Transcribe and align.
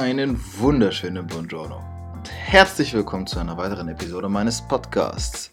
Einen 0.00 0.40
wunderschönen 0.58 1.26
Buongiorno 1.26 1.82
und 2.14 2.30
herzlich 2.30 2.94
willkommen 2.94 3.26
zu 3.26 3.40
einer 3.40 3.56
weiteren 3.56 3.88
Episode 3.88 4.28
meines 4.28 4.62
Podcasts 4.62 5.50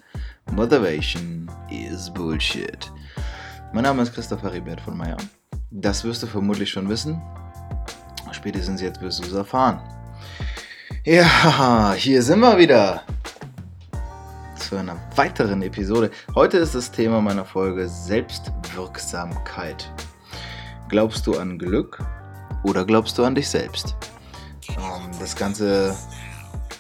Motivation 0.52 1.50
is 1.72 2.14
Bullshit. 2.14 2.92
Mein 3.74 3.86
Name 3.86 4.04
ist 4.04 4.14
Christopher 4.14 4.54
Ribert 4.54 4.80
von 4.80 4.96
Meyer. 4.96 5.18
Das 5.72 6.04
wirst 6.04 6.22
du 6.22 6.28
vermutlich 6.28 6.70
schon 6.70 6.88
wissen. 6.88 7.20
Spätestens 8.34 8.82
jetzt 8.82 9.02
wirst 9.02 9.20
du 9.20 9.24
es 9.24 9.34
erfahren. 9.34 9.82
Ja, 11.04 11.94
hier 11.98 12.22
sind 12.22 12.40
wir 12.40 12.56
wieder 12.60 13.02
zu 14.60 14.78
einer 14.78 14.96
weiteren 15.16 15.64
Episode. 15.64 16.12
Heute 16.36 16.60
ist 16.60 16.76
das 16.76 16.92
Thema 16.92 17.20
meiner 17.20 17.46
Folge 17.46 17.90
Selbstwirksamkeit. 17.90 19.92
Glaubst 20.88 21.26
du 21.26 21.36
an 21.36 21.58
Glück 21.58 21.98
oder 22.62 22.86
glaubst 22.86 23.18
du 23.18 23.24
an 23.24 23.34
dich 23.34 23.50
selbst? 23.50 23.96
Das 25.26 25.36
Ganze 25.36 25.98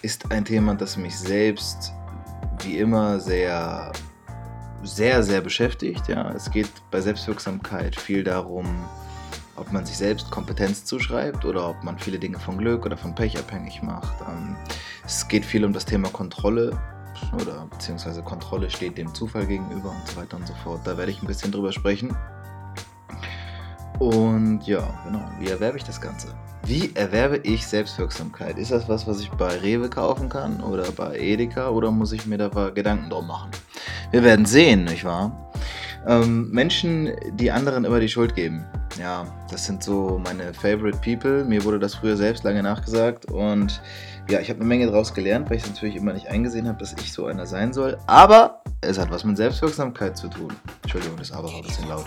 ist 0.04 0.32
ein 0.32 0.46
Thema, 0.46 0.76
das 0.76 0.98
mich 0.98 1.18
selbst 1.18 1.92
wie 2.62 2.78
immer 2.78 3.20
sehr, 3.20 3.92
sehr, 4.84 5.24
sehr 5.24 5.42
beschäftigt. 5.42 6.08
Ja. 6.08 6.30
Es 6.30 6.52
geht 6.52 6.70
bei 6.92 7.02
Selbstwirksamkeit 7.02 7.96
viel 7.96 8.24
darum, 8.24 8.68
ob 9.56 9.72
man 9.72 9.84
sich 9.84 9.98
selbst 9.98 10.30
Kompetenz 10.30 10.86
zuschreibt 10.86 11.44
oder 11.44 11.68
ob 11.68 11.84
man 11.84 11.98
viele 11.98 12.20
Dinge 12.20 12.38
von 12.38 12.60
Glück 12.60 12.86
oder 12.86 12.98
von 12.98 13.16
Pech 13.16 13.36
abhängig 13.36 13.82
macht. 13.82 14.14
Ähm, 14.30 14.56
es 15.04 15.28
geht 15.28 15.44
viel 15.44 15.66
um 15.66 15.74
das 15.74 15.86
Thema 15.86 16.10
Kontrolle 16.10 16.80
oder 17.42 17.66
beziehungsweise 17.72 18.22
Kontrolle 18.22 18.70
steht 18.70 18.96
dem 19.00 19.12
Zufall 19.16 19.48
gegenüber 19.48 19.90
und 19.90 20.08
so 20.08 20.18
weiter 20.18 20.38
und 20.38 20.46
so 20.46 20.54
fort. 20.64 20.82
Da 20.84 21.00
werde 21.00 21.12
ich 21.12 21.20
ein 21.20 21.26
bisschen 21.26 21.52
drüber 21.52 21.72
sprechen. 21.72 22.16
Und 24.00 24.62
ja, 24.68 24.84
genau, 25.06 25.22
wie 25.40 25.48
erwerbe 25.48 25.78
ich 25.78 25.84
das 25.84 26.02
Ganze? 26.02 26.28
Wie 26.66 26.96
erwerbe 26.96 27.38
ich 27.44 27.66
Selbstwirksamkeit? 27.66 28.58
Ist 28.58 28.72
das 28.72 28.90
was, 28.90 29.08
was 29.08 29.22
ich 29.22 29.30
bei 29.32 29.56
Rewe 29.58 29.90
kaufen 29.90 30.30
kann 30.30 30.62
oder 30.62 30.92
bei 30.92 31.18
Edeka 31.18 31.70
oder 31.70 31.92
muss 31.92 32.12
ich 32.12 32.26
mir 32.26 32.38
da 32.38 32.70
Gedanken 32.70 33.10
drum 33.10 33.28
machen? 33.28 33.52
Wir 34.12 34.24
werden 34.24 34.46
sehen, 34.46 34.86
nicht 34.86 35.06
wahr? 35.06 35.52
Ähm, 36.08 36.50
Menschen, 36.52 37.12
die 37.34 37.52
anderen 37.52 37.86
immer 37.86 38.00
die 38.00 38.10
Schuld 38.10 38.36
geben. 38.36 38.66
Ja, 39.00 39.26
das 39.50 39.66
sind 39.66 39.84
so 39.84 40.22
meine 40.24 40.54
favorite 40.54 40.98
people. 41.04 41.44
Mir 41.44 41.64
wurde 41.64 41.80
das 41.80 41.96
früher 41.96 42.18
selbst 42.18 42.44
lange 42.44 42.64
nachgesagt 42.64 43.26
und 43.26 43.82
ja, 44.30 44.40
ich 44.40 44.50
habe 44.50 44.60
eine 44.60 44.68
Menge 44.68 44.88
daraus 44.88 45.14
gelernt, 45.14 45.50
weil 45.50 45.58
ich 45.58 45.68
natürlich 45.68 45.96
immer 45.96 46.14
nicht 46.14 46.28
eingesehen 46.28 46.68
habe, 46.68 46.80
dass 46.80 46.94
ich 46.94 47.12
so 47.12 47.26
einer 47.26 47.46
sein 47.46 47.74
soll. 47.74 47.98
Aber 48.08 48.64
es 48.82 48.98
hat 48.98 49.12
was 49.12 49.24
mit 49.24 49.38
Selbstwirksamkeit 49.38 50.18
zu 50.18 50.28
tun. 50.30 50.52
Entschuldigung, 50.82 51.18
das 51.18 51.32
Aber 51.32 51.48
war 51.48 51.56
ein 51.56 51.62
bisschen 51.62 51.88
laut. 51.88 52.06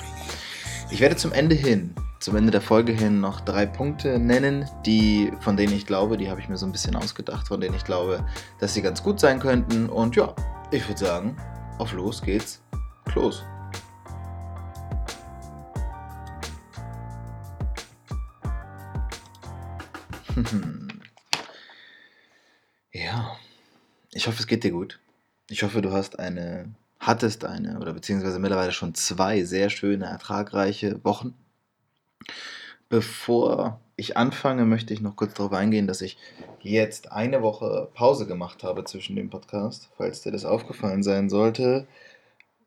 Ich 0.90 1.00
werde 1.00 1.16
zum 1.16 1.32
Ende 1.32 1.54
hin, 1.54 1.94
zum 2.18 2.34
Ende 2.36 2.50
der 2.50 2.62
Folge 2.62 2.92
hin 2.92 3.20
noch 3.20 3.42
drei 3.42 3.66
Punkte 3.66 4.18
nennen, 4.18 4.66
die, 4.86 5.30
von 5.40 5.54
denen 5.54 5.74
ich 5.74 5.84
glaube, 5.84 6.16
die 6.16 6.30
habe 6.30 6.40
ich 6.40 6.48
mir 6.48 6.56
so 6.56 6.64
ein 6.64 6.72
bisschen 6.72 6.96
ausgedacht, 6.96 7.46
von 7.46 7.60
denen 7.60 7.74
ich 7.74 7.84
glaube, 7.84 8.24
dass 8.58 8.72
sie 8.72 8.80
ganz 8.80 9.02
gut 9.02 9.20
sein 9.20 9.38
könnten. 9.38 9.90
Und 9.90 10.16
ja, 10.16 10.34
ich 10.70 10.88
würde 10.88 10.98
sagen, 10.98 11.36
auf 11.76 11.92
los 11.92 12.22
geht's. 12.22 12.62
Los. 13.14 13.44
ja, 22.92 23.36
ich 24.12 24.26
hoffe, 24.26 24.40
es 24.40 24.46
geht 24.46 24.64
dir 24.64 24.70
gut. 24.70 24.98
Ich 25.50 25.62
hoffe, 25.62 25.82
du 25.82 25.92
hast 25.92 26.18
eine 26.18 26.74
hattest 27.08 27.46
eine 27.46 27.80
oder 27.80 27.94
beziehungsweise 27.94 28.38
mittlerweile 28.38 28.70
schon 28.70 28.94
zwei 28.94 29.42
sehr 29.42 29.70
schöne, 29.70 30.04
ertragreiche 30.04 31.02
Wochen. 31.04 31.34
Bevor 32.90 33.80
ich 33.96 34.18
anfange, 34.18 34.66
möchte 34.66 34.92
ich 34.92 35.00
noch 35.00 35.16
kurz 35.16 35.32
darauf 35.34 35.52
eingehen, 35.52 35.86
dass 35.86 36.02
ich 36.02 36.18
jetzt 36.60 37.10
eine 37.10 37.42
Woche 37.42 37.88
Pause 37.94 38.26
gemacht 38.26 38.62
habe 38.62 38.84
zwischen 38.84 39.16
dem 39.16 39.30
Podcast. 39.30 39.88
Falls 39.96 40.22
dir 40.22 40.32
das 40.32 40.44
aufgefallen 40.44 41.02
sein 41.02 41.30
sollte, 41.30 41.86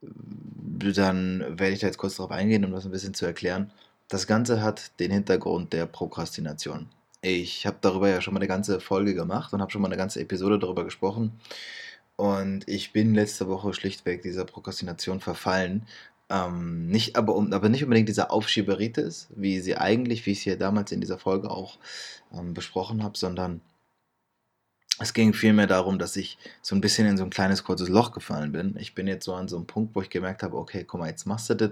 dann 0.01 1.46
werde 1.59 1.74
ich 1.74 1.80
da 1.80 1.88
jetzt 1.88 2.00
kurz 2.00 2.16
darauf 2.16 2.31
eingehen, 2.31 2.66
um 2.66 2.72
das 2.72 2.85
ein 2.85 2.91
bisschen 2.91 3.13
zu 3.13 3.28
erklären. 3.28 3.72
Das 4.09 4.25
Ganze 4.25 4.63
hat 4.63 5.00
den 5.00 5.12
Hintergrund 5.12 5.72
der 5.72 5.85
Prokrastination. 5.85 6.90
Ich 7.22 7.68
habe 7.68 7.78
darüber 7.81 8.09
ja 8.09 8.22
schon 8.22 8.34
mal 8.34 8.40
eine 8.40 8.47
ganze 8.47 8.80
Folge 8.80 9.13
gemacht 9.13 9.53
und 9.53 9.62
habe 9.62 9.72
schon 9.72 9.84
mal 9.84 9.88
eine 9.88 9.97
ganze 9.97 10.19
Episode 10.19 10.57
darüber 10.57 10.84
gesprochen. 10.84 11.40
Und 12.16 12.68
ich 12.68 12.94
bin 12.94 13.16
letzte 13.16 13.48
Woche 13.48 13.74
schlichtweg 13.74 14.22
dieser 14.22 14.46
Prokrastination 14.46 15.22
verfallen. 15.22 15.88
Ähm, 16.30 16.88
nicht, 16.88 17.16
aber, 17.18 17.36
um, 17.36 17.52
aber 17.52 17.70
nicht 17.70 17.84
unbedingt 17.84 18.10
dieser 18.10 18.32
Aufschieberitis, 18.32 19.30
wie 19.36 19.60
sie 19.60 19.78
eigentlich, 19.78 20.26
wie 20.26 20.32
ich 20.32 20.40
es 20.40 20.44
hier 20.44 20.58
damals 20.58 20.92
in 20.92 21.02
dieser 21.02 21.18
Folge 21.18 21.50
auch 21.50 21.78
ähm, 22.34 22.54
besprochen 22.54 23.04
habe, 23.04 23.18
sondern 23.18 23.62
es 25.00 25.14
ging 25.14 25.34
vielmehr 25.34 25.68
darum, 25.68 25.98
dass 26.00 26.16
ich 26.16 26.38
so 26.62 26.76
ein 26.76 26.82
bisschen 26.82 27.08
in 27.08 27.18
so 27.18 27.24
ein 27.24 27.32
kleines 27.32 27.64
kurzes 27.64 27.90
Loch 27.90 28.12
gefallen 28.12 28.52
bin. 28.52 28.76
Ich 28.78 28.94
bin 28.94 29.08
jetzt 29.08 29.26
so 29.26 29.34
an 29.34 29.48
so 29.48 29.58
einem 29.58 29.66
Punkt, 29.66 29.96
wo 29.96 30.02
ich 30.02 30.10
gemerkt 30.10 30.44
habe, 30.44 30.58
okay, 30.58 30.84
guck 30.84 31.00
mal, 31.00 31.10
jetzt 31.10 31.26
machst 31.26 31.50
du 31.50 31.56
das. 31.56 31.72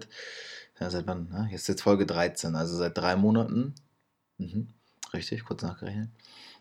Ja, 0.79 0.89
seit 0.89 1.07
wann? 1.07 1.29
Ne? 1.29 1.47
Jetzt 1.51 1.61
ist 1.63 1.67
jetzt 1.67 1.81
Folge 1.83 2.05
13, 2.05 2.55
also 2.55 2.75
seit 2.75 2.97
drei 2.97 3.15
Monaten. 3.15 3.75
Mhm, 4.37 4.69
richtig, 5.13 5.43
kurz 5.43 5.61
nachgerechnet. 5.61 6.09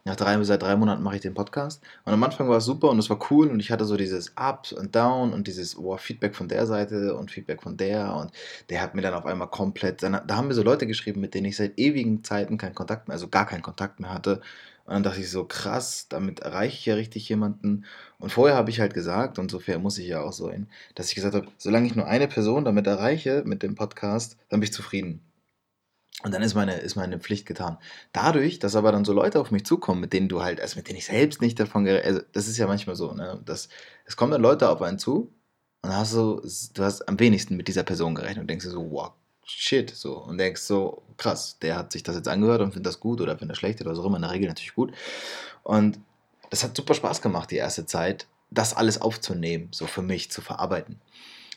Nach 0.08 0.16
drei, 0.16 0.42
seit 0.42 0.62
drei 0.62 0.74
Monaten 0.74 1.02
mache 1.02 1.16
ich 1.16 1.20
den 1.20 1.34
Podcast. 1.34 1.82
Und 2.06 2.14
am 2.14 2.24
Anfang 2.24 2.48
war 2.48 2.56
es 2.56 2.64
super 2.64 2.88
und 2.88 2.98
es 2.98 3.10
war 3.10 3.18
cool 3.30 3.48
und 3.48 3.60
ich 3.60 3.70
hatte 3.70 3.84
so 3.84 3.98
dieses 3.98 4.32
Ups 4.40 4.72
und 4.72 4.96
Down 4.96 5.34
und 5.34 5.46
dieses 5.46 5.76
oh, 5.76 5.98
Feedback 5.98 6.34
von 6.34 6.48
der 6.48 6.66
Seite 6.66 7.14
und 7.14 7.30
Feedback 7.30 7.62
von 7.62 7.76
der. 7.76 8.16
Und 8.16 8.32
der 8.70 8.80
hat 8.80 8.94
mir 8.94 9.02
dann 9.02 9.12
auf 9.12 9.26
einmal 9.26 9.48
komplett. 9.48 10.02
Da 10.02 10.24
haben 10.30 10.48
mir 10.48 10.54
so 10.54 10.62
Leute 10.62 10.86
geschrieben, 10.86 11.20
mit 11.20 11.34
denen 11.34 11.44
ich 11.44 11.58
seit 11.58 11.78
ewigen 11.78 12.24
Zeiten 12.24 12.56
keinen 12.56 12.74
Kontakt 12.74 13.06
mehr, 13.06 13.16
also 13.16 13.28
gar 13.28 13.44
keinen 13.44 13.60
Kontakt 13.60 14.00
mehr 14.00 14.10
hatte. 14.10 14.40
Und 14.86 14.94
dann 14.94 15.02
dachte 15.02 15.20
ich 15.20 15.30
so, 15.30 15.44
krass, 15.44 16.06
damit 16.08 16.40
erreiche 16.40 16.74
ich 16.74 16.86
ja 16.86 16.94
richtig 16.94 17.28
jemanden. 17.28 17.84
Und 18.18 18.32
vorher 18.32 18.56
habe 18.56 18.70
ich 18.70 18.80
halt 18.80 18.94
gesagt, 18.94 19.38
und 19.38 19.50
so 19.50 19.58
fair 19.58 19.78
muss 19.78 19.98
ich 19.98 20.08
ja 20.08 20.22
auch 20.22 20.32
sein, 20.32 20.68
dass 20.94 21.10
ich 21.10 21.16
gesagt 21.16 21.34
habe, 21.34 21.48
solange 21.58 21.86
ich 21.86 21.96
nur 21.96 22.06
eine 22.06 22.28
Person 22.28 22.64
damit 22.64 22.86
erreiche 22.86 23.42
mit 23.44 23.62
dem 23.62 23.74
Podcast, 23.74 24.38
dann 24.48 24.60
bin 24.60 24.68
ich 24.68 24.72
zufrieden. 24.72 25.20
Und 26.24 26.34
dann 26.34 26.42
ist 26.42 26.54
meine, 26.54 26.74
ist 26.78 26.96
meine 26.96 27.20
Pflicht 27.20 27.46
getan. 27.46 27.78
Dadurch, 28.12 28.58
dass 28.58 28.74
aber 28.74 28.90
dann 28.90 29.04
so 29.04 29.12
Leute 29.12 29.40
auf 29.40 29.52
mich 29.52 29.64
zukommen, 29.64 30.00
mit 30.00 30.12
denen 30.12 30.28
du 30.28 30.42
halt, 30.42 30.60
also 30.60 30.76
mit 30.76 30.88
denen 30.88 30.98
ich 30.98 31.06
selbst 31.06 31.40
nicht 31.40 31.60
davon 31.60 31.86
also 31.86 32.20
das 32.32 32.48
ist 32.48 32.58
ja 32.58 32.66
manchmal 32.66 32.96
so, 32.96 33.12
ne, 33.12 33.40
dass, 33.44 33.68
es 34.04 34.16
kommen 34.16 34.32
dann 34.32 34.42
Leute 34.42 34.68
auf 34.68 34.82
einen 34.82 34.98
zu 34.98 35.32
und 35.82 35.94
hast 35.94 36.10
so, 36.10 36.42
du 36.74 36.82
hast 36.82 37.08
am 37.08 37.20
wenigsten 37.20 37.56
mit 37.56 37.68
dieser 37.68 37.84
Person 37.84 38.16
gerechnet 38.16 38.42
und 38.42 38.50
denkst 38.50 38.64
dir 38.64 38.72
so, 38.72 38.90
wow, 38.90 39.12
shit, 39.44 39.90
so, 39.90 40.18
und 40.18 40.38
denkst 40.38 40.62
so, 40.62 41.02
krass, 41.16 41.58
der 41.60 41.76
hat 41.76 41.92
sich 41.92 42.02
das 42.02 42.16
jetzt 42.16 42.28
angehört 42.28 42.60
und 42.62 42.72
findet 42.72 42.86
das 42.86 43.00
gut 43.00 43.20
oder 43.20 43.38
findet 43.38 43.52
das 43.52 43.58
schlecht 43.58 43.80
oder 43.80 43.94
so 43.94 44.04
immer, 44.04 44.16
in 44.16 44.22
der 44.22 44.32
Regel 44.32 44.48
natürlich 44.48 44.74
gut. 44.74 44.92
Und 45.62 46.00
das 46.50 46.64
hat 46.64 46.76
super 46.76 46.94
Spaß 46.94 47.22
gemacht, 47.22 47.50
die 47.50 47.56
erste 47.56 47.86
Zeit, 47.86 48.26
das 48.50 48.74
alles 48.74 49.00
aufzunehmen, 49.00 49.68
so 49.70 49.86
für 49.86 50.02
mich 50.02 50.30
zu 50.30 50.40
verarbeiten. 50.40 51.00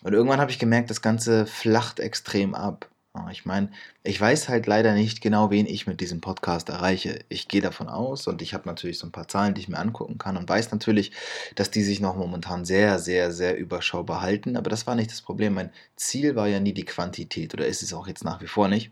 Und 0.03 0.13
irgendwann 0.13 0.39
habe 0.39 0.51
ich 0.51 0.59
gemerkt, 0.59 0.89
das 0.89 1.01
Ganze 1.01 1.45
flacht 1.45 1.99
extrem 1.99 2.55
ab. 2.55 2.89
Ich 3.31 3.45
meine, 3.45 3.69
ich 4.03 4.19
weiß 4.19 4.47
halt 4.47 4.67
leider 4.67 4.93
nicht 4.93 5.21
genau, 5.21 5.49
wen 5.51 5.65
ich 5.65 5.85
mit 5.85 5.99
diesem 5.99 6.21
Podcast 6.21 6.69
erreiche. 6.69 7.19
Ich 7.27 7.47
gehe 7.49 7.61
davon 7.61 7.89
aus 7.89 8.27
und 8.27 8.41
ich 8.41 8.53
habe 8.53 8.67
natürlich 8.67 8.99
so 8.99 9.07
ein 9.07 9.11
paar 9.11 9.27
Zahlen, 9.27 9.53
die 9.53 9.61
ich 9.61 9.67
mir 9.67 9.79
angucken 9.79 10.17
kann 10.17 10.37
und 10.37 10.47
weiß 10.47 10.71
natürlich, 10.71 11.11
dass 11.55 11.71
die 11.71 11.83
sich 11.83 11.99
noch 11.99 12.15
momentan 12.15 12.63
sehr, 12.63 12.99
sehr, 12.99 13.31
sehr 13.31 13.57
überschaubar 13.57 14.21
halten. 14.21 14.55
Aber 14.55 14.69
das 14.69 14.87
war 14.87 14.95
nicht 14.95 15.11
das 15.11 15.21
Problem. 15.21 15.55
Mein 15.55 15.71
Ziel 15.97 16.35
war 16.35 16.47
ja 16.47 16.59
nie 16.61 16.73
die 16.73 16.85
Quantität 16.85 17.53
oder 17.53 17.65
ist 17.67 17.83
es 17.83 17.93
auch 17.93 18.07
jetzt 18.07 18.23
nach 18.23 18.41
wie 18.41 18.47
vor 18.47 18.67
nicht. 18.69 18.91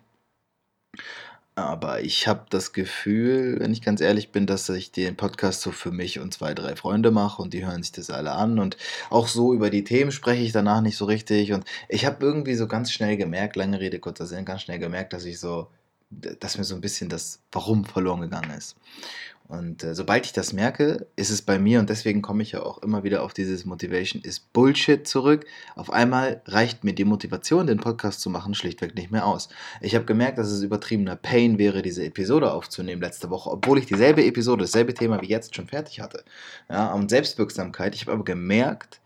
Aber 1.65 2.01
ich 2.01 2.27
habe 2.27 2.45
das 2.49 2.73
Gefühl, 2.73 3.57
wenn 3.59 3.71
ich 3.71 3.81
ganz 3.81 4.01
ehrlich 4.01 4.31
bin, 4.31 4.47
dass 4.47 4.69
ich 4.69 4.91
den 4.91 5.15
Podcast 5.15 5.61
so 5.61 5.71
für 5.71 5.91
mich 5.91 6.19
und 6.19 6.33
zwei, 6.33 6.53
drei 6.53 6.75
Freunde 6.75 7.11
mache 7.11 7.41
und 7.41 7.53
die 7.53 7.65
hören 7.65 7.83
sich 7.83 7.91
das 7.91 8.09
alle 8.09 8.31
an. 8.31 8.59
Und 8.59 8.77
auch 9.09 9.27
so 9.27 9.53
über 9.53 9.69
die 9.69 9.83
Themen 9.83 10.11
spreche 10.11 10.43
ich 10.43 10.51
danach 10.51 10.81
nicht 10.81 10.97
so 10.97 11.05
richtig. 11.05 11.53
Und 11.53 11.65
ich 11.87 12.05
habe 12.05 12.25
irgendwie 12.25 12.55
so 12.55 12.67
ganz 12.67 12.91
schnell 12.91 13.17
gemerkt, 13.17 13.55
lange 13.55 13.79
Rede, 13.79 13.99
kurzer 13.99 14.25
Sinn, 14.25 14.45
ganz 14.45 14.61
schnell 14.61 14.79
gemerkt, 14.79 15.13
dass 15.13 15.25
ich 15.25 15.39
so, 15.39 15.67
dass 16.09 16.57
mir 16.57 16.63
so 16.63 16.75
ein 16.75 16.81
bisschen 16.81 17.09
das 17.09 17.39
Warum 17.51 17.85
verloren 17.85 18.21
gegangen 18.21 18.51
ist. 18.57 18.75
Und 19.49 19.83
äh, 19.83 19.95
sobald 19.95 20.27
ich 20.27 20.31
das 20.31 20.53
merke, 20.53 21.07
ist 21.15 21.31
es 21.31 21.41
bei 21.41 21.57
mir, 21.57 21.79
und 21.79 21.89
deswegen 21.89 22.21
komme 22.21 22.43
ich 22.43 22.51
ja 22.51 22.61
auch 22.61 22.83
immer 22.83 23.03
wieder 23.03 23.23
auf 23.23 23.33
dieses 23.33 23.65
Motivation 23.65 24.21
ist 24.21 24.53
Bullshit 24.53 25.07
zurück. 25.07 25.47
Auf 25.75 25.91
einmal 25.91 26.43
reicht 26.45 26.83
mir 26.83 26.93
die 26.93 27.03
Motivation, 27.03 27.65
den 27.65 27.79
Podcast 27.79 28.21
zu 28.21 28.29
machen, 28.29 28.53
schlichtweg 28.53 28.93
nicht 28.93 29.09
mehr 29.09 29.25
aus. 29.25 29.49
Ich 29.81 29.95
habe 29.95 30.05
gemerkt, 30.05 30.37
dass 30.37 30.51
es 30.51 30.61
übertriebener 30.61 31.15
Pain 31.15 31.57
wäre, 31.57 31.81
diese 31.81 32.05
Episode 32.05 32.53
aufzunehmen 32.53 33.01
letzte 33.01 33.31
Woche, 33.31 33.49
obwohl 33.49 33.79
ich 33.79 33.87
dieselbe 33.87 34.23
Episode, 34.23 34.65
dasselbe 34.65 34.93
Thema 34.93 35.19
wie 35.23 35.29
jetzt 35.29 35.55
schon 35.55 35.67
fertig 35.67 35.99
hatte. 35.99 36.23
Ja, 36.69 36.93
und 36.93 37.09
Selbstwirksamkeit. 37.09 37.95
Ich 37.95 38.01
habe 38.01 38.11
aber 38.11 38.23
gemerkt, 38.23 39.01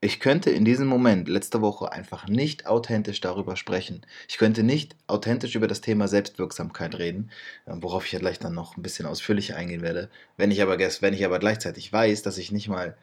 ich 0.00 0.20
könnte 0.20 0.50
in 0.50 0.64
diesem 0.64 0.86
Moment, 0.86 1.28
letzte 1.28 1.60
Woche, 1.60 1.90
einfach 1.90 2.28
nicht 2.28 2.66
authentisch 2.66 3.20
darüber 3.20 3.56
sprechen. 3.56 4.02
Ich 4.28 4.38
könnte 4.38 4.62
nicht 4.62 4.94
authentisch 5.08 5.56
über 5.56 5.66
das 5.66 5.80
Thema 5.80 6.06
Selbstwirksamkeit 6.06 6.96
reden, 6.98 7.30
äh, 7.66 7.72
worauf 7.76 8.06
ich 8.06 8.12
ja 8.12 8.20
gleich 8.20 8.38
dann 8.38 8.54
noch 8.54 8.76
ein 8.76 8.82
bisschen 8.82 9.06
ausführlicher 9.06 9.56
eingehen 9.56 9.82
werde. 9.82 10.08
Wenn 10.36 10.52
ich 10.52 10.62
aber, 10.62 10.78
wenn 10.78 11.14
ich 11.14 11.24
aber 11.24 11.38
gleichzeitig 11.40 11.92
weiß, 11.92 12.22
dass 12.22 12.38
ich 12.38 12.52
nicht 12.52 12.68
mal, 12.68 12.96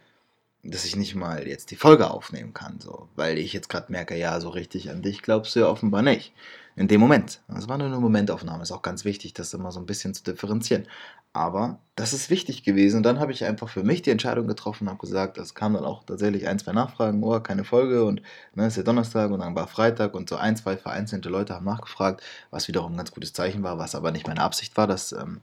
dass 0.64 0.86
ich 0.86 0.96
nicht 0.96 1.16
mal 1.16 1.48
jetzt 1.48 1.72
die 1.72 1.76
Folge 1.76 2.10
aufnehmen 2.10 2.54
kann, 2.54 2.80
so, 2.80 3.10
weil 3.16 3.38
ich 3.38 3.54
jetzt 3.54 3.70
gerade 3.70 3.92
merke, 3.92 4.18
ja, 4.18 4.40
so 4.40 4.50
richtig 4.50 4.90
an 4.90 5.02
dich 5.02 5.22
glaubst 5.22 5.56
du 5.56 5.62
ja 5.62 5.68
offenbar 5.68 6.02
nicht. 6.02 6.34
In 6.78 6.90
dem 6.90 7.00
Moment. 7.00 7.42
Das 7.48 7.70
war 7.70 7.78
nur 7.78 7.88
eine 7.88 8.00
Momentaufnahme. 8.00 8.64
Ist 8.64 8.72
auch 8.74 8.82
ganz 8.82 9.06
wichtig, 9.06 9.34
das 9.34 9.54
immer 9.54 9.72
so 9.72 9.80
ein 9.80 9.86
bisschen 9.86 10.14
zu 10.14 10.24
differenzieren. 10.24 10.88
Aber 11.32 11.80
das 11.96 12.12
ist 12.12 12.30
wichtig 12.30 12.64
gewesen. 12.64 12.98
Und 12.98 13.04
dann 13.04 13.20
habe 13.20 13.32
ich 13.32 13.46
einfach 13.46 13.70
für 13.70 13.84
mich 13.84 14.02
die 14.02 14.10
Entscheidung 14.10 14.46
getroffen, 14.48 14.90
habe 14.90 15.00
gesagt, 15.00 15.38
es 15.38 15.54
kam 15.54 15.74
dann 15.74 15.86
auch 15.86 16.04
tatsächlich 16.04 16.48
ein, 16.48 16.60
zwei 16.60 16.74
Nachfragen, 16.74 17.24
oh, 17.24 17.40
keine 17.40 17.64
Folge 17.64 18.04
und 18.04 18.22
ne, 18.56 18.68
ist 18.68 18.76
ja 18.76 18.84
Donnerstag 18.84 19.32
und 19.32 19.40
dann 19.40 19.56
war 19.56 19.68
Freitag 19.68 20.14
und 20.16 20.30
so 20.30 20.36
ein, 20.36 20.58
zwei 20.58 20.76
vereinzelte 20.76 21.30
Leute 21.30 21.54
haben 21.54 21.66
nachgefragt, 21.66 22.22
was 22.52 22.68
wiederum 22.68 22.94
ein 22.94 22.98
ganz 22.98 23.12
gutes 23.12 23.34
Zeichen 23.34 23.64
war, 23.64 23.78
was 23.78 23.96
aber 23.96 24.12
nicht 24.12 24.28
meine 24.28 24.42
Absicht 24.42 24.76
war, 24.78 24.88
das, 24.88 25.14
ähm, 25.14 25.42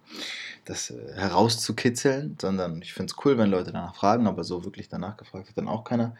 das 0.66 0.90
äh, 0.90 1.14
herauszukitzeln, 1.14 2.36
sondern 2.40 2.80
ich 2.82 2.92
finde 2.92 3.12
es 3.12 3.24
cool, 3.24 3.38
wenn 3.38 3.50
Leute 3.50 3.72
danach 3.72 3.94
fragen, 3.94 4.26
aber 4.26 4.44
so 4.44 4.64
wirklich 4.64 4.88
danach 4.88 5.16
gefragt 5.16 5.48
hat 5.48 5.58
dann 5.58 5.68
auch 5.68 5.84
keiner. 5.84 6.14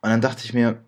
Und 0.00 0.10
dann 0.10 0.20
dachte 0.20 0.44
ich 0.44 0.54
mir, 0.54 0.78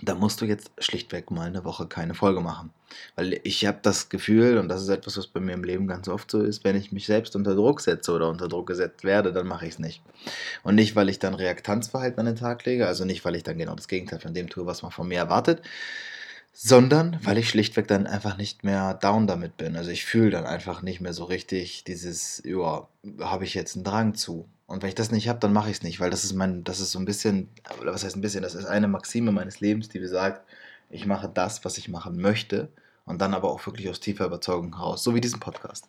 da 0.00 0.14
musst 0.14 0.40
du 0.40 0.44
jetzt 0.44 0.70
schlichtweg 0.78 1.30
mal 1.30 1.48
eine 1.48 1.64
Woche 1.64 1.86
keine 1.86 2.14
Folge 2.14 2.40
machen. 2.40 2.70
Weil 3.16 3.40
ich 3.42 3.66
habe 3.66 3.78
das 3.82 4.08
Gefühl, 4.08 4.58
und 4.58 4.68
das 4.68 4.82
ist 4.82 4.88
etwas, 4.88 5.16
was 5.16 5.26
bei 5.26 5.40
mir 5.40 5.52
im 5.52 5.64
Leben 5.64 5.86
ganz 5.86 6.08
oft 6.08 6.30
so 6.30 6.42
ist, 6.42 6.64
wenn 6.64 6.76
ich 6.76 6.92
mich 6.92 7.06
selbst 7.06 7.34
unter 7.36 7.54
Druck 7.54 7.80
setze 7.80 8.12
oder 8.12 8.28
unter 8.28 8.48
Druck 8.48 8.66
gesetzt 8.68 9.04
werde, 9.04 9.32
dann 9.32 9.46
mache 9.46 9.66
ich 9.66 9.74
es 9.74 9.78
nicht. 9.78 10.02
Und 10.62 10.76
nicht, 10.76 10.96
weil 10.96 11.08
ich 11.08 11.18
dann 11.18 11.34
Reaktanzverhalten 11.34 12.20
an 12.20 12.26
den 12.26 12.36
Tag 12.36 12.64
lege, 12.64 12.86
also 12.86 13.04
nicht, 13.04 13.24
weil 13.24 13.34
ich 13.34 13.42
dann 13.42 13.58
genau 13.58 13.74
das 13.74 13.88
Gegenteil 13.88 14.20
von 14.20 14.34
dem 14.34 14.48
tue, 14.48 14.66
was 14.66 14.82
man 14.82 14.92
von 14.92 15.08
mir 15.08 15.18
erwartet, 15.18 15.62
sondern 16.52 17.18
weil 17.22 17.38
ich 17.38 17.50
schlichtweg 17.50 17.86
dann 17.88 18.06
einfach 18.06 18.36
nicht 18.36 18.64
mehr 18.64 18.94
down 18.94 19.26
damit 19.26 19.56
bin. 19.56 19.76
Also 19.76 19.90
ich 19.90 20.04
fühle 20.04 20.30
dann 20.30 20.46
einfach 20.46 20.82
nicht 20.82 21.00
mehr 21.00 21.12
so 21.12 21.24
richtig 21.24 21.84
dieses, 21.84 22.42
ja, 22.44 22.88
habe 23.20 23.44
ich 23.44 23.54
jetzt 23.54 23.76
einen 23.76 23.84
Drang 23.84 24.14
zu. 24.14 24.48
Und 24.68 24.82
wenn 24.82 24.90
ich 24.90 24.94
das 24.94 25.10
nicht 25.10 25.28
habe, 25.28 25.38
dann 25.40 25.54
mache 25.54 25.70
ich 25.70 25.78
es 25.78 25.82
nicht, 25.82 25.98
weil 25.98 26.10
das 26.10 26.24
ist 26.24 26.34
mein, 26.34 26.62
das 26.62 26.78
ist 26.78 26.92
so 26.92 26.98
ein 26.98 27.06
bisschen, 27.06 27.48
oder 27.80 27.92
was 27.92 28.04
heißt 28.04 28.16
ein 28.16 28.20
bisschen, 28.20 28.42
das 28.42 28.54
ist 28.54 28.66
eine 28.66 28.86
Maxime 28.86 29.32
meines 29.32 29.60
Lebens, 29.60 29.88
die 29.88 29.98
besagt, 29.98 30.46
ich 30.90 31.06
mache 31.06 31.28
das, 31.32 31.64
was 31.64 31.78
ich 31.78 31.88
machen 31.88 32.20
möchte 32.20 32.68
und 33.06 33.20
dann 33.20 33.32
aber 33.32 33.50
auch 33.50 33.64
wirklich 33.66 33.88
aus 33.88 33.98
tiefer 33.98 34.26
Überzeugung 34.26 34.76
heraus, 34.76 35.02
so 35.02 35.14
wie 35.14 35.22
diesen 35.22 35.40
Podcast. 35.40 35.88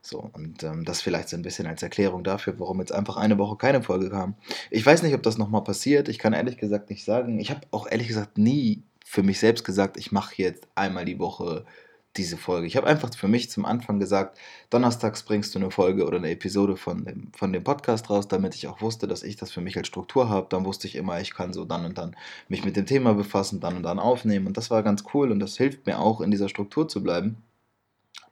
So, 0.00 0.30
und 0.32 0.62
ähm, 0.62 0.86
das 0.86 1.02
vielleicht 1.02 1.28
so 1.28 1.36
ein 1.36 1.42
bisschen 1.42 1.66
als 1.66 1.82
Erklärung 1.82 2.24
dafür, 2.24 2.58
warum 2.58 2.80
jetzt 2.80 2.92
einfach 2.92 3.18
eine 3.18 3.36
Woche 3.36 3.56
keine 3.56 3.82
Folge 3.82 4.08
kam. 4.08 4.36
Ich 4.70 4.86
weiß 4.86 5.02
nicht, 5.02 5.14
ob 5.14 5.22
das 5.22 5.36
nochmal 5.36 5.64
passiert. 5.64 6.08
Ich 6.08 6.18
kann 6.18 6.32
ehrlich 6.32 6.56
gesagt 6.56 6.88
nicht 6.88 7.04
sagen. 7.04 7.38
Ich 7.38 7.50
habe 7.50 7.60
auch 7.72 7.86
ehrlich 7.86 8.08
gesagt 8.08 8.38
nie 8.38 8.82
für 9.04 9.22
mich 9.22 9.38
selbst 9.38 9.64
gesagt, 9.64 9.98
ich 9.98 10.12
mache 10.12 10.34
jetzt 10.36 10.66
einmal 10.74 11.04
die 11.04 11.18
Woche 11.18 11.66
diese 12.18 12.36
Folge. 12.36 12.66
Ich 12.66 12.76
habe 12.76 12.86
einfach 12.86 13.14
für 13.14 13.28
mich 13.28 13.50
zum 13.50 13.64
Anfang 13.64 13.98
gesagt, 13.98 14.38
donnerstags 14.70 15.22
bringst 15.22 15.54
du 15.54 15.58
eine 15.58 15.70
Folge 15.70 16.06
oder 16.06 16.18
eine 16.18 16.30
Episode 16.30 16.76
von 16.76 17.04
dem, 17.04 17.32
von 17.32 17.52
dem 17.52 17.64
Podcast 17.64 18.10
raus, 18.10 18.28
damit 18.28 18.54
ich 18.54 18.66
auch 18.66 18.82
wusste, 18.82 19.06
dass 19.08 19.22
ich 19.22 19.36
das 19.36 19.50
für 19.50 19.60
mich 19.60 19.76
als 19.76 19.86
Struktur 19.86 20.28
habe. 20.28 20.48
Dann 20.50 20.64
wusste 20.64 20.86
ich 20.86 20.96
immer, 20.96 21.20
ich 21.20 21.32
kann 21.34 21.52
so 21.52 21.64
dann 21.64 21.84
und 21.84 21.96
dann 21.96 22.16
mich 22.48 22.64
mit 22.64 22.76
dem 22.76 22.86
Thema 22.86 23.14
befassen, 23.14 23.60
dann 23.60 23.76
und 23.76 23.84
dann 23.84 23.98
aufnehmen. 23.98 24.46
Und 24.46 24.56
das 24.56 24.70
war 24.70 24.82
ganz 24.82 25.04
cool 25.14 25.30
und 25.30 25.40
das 25.40 25.56
hilft 25.56 25.86
mir 25.86 25.98
auch, 25.98 26.20
in 26.20 26.30
dieser 26.30 26.48
Struktur 26.48 26.88
zu 26.88 27.02
bleiben. 27.02 27.38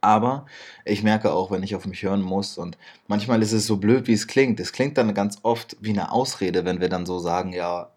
Aber 0.01 0.45
ich 0.85 1.03
merke 1.03 1.33
auch, 1.33 1.49
wenn 1.51 1.63
ich 1.63 1.75
auf 1.75 1.85
mich 1.85 2.03
hören 2.03 2.21
muss 2.21 2.57
und 2.57 2.77
manchmal 3.07 3.41
ist 3.41 3.51
es 3.53 3.65
so 3.65 3.77
blöd, 3.77 4.07
wie 4.07 4.13
es 4.13 4.27
klingt. 4.27 4.59
Es 4.59 4.71
klingt 4.71 4.97
dann 4.97 5.13
ganz 5.13 5.39
oft 5.43 5.77
wie 5.81 5.89
eine 5.89 6.11
Ausrede, 6.11 6.65
wenn 6.65 6.81
wir 6.81 6.89
dann 6.89 7.05
so 7.05 7.19
sagen, 7.19 7.53
ja, 7.53 7.91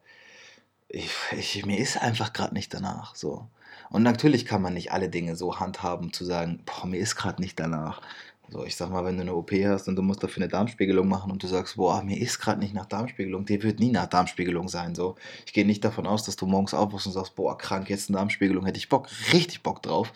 ich, 0.88 1.10
ich, 1.32 1.66
mir 1.66 1.78
ist 1.78 1.96
einfach 2.00 2.32
gerade 2.32 2.54
nicht 2.54 2.72
danach. 2.74 3.14
So. 3.14 3.48
Und 3.90 4.02
natürlich 4.02 4.44
kann 4.46 4.62
man 4.62 4.74
nicht 4.74 4.92
alle 4.92 5.08
Dinge 5.08 5.36
so 5.36 5.58
handhaben, 5.60 6.12
zu 6.12 6.24
sagen, 6.24 6.60
boah, 6.64 6.86
mir 6.86 6.98
ist 6.98 7.16
gerade 7.16 7.42
nicht 7.42 7.58
danach. 7.58 8.00
So, 8.48 8.64
ich 8.64 8.74
sag 8.74 8.90
mal, 8.90 9.04
wenn 9.04 9.16
du 9.16 9.22
eine 9.22 9.34
OP 9.34 9.52
hast 9.52 9.86
und 9.86 9.94
du 9.94 10.02
musst 10.02 10.22
dafür 10.22 10.42
eine 10.42 10.50
Darmspiegelung 10.50 11.06
machen 11.06 11.30
und 11.30 11.42
du 11.42 11.46
sagst, 11.46 11.76
boah, 11.76 12.02
mir 12.02 12.20
ist 12.20 12.40
gerade 12.40 12.58
nicht 12.58 12.74
nach 12.74 12.86
Darmspiegelung, 12.86 13.44
dir 13.44 13.62
wird 13.62 13.78
nie 13.78 13.92
nach 13.92 14.06
Darmspiegelung 14.06 14.68
sein. 14.68 14.94
So, 14.96 15.14
ich 15.46 15.52
gehe 15.52 15.64
nicht 15.64 15.84
davon 15.84 16.06
aus, 16.06 16.24
dass 16.24 16.36
du 16.36 16.46
morgens 16.46 16.74
aufwachst 16.74 17.06
und 17.06 17.12
sagst, 17.12 17.36
boah, 17.36 17.56
krank, 17.56 17.88
jetzt 17.88 18.08
eine 18.08 18.18
Darmspiegelung, 18.18 18.64
hätte 18.64 18.78
ich 18.78 18.88
Bock, 18.88 19.08
richtig 19.32 19.62
Bock 19.62 19.82
drauf. 19.82 20.12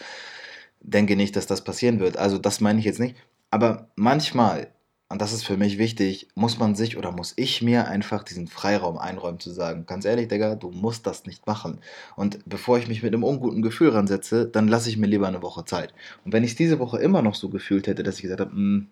Denke 0.81 1.17
nicht, 1.17 1.37
dass 1.37 1.47
das 1.47 1.63
passieren 1.63 2.01
wird. 2.01 2.17
Also, 2.17 2.39
das 2.39 2.61
meine 2.61 2.79
ich 2.81 2.85
jetzt 2.85 3.01
nicht. 3.01 3.17
Aber 3.51 3.89
manchmal 3.95 4.69
und 5.11 5.21
das 5.21 5.33
ist 5.33 5.45
für 5.45 5.57
mich 5.57 5.79
wichtig, 5.79 6.29
muss 6.35 6.59
man 6.59 6.75
sich 6.75 6.97
oder 6.97 7.13
muss 7.13 7.35
ich 7.37 7.61
mir 7.61 7.87
einfach 7.89 8.25
diesen 8.25 8.49
Freiraum 8.49 8.97
einräumen 8.99 9.39
zu 9.39 9.51
sagen, 9.51 9.85
ganz 9.87 10.07
ehrlich, 10.07 10.29
Digga, 10.29 10.55
du 10.55 10.71
musst 10.71 11.07
das 11.07 11.27
nicht 11.27 11.47
machen. 11.47 11.79
Und 12.17 12.39
bevor 12.47 12.79
ich 12.79 12.89
mich 12.89 13.03
mit 13.03 13.13
einem 13.13 13.23
unguten 13.23 13.63
Gefühl 13.63 13.91
ransetze, 13.91 14.47
dann 14.47 14.67
lasse 14.67 14.89
ich 14.89 14.97
mir 14.97 15.07
lieber 15.07 15.29
eine 15.29 15.43
Woche 15.43 15.67
Zeit. 15.67 15.93
Und 16.25 16.33
wenn 16.33 16.43
ich 16.43 16.53
es 16.53 16.57
diese 16.57 16.79
Woche 16.79 16.99
immer 16.99 17.21
noch 17.21 17.35
so 17.35 17.51
gefühlt 17.51 17.87
hätte, 17.87 18.03
dass 18.03 18.17
ich 18.17 18.23
gesagt 18.23 18.41
habe, 18.41 18.53
hm, 18.53 18.89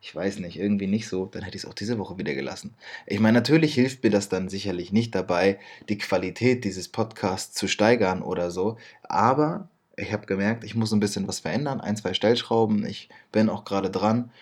ich 0.00 0.14
weiß 0.14 0.40
nicht, 0.40 0.58
irgendwie 0.58 0.88
nicht 0.88 1.08
so, 1.08 1.26
dann 1.26 1.42
hätte 1.42 1.56
ich 1.56 1.62
es 1.62 1.68
auch 1.68 1.74
diese 1.74 1.96
Woche 1.96 2.18
wieder 2.18 2.34
gelassen. 2.34 2.74
Ich 3.06 3.20
meine, 3.20 3.38
natürlich 3.38 3.72
hilft 3.74 4.02
mir 4.02 4.10
das 4.10 4.28
dann 4.28 4.48
sicherlich 4.48 4.92
nicht 4.92 5.14
dabei, 5.14 5.60
die 5.88 5.96
Qualität 5.96 6.64
dieses 6.64 6.88
Podcasts 6.88 7.54
zu 7.54 7.68
steigern 7.68 8.20
oder 8.20 8.50
so, 8.50 8.78
aber 9.04 9.68
ich 9.96 10.12
habe 10.12 10.26
gemerkt, 10.26 10.64
ich 10.64 10.74
muss 10.74 10.92
ein 10.92 10.98
bisschen 10.98 11.28
was 11.28 11.38
verändern, 11.38 11.80
ein, 11.80 11.96
zwei 11.96 12.14
Stellschrauben, 12.14 12.84
ich 12.84 13.10
bin 13.30 13.48
auch 13.48 13.64
gerade 13.64 13.90
dran 13.90 14.32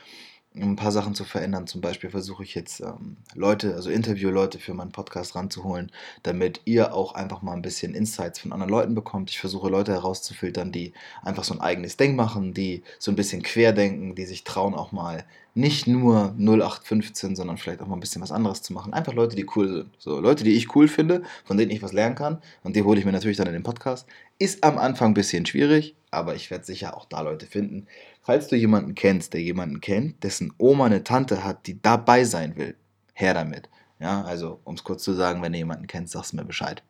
ein 0.54 0.76
paar 0.76 0.90
Sachen 0.90 1.14
zu 1.14 1.24
verändern. 1.24 1.66
Zum 1.66 1.80
Beispiel 1.80 2.10
versuche 2.10 2.42
ich 2.42 2.54
jetzt 2.54 2.80
ähm, 2.80 3.16
Leute, 3.34 3.74
also 3.74 3.88
Interviewleute 3.88 4.58
für 4.58 4.74
meinen 4.74 4.90
Podcast 4.90 5.36
ranzuholen, 5.36 5.92
damit 6.24 6.62
ihr 6.64 6.92
auch 6.92 7.14
einfach 7.14 7.42
mal 7.42 7.52
ein 7.52 7.62
bisschen 7.62 7.94
Insights 7.94 8.40
von 8.40 8.52
anderen 8.52 8.70
Leuten 8.70 8.94
bekommt. 8.94 9.30
Ich 9.30 9.38
versuche 9.38 9.68
Leute 9.68 9.92
herauszufiltern, 9.92 10.72
die 10.72 10.92
einfach 11.22 11.44
so 11.44 11.54
ein 11.54 11.60
eigenes 11.60 11.96
Ding 11.96 12.16
machen, 12.16 12.52
die 12.52 12.82
so 12.98 13.12
ein 13.12 13.16
bisschen 13.16 13.42
querdenken, 13.42 14.16
die 14.16 14.26
sich 14.26 14.42
trauen 14.42 14.74
auch 14.74 14.90
mal 14.90 15.24
nicht 15.54 15.86
nur 15.86 16.34
0815, 16.38 17.34
sondern 17.34 17.58
vielleicht 17.58 17.80
auch 17.80 17.86
mal 17.86 17.96
ein 17.96 18.00
bisschen 18.00 18.22
was 18.22 18.32
anderes 18.32 18.62
zu 18.62 18.72
machen. 18.72 18.92
Einfach 18.92 19.14
Leute, 19.14 19.36
die 19.36 19.46
cool 19.56 19.68
sind. 19.68 19.88
So 19.98 20.20
Leute, 20.20 20.44
die 20.44 20.56
ich 20.56 20.74
cool 20.74 20.88
finde, 20.88 21.22
von 21.44 21.56
denen 21.56 21.70
ich 21.70 21.82
was 21.82 21.92
lernen 21.92 22.14
kann. 22.14 22.38
Und 22.62 22.76
die 22.76 22.82
hole 22.82 22.98
ich 22.98 23.04
mir 23.04 23.12
natürlich 23.12 23.36
dann 23.36 23.48
in 23.48 23.52
den 23.52 23.62
Podcast. 23.62 24.06
Ist 24.38 24.62
am 24.62 24.78
Anfang 24.78 25.10
ein 25.10 25.14
bisschen 25.14 25.44
schwierig, 25.46 25.94
aber 26.10 26.34
ich 26.34 26.50
werde 26.50 26.64
sicher 26.64 26.96
auch 26.96 27.04
da 27.04 27.20
Leute 27.20 27.46
finden. 27.46 27.86
Falls 28.22 28.48
du 28.48 28.56
jemanden 28.56 28.94
kennst, 28.94 29.32
der 29.32 29.42
jemanden 29.42 29.80
kennt, 29.80 30.22
dessen 30.22 30.52
Oma 30.58 30.86
eine 30.86 31.04
Tante 31.04 31.42
hat, 31.44 31.66
die 31.66 31.80
dabei 31.80 32.24
sein 32.24 32.56
will, 32.56 32.76
her 33.14 33.34
damit. 33.34 33.68
Ja, 33.98 34.22
also 34.22 34.60
um 34.64 34.74
es 34.74 34.84
kurz 34.84 35.02
zu 35.02 35.14
sagen, 35.14 35.42
wenn 35.42 35.52
du 35.52 35.58
jemanden 35.58 35.86
kennst, 35.86 36.12
sagst 36.12 36.32
du 36.32 36.36
mir 36.36 36.44
Bescheid. 36.44 36.82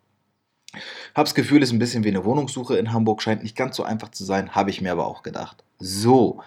Hab's 1.14 1.34
Gefühl, 1.34 1.62
ist 1.62 1.72
ein 1.72 1.80
bisschen 1.80 2.04
wie 2.04 2.08
eine 2.08 2.24
Wohnungssuche 2.24 2.76
in 2.76 2.92
Hamburg, 2.92 3.22
scheint 3.22 3.42
nicht 3.42 3.56
ganz 3.56 3.76
so 3.76 3.82
einfach 3.82 4.10
zu 4.10 4.24
sein, 4.24 4.54
habe 4.54 4.70
ich 4.70 4.80
mir 4.80 4.92
aber 4.92 5.06
auch 5.06 5.22
gedacht. 5.22 5.64
So, 5.78 6.40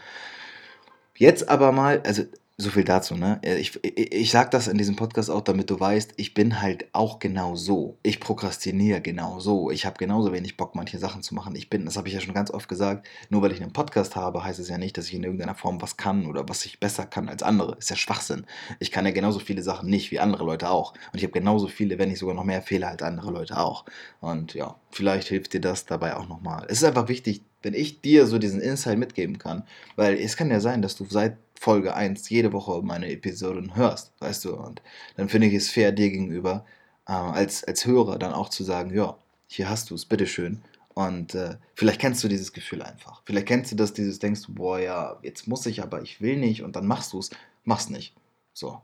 Jetzt 1.15 1.47
aber 1.47 1.71
mal, 1.71 2.01
also 2.05 2.23
so 2.57 2.69
viel 2.69 2.83
dazu, 2.83 3.15
ne? 3.15 3.39
Äh, 3.43 3.57
ich, 3.57 3.83
ich, 3.83 4.13
ich 4.13 4.31
sage 4.31 4.51
das 4.51 4.67
in 4.67 4.77
diesem 4.77 4.95
Podcast 4.95 5.31
auch, 5.31 5.41
damit 5.41 5.71
du 5.71 5.79
weißt, 5.79 6.13
ich 6.17 6.35
bin 6.35 6.61
halt 6.61 6.85
auch 6.93 7.17
genau 7.17 7.55
so. 7.55 7.97
Ich 8.03 8.19
prokrastiniere 8.19 9.01
genau 9.01 9.39
so. 9.39 9.71
Ich 9.71 9.87
habe 9.87 9.97
genauso 9.97 10.31
wenig 10.31 10.55
Bock, 10.55 10.75
manche 10.75 10.99
Sachen 10.99 11.23
zu 11.23 11.33
machen. 11.33 11.55
Ich 11.55 11.71
bin, 11.71 11.85
das 11.85 11.97
habe 11.97 12.07
ich 12.07 12.13
ja 12.13 12.19
schon 12.19 12.35
ganz 12.35 12.51
oft 12.51 12.69
gesagt, 12.69 13.07
nur 13.29 13.41
weil 13.41 13.51
ich 13.51 13.61
einen 13.61 13.73
Podcast 13.73 14.15
habe, 14.15 14.43
heißt 14.43 14.59
es 14.59 14.69
ja 14.69 14.77
nicht, 14.77 14.97
dass 14.97 15.07
ich 15.07 15.15
in 15.15 15.23
irgendeiner 15.23 15.55
Form 15.55 15.81
was 15.81 15.97
kann 15.97 16.27
oder 16.27 16.47
was 16.47 16.63
ich 16.65 16.79
besser 16.79 17.07
kann 17.07 17.27
als 17.27 17.41
andere. 17.41 17.75
Ist 17.77 17.89
ja 17.89 17.95
Schwachsinn. 17.95 18.45
Ich 18.79 18.91
kann 18.91 19.05
ja 19.05 19.11
genauso 19.11 19.39
viele 19.39 19.63
Sachen 19.63 19.89
nicht 19.89 20.11
wie 20.11 20.19
andere 20.19 20.43
Leute 20.43 20.69
auch. 20.69 20.93
Und 21.11 21.17
ich 21.17 21.23
habe 21.23 21.33
genauso 21.33 21.67
viele, 21.67 21.97
wenn 21.97 22.09
nicht 22.09 22.19
sogar 22.19 22.35
noch 22.35 22.43
mehr 22.43 22.61
Fehler 22.61 22.89
als 22.89 23.01
andere 23.01 23.31
Leute 23.31 23.57
auch. 23.57 23.85
Und 24.21 24.53
ja, 24.53 24.75
vielleicht 24.91 25.27
hilft 25.27 25.53
dir 25.53 25.61
das 25.61 25.87
dabei 25.87 26.15
auch 26.15 26.27
nochmal. 26.27 26.67
Es 26.69 26.77
ist 26.77 26.83
einfach 26.83 27.07
wichtig, 27.07 27.41
wenn 27.63 27.73
ich 27.73 28.01
dir 28.01 28.27
so 28.27 28.37
diesen 28.37 28.61
Insight 28.61 28.99
mitgeben 28.99 29.39
kann, 29.39 29.63
weil 29.95 30.15
es 30.15 30.37
kann 30.37 30.51
ja 30.51 30.59
sein, 30.59 30.81
dass 30.81 30.95
du 30.95 31.05
seit 31.05 31.37
Folge 31.63 31.95
1 31.95 32.27
jede 32.27 32.51
Woche 32.51 32.81
meine 32.83 33.09
Episoden 33.09 33.77
hörst, 33.77 34.11
weißt 34.19 34.43
du, 34.43 34.53
und 34.53 34.81
dann 35.15 35.29
finde 35.29 35.47
ich 35.47 35.53
es 35.53 35.69
fair 35.69 35.93
dir 35.93 36.09
gegenüber, 36.09 36.65
äh, 37.07 37.13
als, 37.13 37.63
als 37.63 37.85
Hörer 37.85 38.19
dann 38.19 38.33
auch 38.33 38.49
zu 38.49 38.65
sagen, 38.65 38.93
ja, 38.93 39.17
hier 39.47 39.69
hast 39.69 39.89
du 39.89 39.95
es, 39.95 40.03
bitteschön. 40.05 40.61
Und 40.93 41.35
äh, 41.35 41.55
vielleicht 41.73 42.01
kennst 42.01 42.21
du 42.21 42.27
dieses 42.27 42.51
Gefühl 42.51 42.81
einfach. 42.81 43.21
Vielleicht 43.23 43.47
kennst 43.47 43.71
du 43.71 43.77
das, 43.77 43.93
dieses 43.93 44.19
denkst 44.19 44.41
du, 44.45 44.53
boah, 44.53 44.77
ja, 44.77 45.17
jetzt 45.21 45.47
muss 45.47 45.65
ich, 45.65 45.81
aber 45.81 46.01
ich 46.01 46.19
will 46.19 46.35
nicht 46.35 46.63
und 46.63 46.75
dann 46.75 46.85
machst 46.85 47.13
du 47.13 47.19
es, 47.19 47.29
machst 47.63 47.89
nicht. 47.89 48.13
So. 48.51 48.81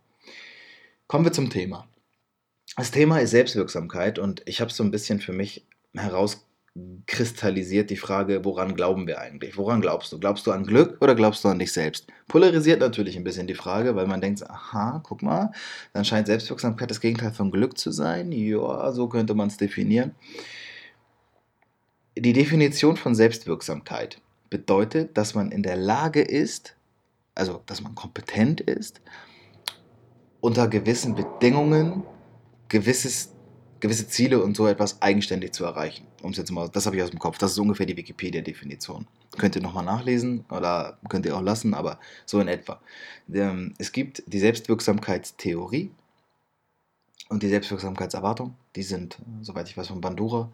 Kommen 1.08 1.26
wir 1.26 1.34
zum 1.34 1.50
Thema. 1.50 1.86
Das 2.78 2.92
Thema 2.92 3.20
ist 3.20 3.32
Selbstwirksamkeit 3.32 4.20
und 4.20 4.42
ich 4.46 4.62
habe 4.62 4.72
so 4.72 4.86
ein 4.86 4.92
bisschen 4.92 5.20
für 5.20 5.34
mich 5.34 5.66
heraus 5.94 6.46
kristallisiert 7.06 7.90
die 7.90 7.98
Frage, 7.98 8.46
woran 8.46 8.76
glauben 8.76 9.08
wir 9.08 9.20
eigentlich? 9.20 9.58
Woran 9.58 9.82
glaubst 9.82 10.12
du? 10.12 10.20
Glaubst 10.20 10.46
du 10.46 10.52
an 10.52 10.66
Glück 10.66 10.98
oder 11.02 11.16
glaubst 11.16 11.44
du 11.44 11.48
an 11.48 11.60
dich 11.60 11.72
selbst? 11.72 12.08
Polarisiert 12.28 12.80
natürlich 12.80 13.18
ein 13.18 13.24
bisschen 13.24 13.48
die 13.48 13.56
Frage, 13.56 13.96
weil 13.96 14.08
man 14.08 14.22
denkt, 14.22 14.48
aha, 14.50 15.02
guck 15.04 15.24
mal, 15.24 15.52
dann 15.94 16.06
scheint 16.06 16.28
Selbstwirksamkeit 16.28 16.90
das 16.90 17.02
Gegenteil 17.02 17.32
von 17.32 17.52
Glück 17.52 17.78
zu 17.78 17.92
sein. 17.92 18.32
Ja, 18.32 18.92
so 18.92 19.08
könnte 19.10 19.34
man 19.34 19.48
es 19.48 19.58
definieren. 19.58 20.14
Die 22.18 22.34
Definition 22.34 22.98
von 22.98 23.16
Selbstwirksamkeit 23.16 24.22
bedeutet, 24.50 25.18
dass 25.18 25.36
man 25.36 25.52
in 25.52 25.64
der 25.64 25.78
Lage 25.78 26.22
ist, 26.22 26.76
also 27.34 27.64
dass 27.66 27.82
man 27.82 27.96
kompetent 27.96 28.62
ist, 28.62 29.02
unter 30.42 30.68
gewissen 30.68 31.16
Bedingungen 31.16 32.04
gewisses 32.68 33.34
gewisse 33.80 34.08
Ziele 34.08 34.44
und 34.44 34.56
so 34.56 34.68
etwas 34.68 35.02
eigenständig 35.02 35.54
zu 35.54 35.64
erreichen. 35.66 36.06
Um 36.22 36.32
jetzt 36.32 36.52
mal, 36.52 36.70
das 36.70 36.86
habe 36.86 36.98
ich 36.98 37.04
aus 37.04 37.12
dem 37.12 37.20
Kopf. 37.20 37.38
Das 37.38 37.52
ist 37.52 37.60
ungefähr 37.60 37.86
die 37.86 37.98
Wikipedia-Definition. 37.98 39.08
Könnt 39.38 39.56
ihr 39.56 39.62
nochmal 39.62 39.86
nachlesen 39.86 40.46
oder 40.50 40.98
könnt 41.08 41.26
ihr 41.26 41.36
auch 41.36 41.42
lassen, 41.42 41.74
aber 41.74 42.00
so 42.26 42.40
in 42.40 42.48
etwa. 42.48 42.82
Ähm, 43.34 43.74
es 43.78 43.92
gibt 43.92 44.24
die 44.28 44.40
Selbstwirksamkeitstheorie 44.40 45.92
und 47.30 47.44
die 47.44 47.50
Selbstwirksamkeitserwartung. 47.50 48.56
Die 48.76 48.84
sind, 48.84 49.18
soweit 49.42 49.70
ich 49.70 49.78
weiß, 49.78 49.88
von 49.88 50.02
Bandura. 50.02 50.52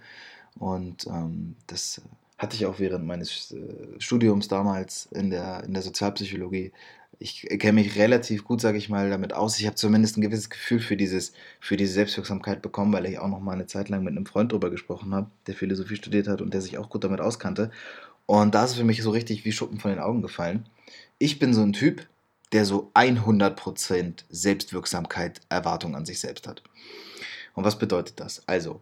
Und 0.60 1.08
ähm, 1.08 1.56
das 1.68 2.02
hatte 2.38 2.56
ich 2.56 2.66
auch 2.66 2.80
während 2.80 3.06
meines 3.06 3.52
äh, 3.52 4.00
Studiums 4.00 4.48
damals 4.48 5.08
in 5.12 5.30
der, 5.30 5.64
in 5.64 5.74
der 5.74 5.82
Sozialpsychologie. 5.82 6.72
Ich 7.20 7.42
kenne 7.60 7.82
mich 7.82 7.96
relativ 7.96 8.44
gut, 8.44 8.62
sage 8.62 8.78
ich 8.78 8.90
mal, 8.90 9.10
damit 9.10 9.34
aus. 9.34 9.60
Ich 9.60 9.66
habe 9.66 9.76
zumindest 9.76 10.18
ein 10.18 10.22
gewisses 10.22 10.50
Gefühl 10.50 10.80
für, 10.80 10.98
dieses, 10.98 11.34
für 11.60 11.78
diese 11.78 11.94
Selbstwirksamkeit 11.94 12.62
bekommen, 12.62 12.94
weil 12.94 13.06
ich 13.06 13.20
auch 13.20 13.28
noch 13.28 13.40
mal 13.40 13.54
eine 13.54 13.68
Zeit 13.68 13.90
lang 13.90 14.04
mit 14.04 14.12
einem 14.12 14.26
Freund 14.26 14.52
darüber 14.52 14.70
gesprochen 14.70 15.14
habe, 15.14 15.30
der 15.48 15.56
Philosophie 15.56 15.96
studiert 15.96 16.28
hat 16.28 16.42
und 16.42 16.54
der 16.54 16.62
sich 16.62 16.78
auch 16.78 16.90
gut 16.90 17.04
damit 17.04 17.22
auskannte. 17.22 17.72
Und 18.26 18.56
da 18.56 18.66
ist 18.66 18.72
es 18.72 18.78
für 18.78 18.84
mich 18.84 19.02
so 19.02 19.12
richtig 19.12 19.46
wie 19.46 19.52
Schuppen 19.52 19.80
von 19.80 19.92
den 19.92 20.00
Augen 20.00 20.22
gefallen. 20.22 20.68
Ich 21.20 21.40
bin 21.40 21.54
so 21.54 21.62
ein 21.62 21.74
Typ, 21.74 22.06
der 22.52 22.66
so 22.66 22.92
100% 22.94 24.24
Selbstwirksamkeit, 24.30 25.42
Erwartung 25.50 25.96
an 25.96 26.06
sich 26.06 26.20
selbst 26.20 26.48
hat. 26.48 26.64
Und 27.54 27.64
was 27.64 27.78
bedeutet 27.78 28.20
das? 28.20 28.48
Also, 28.48 28.82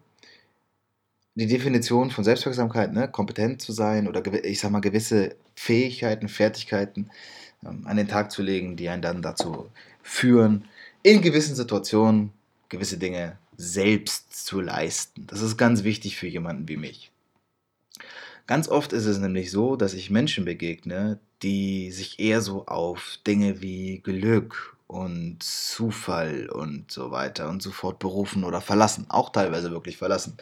die 1.34 1.46
Definition 1.46 2.10
von 2.10 2.24
Selbstwirksamkeit, 2.24 2.92
ne, 2.92 3.08
kompetent 3.08 3.60
zu 3.60 3.72
sein 3.72 4.06
oder 4.06 4.22
ich 4.44 4.60
sag 4.60 4.70
mal 4.70 4.80
gewisse 4.80 5.34
Fähigkeiten, 5.56 6.28
Fertigkeiten 6.28 7.10
an 7.66 7.96
den 7.96 8.08
Tag 8.08 8.30
zu 8.30 8.42
legen, 8.42 8.76
die 8.76 8.88
einen 8.88 9.02
dann 9.02 9.22
dazu 9.22 9.70
führen, 10.02 10.64
in 11.02 11.20
gewissen 11.20 11.54
Situationen 11.54 12.32
gewisse 12.68 12.98
Dinge 12.98 13.38
selbst 13.56 14.46
zu 14.46 14.60
leisten. 14.60 15.26
Das 15.26 15.40
ist 15.40 15.56
ganz 15.56 15.84
wichtig 15.84 16.16
für 16.16 16.26
jemanden 16.26 16.68
wie 16.68 16.76
mich. 16.76 17.12
Ganz 18.46 18.68
oft 18.68 18.92
ist 18.92 19.06
es 19.06 19.18
nämlich 19.18 19.50
so, 19.50 19.76
dass 19.76 19.94
ich 19.94 20.10
Menschen 20.10 20.44
begegne, 20.44 21.18
die 21.42 21.90
sich 21.90 22.18
eher 22.18 22.42
so 22.42 22.66
auf 22.66 23.18
Dinge 23.26 23.62
wie 23.62 24.00
Glück 24.00 24.76
und 24.86 25.42
Zufall 25.42 26.50
und 26.50 26.90
so 26.90 27.10
weiter 27.10 27.48
und 27.48 27.62
so 27.62 27.70
fort 27.70 27.98
berufen 27.98 28.44
oder 28.44 28.60
verlassen, 28.60 29.06
auch 29.08 29.30
teilweise 29.30 29.70
wirklich 29.70 29.96
verlassen. 29.96 30.36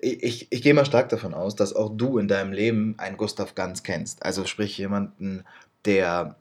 Ich, 0.00 0.22
ich, 0.22 0.46
ich 0.50 0.62
gehe 0.62 0.74
mal 0.74 0.84
stark 0.84 1.08
davon 1.08 1.32
aus, 1.32 1.56
dass 1.56 1.74
auch 1.74 1.96
du 1.96 2.18
in 2.18 2.28
deinem 2.28 2.52
Leben 2.52 2.94
einen 2.98 3.16
Gustav 3.16 3.54
Ganz 3.54 3.82
kennst. 3.82 4.22
Also 4.22 4.44
sprich 4.44 4.76
jemanden, 4.76 5.44
der 5.86 6.36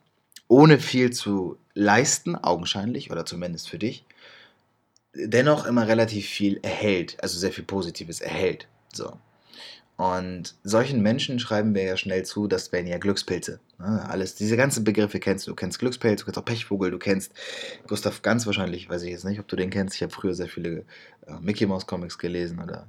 ohne 0.48 0.80
viel 0.80 1.12
zu 1.12 1.58
leisten, 1.74 2.36
augenscheinlich 2.36 3.12
oder 3.12 3.26
zumindest 3.26 3.70
für 3.70 3.78
dich, 3.78 4.06
dennoch 5.14 5.66
immer 5.66 5.88
relativ 5.88 6.28
viel 6.28 6.60
erhält, 6.62 7.18
also 7.22 7.38
sehr 7.38 7.52
viel 7.52 7.64
Positives 7.64 8.22
erhält. 8.22 8.68
So. 8.94 9.18
Und 9.98 10.54
solchen 10.64 11.02
Menschen 11.02 11.40
schreiben 11.40 11.74
wir 11.74 11.84
ja 11.84 11.98
schnell 11.98 12.24
zu, 12.24 12.48
das 12.48 12.72
wären 12.72 12.86
ja 12.86 13.00
Glückspilze. 13.00 13.60
Ne? 13.80 14.06
Alles, 14.08 14.36
diese 14.36 14.56
ganzen 14.56 14.84
Begriffe 14.84 15.20
kennst 15.20 15.48
du. 15.48 15.52
Du 15.52 15.56
kennst 15.56 15.80
Glückspilz, 15.80 16.20
du 16.20 16.26
kennst 16.26 16.38
auch 16.38 16.46
Pechvogel, 16.46 16.92
du 16.92 17.00
kennst 17.00 17.34
Gustav 17.88 18.22
Ganz 18.22 18.46
wahrscheinlich, 18.46 18.90
weiß 18.90 19.02
ich 19.02 19.10
jetzt 19.10 19.26
nicht, 19.26 19.40
ob 19.40 19.48
du 19.48 19.56
den 19.56 19.72
kennst. 19.72 19.96
Ich 19.96 20.04
habe 20.04 20.14
früher 20.14 20.36
sehr 20.36 20.48
viele 20.48 20.86
äh, 21.26 21.40
Mickey 21.42 21.66
Mouse 21.66 21.88
Comics 21.88 22.20
gelesen 22.20 22.60
oder 22.60 22.68
der, 22.68 22.88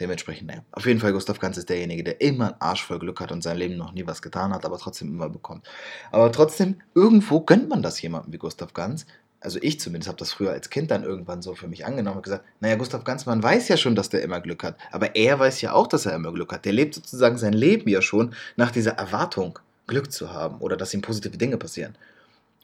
dementsprechend, 0.00 0.48
naja. 0.48 0.62
Auf 0.72 0.86
jeden 0.86 1.00
Fall, 1.00 1.12
Gustav 1.12 1.38
Ganz 1.38 1.56
ist 1.56 1.68
derjenige, 1.68 2.04
der 2.04 2.20
immer 2.20 2.52
einen 2.52 2.60
Arsch 2.60 2.84
voll 2.84 2.98
Glück 2.98 3.20
hat 3.20 3.32
und 3.32 3.42
sein 3.42 3.56
Leben 3.56 3.76
noch 3.76 3.92
nie 3.92 4.06
was 4.06 4.22
getan 4.22 4.52
hat, 4.52 4.64
aber 4.64 4.78
trotzdem 4.78 5.08
immer 5.08 5.28
bekommt. 5.28 5.68
Aber 6.10 6.30
trotzdem, 6.32 6.80
irgendwo 6.94 7.40
gönnt 7.40 7.68
man 7.68 7.82
das 7.82 8.00
jemandem 8.00 8.32
wie 8.32 8.38
Gustav 8.38 8.74
Ganz, 8.74 9.06
also 9.40 9.58
ich 9.62 9.78
zumindest 9.78 10.08
habe 10.08 10.18
das 10.18 10.32
früher 10.32 10.50
als 10.50 10.70
Kind 10.70 10.90
dann 10.90 11.04
irgendwann 11.04 11.42
so 11.42 11.54
für 11.54 11.68
mich 11.68 11.86
angenommen 11.86 12.16
und 12.16 12.22
gesagt, 12.24 12.44
naja, 12.60 12.76
Gustav 12.76 13.04
Ganzmann 13.04 13.42
weiß 13.42 13.68
ja 13.68 13.76
schon, 13.76 13.94
dass 13.94 14.08
der 14.08 14.22
immer 14.22 14.40
Glück 14.40 14.64
hat, 14.64 14.76
aber 14.90 15.14
er 15.14 15.38
weiß 15.38 15.60
ja 15.60 15.72
auch, 15.72 15.86
dass 15.86 16.06
er 16.06 16.14
immer 16.14 16.32
Glück 16.32 16.52
hat. 16.52 16.64
Der 16.64 16.72
lebt 16.72 16.94
sozusagen 16.94 17.38
sein 17.38 17.52
Leben 17.52 17.88
ja 17.88 18.02
schon 18.02 18.34
nach 18.56 18.72
dieser 18.72 18.92
Erwartung, 18.92 19.58
Glück 19.86 20.12
zu 20.12 20.32
haben 20.32 20.58
oder 20.58 20.76
dass 20.76 20.92
ihm 20.92 21.00
positive 21.00 21.38
Dinge 21.38 21.56
passieren. 21.56 21.96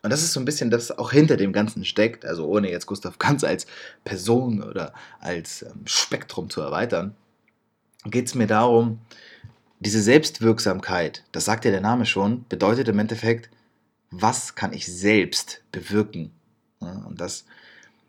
Und 0.05 0.11
das 0.11 0.23
ist 0.23 0.33
so 0.33 0.41
ein 0.41 0.45
bisschen 0.45 0.71
das 0.71 0.97
auch 0.97 1.11
hinter 1.11 1.37
dem 1.37 1.53
Ganzen 1.53 1.85
steckt, 1.85 2.25
also 2.25 2.47
ohne 2.47 2.71
jetzt 2.71 2.87
Gustav 2.87 3.19
Ganz 3.19 3.43
als 3.43 3.67
Person 4.05 4.63
oder 4.63 4.93
als 5.19 5.63
ähm, 5.63 5.87
Spektrum 5.87 6.51
zu 6.51 6.61
erweitern, 6.61 7.17
geht 8.05 8.27
es 8.29 8.37
mir 8.37 8.47
darum, 8.47 9.01
diese 9.81 10.01
Selbstwirksamkeit, 10.01 11.25
das 11.33 11.47
sagt 11.47 11.65
ja 11.65 11.73
der 11.73 11.81
Name 11.81 12.07
schon, 12.07 12.45
bedeutet 12.49 12.87
im 12.89 12.99
Endeffekt, 13.01 13.51
was 14.11 14.55
kann 14.55 14.73
ich 14.73 14.87
selbst 14.87 15.63
bewirken 15.73 16.31
Ne? 16.85 17.05
Und 17.07 17.21
das, 17.21 17.45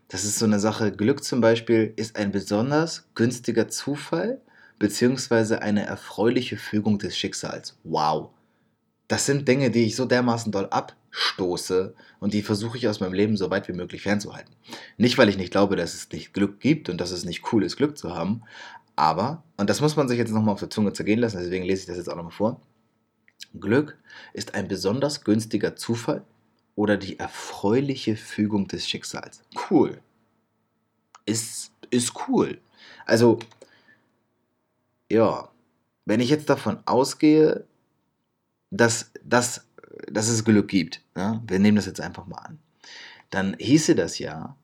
das 0.08 0.24
ist 0.24 0.38
so 0.38 0.46
eine 0.46 0.60
Sache. 0.60 0.92
Glück 0.92 1.24
zum 1.24 1.42
Beispiel 1.42 1.94
ist 1.96 2.16
ein 2.16 2.32
besonders 2.32 3.08
günstiger 3.16 3.68
Zufall 3.70 4.42
beziehungsweise 4.78 5.62
eine 5.62 5.86
erfreuliche 5.86 6.58
Fügung 6.58 7.00
des 7.00 7.18
Schicksals. 7.18 7.78
Wow. 7.84 8.30
Das 9.08 9.26
sind 9.26 9.48
Dinge, 9.48 9.70
die 9.70 9.86
ich 9.86 9.96
so 9.96 10.06
dermaßen 10.06 10.52
doll 10.52 10.68
abstoße 10.70 11.94
und 12.20 12.34
die 12.34 12.42
versuche 12.42 12.78
ich 12.78 12.88
aus 12.88 13.00
meinem 13.00 13.14
Leben 13.14 13.38
so 13.38 13.50
weit 13.52 13.68
wie 13.68 13.74
möglich 13.74 14.02
fernzuhalten. 14.02 14.56
Nicht, 14.98 15.18
weil 15.18 15.30
ich 15.30 15.38
nicht 15.38 15.52
glaube, 15.52 15.76
dass 15.76 15.94
es 15.94 16.12
nicht 16.12 16.34
Glück 16.34 16.60
gibt 16.60 16.90
und 16.90 17.00
dass 17.00 17.12
es 17.12 17.26
nicht 17.26 17.52
cool 17.54 17.64
ist, 17.64 17.78
Glück 17.78 17.98
zu 17.98 18.16
haben, 18.16 18.42
aber, 18.96 19.44
und 19.58 19.70
das 19.70 19.82
muss 19.82 19.96
man 19.96 20.08
sich 20.08 20.18
jetzt 20.18 20.32
nochmal 20.32 20.54
auf 20.54 20.60
der 20.60 20.70
Zunge 20.70 20.94
zergehen 20.94 21.20
lassen, 21.20 21.38
deswegen 21.38 21.66
lese 21.66 21.82
ich 21.82 21.88
das 21.88 21.98
jetzt 21.98 22.10
auch 22.10 22.16
nochmal 22.16 22.32
vor. 22.32 22.62
Glück 23.60 23.98
ist 24.34 24.56
ein 24.56 24.68
besonders 24.68 25.24
günstiger 25.24 25.76
Zufall 25.76 26.24
oder 26.76 26.98
die 26.98 27.20
erfreuliche 27.20 28.16
Fügung 28.16 28.68
des 28.68 28.88
Schicksals. 28.88 29.42
Cool. 29.70 30.00
Ist, 31.26 31.72
ist 31.90 32.14
cool. 32.28 32.60
Also, 33.06 33.40
ja, 35.10 35.50
wenn 36.06 36.20
ich 36.20 36.30
jetzt 36.30 36.50
davon 36.50 36.80
ausgehe, 36.86 37.66
dass, 38.78 39.12
dass, 39.24 39.66
dass 40.12 40.28
es 40.30 40.44
Glück 40.44 40.68
gibt, 40.68 41.02
ja, 41.16 41.42
wir 41.48 41.60
nehmen 41.60 41.78
das 41.78 41.86
jetzt 41.86 42.02
einfach 42.02 42.28
mal 42.28 42.38
an, 42.38 42.60
dann 43.30 43.56
hieße 43.60 43.96
das 43.96 44.20
ja, 44.20 44.56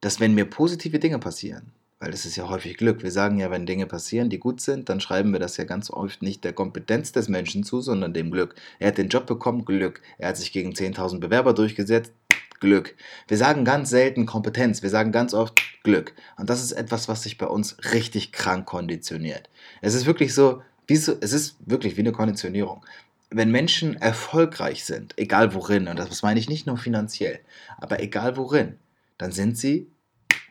dass 0.00 0.20
wenn 0.20 0.34
mir 0.34 0.44
positive 0.44 0.98
Dinge 0.98 1.18
passieren, 1.18 1.72
weil 2.00 2.12
das 2.12 2.24
ist 2.24 2.36
ja 2.36 2.48
häufig 2.48 2.76
Glück. 2.76 3.02
Wir 3.02 3.10
sagen 3.10 3.38
ja, 3.38 3.50
wenn 3.50 3.66
Dinge 3.66 3.86
passieren, 3.86 4.30
die 4.30 4.38
gut 4.38 4.60
sind, 4.60 4.88
dann 4.88 5.00
schreiben 5.00 5.32
wir 5.32 5.40
das 5.40 5.56
ja 5.56 5.64
ganz 5.64 5.90
oft 5.90 6.22
nicht 6.22 6.44
der 6.44 6.52
Kompetenz 6.52 7.10
des 7.10 7.28
Menschen 7.28 7.64
zu, 7.64 7.80
sondern 7.80 8.14
dem 8.14 8.30
Glück. 8.30 8.54
Er 8.78 8.88
hat 8.88 8.98
den 8.98 9.08
Job 9.08 9.26
bekommen, 9.26 9.64
Glück. 9.64 10.00
Er 10.18 10.28
hat 10.28 10.36
sich 10.36 10.52
gegen 10.52 10.70
10.000 10.70 11.18
Bewerber 11.18 11.54
durchgesetzt, 11.54 12.12
Glück. 12.60 12.94
Wir 13.26 13.36
sagen 13.36 13.64
ganz 13.64 13.90
selten 13.90 14.26
Kompetenz, 14.26 14.82
wir 14.82 14.90
sagen 14.90 15.10
ganz 15.10 15.34
oft 15.34 15.60
Glück. 15.82 16.14
Und 16.36 16.50
das 16.50 16.62
ist 16.62 16.72
etwas, 16.72 17.08
was 17.08 17.24
sich 17.24 17.36
bei 17.36 17.46
uns 17.46 17.76
richtig 17.92 18.30
krank 18.30 18.66
konditioniert. 18.66 19.48
Es 19.80 19.94
ist 19.94 20.06
wirklich 20.06 20.34
so, 20.34 20.62
wie 20.86 20.96
so 20.96 21.16
es 21.20 21.32
ist 21.32 21.56
wirklich 21.66 21.96
wie 21.96 22.00
eine 22.00 22.12
Konditionierung. 22.12 22.84
Wenn 23.30 23.50
Menschen 23.50 23.96
erfolgreich 23.96 24.84
sind, 24.84 25.14
egal 25.18 25.54
worin, 25.54 25.88
und 25.88 25.98
das 25.98 26.22
meine 26.22 26.40
ich 26.40 26.48
nicht 26.48 26.66
nur 26.66 26.78
finanziell, 26.78 27.40
aber 27.76 28.00
egal 28.00 28.36
worin, 28.36 28.78
dann 29.18 29.32
sind 29.32 29.58
sie 29.58 29.90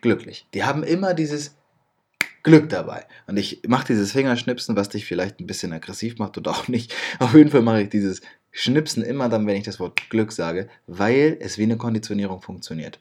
glücklich. 0.01 0.47
Die 0.53 0.63
haben 0.63 0.83
immer 0.83 1.13
dieses 1.13 1.55
Glück 2.43 2.69
dabei. 2.69 3.05
Und 3.25 3.37
ich 3.37 3.61
mache 3.67 3.87
dieses 3.87 4.11
Fingerschnipsen, 4.11 4.75
was 4.75 4.89
dich 4.89 5.05
vielleicht 5.05 5.39
ein 5.39 5.47
bisschen 5.47 5.73
aggressiv 5.73 6.17
macht 6.17 6.37
oder 6.37 6.51
auch 6.51 6.67
nicht. 6.67 6.93
Auf 7.19 7.33
jeden 7.33 7.49
Fall 7.49 7.61
mache 7.61 7.81
ich 7.81 7.89
dieses 7.89 8.21
Schnipsen 8.51 9.03
immer 9.03 9.29
dann, 9.29 9.45
wenn 9.47 9.55
ich 9.55 9.65
das 9.65 9.79
Wort 9.79 10.09
Glück 10.09 10.31
sage, 10.31 10.69
weil 10.87 11.37
es 11.41 11.57
wie 11.57 11.63
eine 11.63 11.77
Konditionierung 11.77 12.41
funktioniert. 12.41 12.99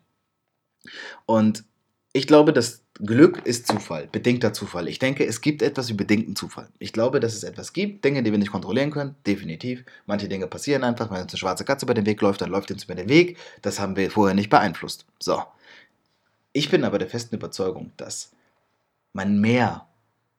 Und 1.26 1.64
ich 2.12 2.26
glaube, 2.26 2.52
das 2.52 2.85
Glück 3.04 3.44
ist 3.44 3.66
Zufall, 3.66 4.08
bedingter 4.10 4.54
Zufall. 4.54 4.88
Ich 4.88 4.98
denke, 4.98 5.26
es 5.26 5.42
gibt 5.42 5.60
etwas 5.60 5.88
wie 5.90 5.94
bedingten 5.94 6.34
Zufall. 6.34 6.68
Ich 6.78 6.94
glaube, 6.94 7.20
dass 7.20 7.34
es 7.34 7.44
etwas 7.44 7.74
gibt, 7.74 8.04
Dinge, 8.04 8.22
die 8.22 8.30
wir 8.30 8.38
nicht 8.38 8.52
kontrollieren 8.52 8.90
können, 8.90 9.16
definitiv. 9.26 9.84
Manche 10.06 10.28
Dinge 10.28 10.46
passieren 10.46 10.82
einfach, 10.82 11.10
wenn 11.10 11.20
uns 11.20 11.32
eine 11.32 11.38
schwarze 11.38 11.64
Katze 11.64 11.84
über 11.84 11.92
den 11.92 12.06
Weg 12.06 12.20
läuft, 12.22 12.40
dann 12.40 12.50
läuft 12.50 12.70
uns 12.70 12.84
über 12.84 12.94
den 12.94 13.08
Weg. 13.08 13.36
Das 13.60 13.80
haben 13.80 13.96
wir 13.96 14.10
vorher 14.10 14.34
nicht 14.34 14.48
beeinflusst. 14.48 15.04
So. 15.18 15.42
Ich 16.54 16.70
bin 16.70 16.84
aber 16.84 16.98
der 16.98 17.10
festen 17.10 17.34
Überzeugung, 17.34 17.92
dass 17.98 18.32
man 19.12 19.40
mehr, 19.42 19.86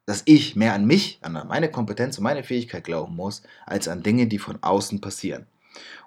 dass 0.08 0.24
ich 0.26 0.56
mehr 0.56 0.74
an 0.74 0.86
mich, 0.86 1.20
an 1.22 1.34
meine 1.48 1.70
Kompetenz 1.70 2.18
und 2.18 2.24
meine 2.24 2.44
Fähigkeit 2.44 2.84
glauben 2.84 3.16
muss, 3.16 3.44
als 3.68 3.88
an 3.88 4.02
Dinge, 4.02 4.26
die 4.26 4.40
von 4.40 4.58
außen 4.64 5.00
passieren. 5.00 5.46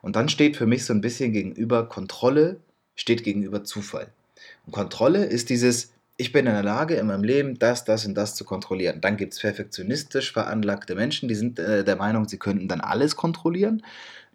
Und 0.03 0.17
dann 0.17 0.29
steht 0.29 0.57
für 0.57 0.67
mich 0.67 0.85
so 0.85 0.93
ein 0.93 1.01
bisschen 1.01 1.33
gegenüber 1.33 1.89
Kontrolle, 1.89 2.59
steht 2.97 3.23
gegenüber 3.23 3.63
Zufall. 3.63 4.09
Und 4.67 4.73
Kontrolle 4.73 5.27
ist 5.27 5.49
dieses, 5.49 5.93
ich 6.21 6.33
bin 6.33 6.47
in 6.47 6.53
der 6.53 6.63
Lage, 6.63 6.97
in 6.97 7.07
meinem 7.07 7.25
Leben 7.25 7.59
das, 7.59 7.85
das 7.85 8.05
und 8.05 8.15
das 8.15 8.35
zu 8.35 8.45
kontrollieren. 8.45 9.01
Dann 9.01 9.17
gibt 9.17 9.33
es 9.33 9.41
perfektionistisch 9.41 10.33
veranlagte 10.33 10.95
Menschen, 10.95 11.29
die 11.29 11.35
sind 11.35 11.59
äh, 11.59 11.83
der 11.83 11.97
Meinung, 11.97 12.29
sie 12.29 12.37
könnten 12.37 12.69
dann 12.69 12.83
alles 12.83 13.17
kontrollieren. 13.17 13.83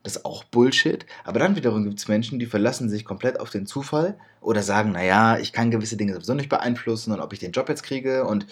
Das 0.02 0.16
ist 0.16 0.26
auch 0.26 0.44
Bullshit. 0.44 1.06
Aber 1.24 1.38
dann 1.38 1.56
wiederum 1.56 1.84
gibt 1.84 2.00
es 2.00 2.08
Menschen, 2.08 2.40
die 2.40 2.48
verlassen 2.48 2.90
sich 2.90 3.06
komplett 3.06 3.40
auf 3.40 3.52
den 3.52 3.68
Zufall 3.68 4.18
oder 4.42 4.64
sagen, 4.64 4.94
naja, 4.94 5.38
ich 5.38 5.54
kann 5.54 5.70
gewisse 5.70 5.96
Dinge 5.96 6.14
sowieso 6.14 6.34
nicht 6.34 6.50
beeinflussen 6.50 7.14
und 7.14 7.20
ob 7.20 7.34
ich 7.34 7.40
den 7.40 7.52
Job 7.52 7.70
jetzt 7.70 7.84
kriege 7.84 8.26
und 8.26 8.48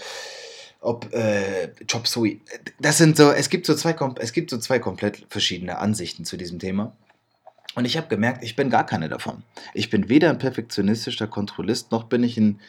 ob 0.79 1.11
äh, 1.13 1.71
Job 1.89 2.07
Sui. 2.07 2.39
Das 2.79 2.99
sind 2.99 3.17
so, 3.17 3.31
es 3.31 3.49
gibt 3.49 3.65
so 3.65 3.73
zwei, 3.73 3.95
es 4.19 4.33
gibt 4.33 4.51
so 4.51 4.59
zwei 4.59 4.77
komplett 4.77 5.25
verschiedene 5.29 5.79
Ansichten 5.79 6.23
zu 6.23 6.37
diesem 6.37 6.59
Thema. 6.59 6.95
Und 7.73 7.85
ich 7.85 7.97
habe 7.97 8.07
gemerkt, 8.09 8.43
ich 8.43 8.55
bin 8.55 8.69
gar 8.69 8.85
keine 8.85 9.09
davon. 9.09 9.41
Ich 9.73 9.89
bin 9.89 10.07
weder 10.07 10.29
ein 10.29 10.37
perfektionistischer 10.37 11.25
Kontrollist, 11.25 11.91
noch 11.91 12.03
bin 12.03 12.23
ich 12.23 12.37
ein 12.37 12.59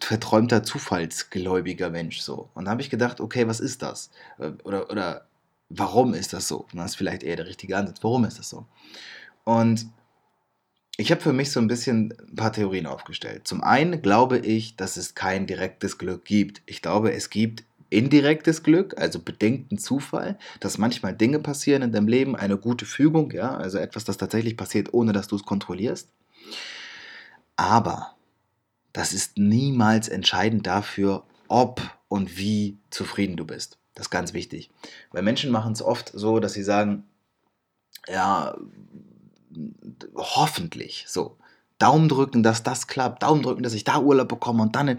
verträumter 0.00 0.62
Zufallsgläubiger 0.62 1.90
Mensch 1.90 2.20
so. 2.20 2.48
Und 2.54 2.64
da 2.64 2.72
habe 2.72 2.82
ich 2.82 2.90
gedacht, 2.90 3.20
okay, 3.20 3.46
was 3.46 3.60
ist 3.60 3.82
das? 3.82 4.10
Äh, 4.38 4.52
oder, 4.64 4.90
oder 4.90 5.26
warum 5.68 6.14
ist 6.14 6.32
das 6.32 6.48
so? 6.48 6.66
Das 6.72 6.92
ist 6.92 6.96
vielleicht 6.96 7.22
eher 7.22 7.36
der 7.36 7.46
richtige 7.46 7.76
Ansatz. 7.76 7.98
Warum 8.02 8.24
ist 8.24 8.38
das 8.38 8.48
so? 8.48 8.66
Und 9.44 9.86
ich 10.96 11.10
habe 11.10 11.20
für 11.20 11.32
mich 11.32 11.50
so 11.50 11.60
ein 11.60 11.68
bisschen 11.68 12.14
ein 12.28 12.36
paar 12.36 12.52
Theorien 12.52 12.86
aufgestellt. 12.86 13.48
Zum 13.48 13.62
einen 13.62 14.02
glaube 14.02 14.38
ich, 14.38 14.76
dass 14.76 14.96
es 14.96 15.14
kein 15.14 15.46
direktes 15.46 15.98
Glück 15.98 16.24
gibt. 16.24 16.62
Ich 16.66 16.82
glaube, 16.82 17.12
es 17.12 17.30
gibt 17.30 17.64
indirektes 17.88 18.62
Glück, 18.62 18.98
also 18.98 19.18
bedingten 19.18 19.78
Zufall, 19.78 20.38
dass 20.60 20.78
manchmal 20.78 21.14
Dinge 21.14 21.38
passieren 21.38 21.82
in 21.82 21.92
deinem 21.92 22.08
Leben, 22.08 22.36
eine 22.36 22.56
gute 22.56 22.86
Fügung, 22.86 23.32
ja, 23.32 23.54
also 23.54 23.78
etwas, 23.78 24.04
das 24.04 24.16
tatsächlich 24.16 24.56
passiert, 24.56 24.94
ohne 24.94 25.12
dass 25.12 25.28
du 25.28 25.36
es 25.36 25.44
kontrollierst. 25.44 26.08
Aber 27.56 28.14
das 28.92 29.12
ist 29.12 29.38
niemals 29.38 30.08
entscheidend 30.08 30.66
dafür, 30.66 31.24
ob 31.48 31.82
und 32.08 32.36
wie 32.36 32.78
zufrieden 32.90 33.36
du 33.36 33.46
bist. 33.46 33.78
Das 33.94 34.06
ist 34.06 34.10
ganz 34.10 34.32
wichtig. 34.32 34.70
Weil 35.10 35.22
Menschen 35.22 35.50
machen 35.50 35.72
es 35.72 35.82
oft 35.82 36.10
so, 36.14 36.40
dass 36.40 36.54
sie 36.54 36.62
sagen, 36.62 37.04
ja, 38.08 38.56
hoffentlich 40.14 41.04
so. 41.08 41.36
Daumen 41.78 42.08
drücken, 42.08 42.42
dass 42.42 42.62
das 42.62 42.86
klappt, 42.86 43.22
Daumen 43.22 43.42
drücken, 43.42 43.62
dass 43.62 43.74
ich 43.74 43.84
da 43.84 43.98
Urlaub 43.98 44.28
bekomme 44.28 44.62
und 44.62 44.76
dann 44.76 44.88
äh, 44.88 44.98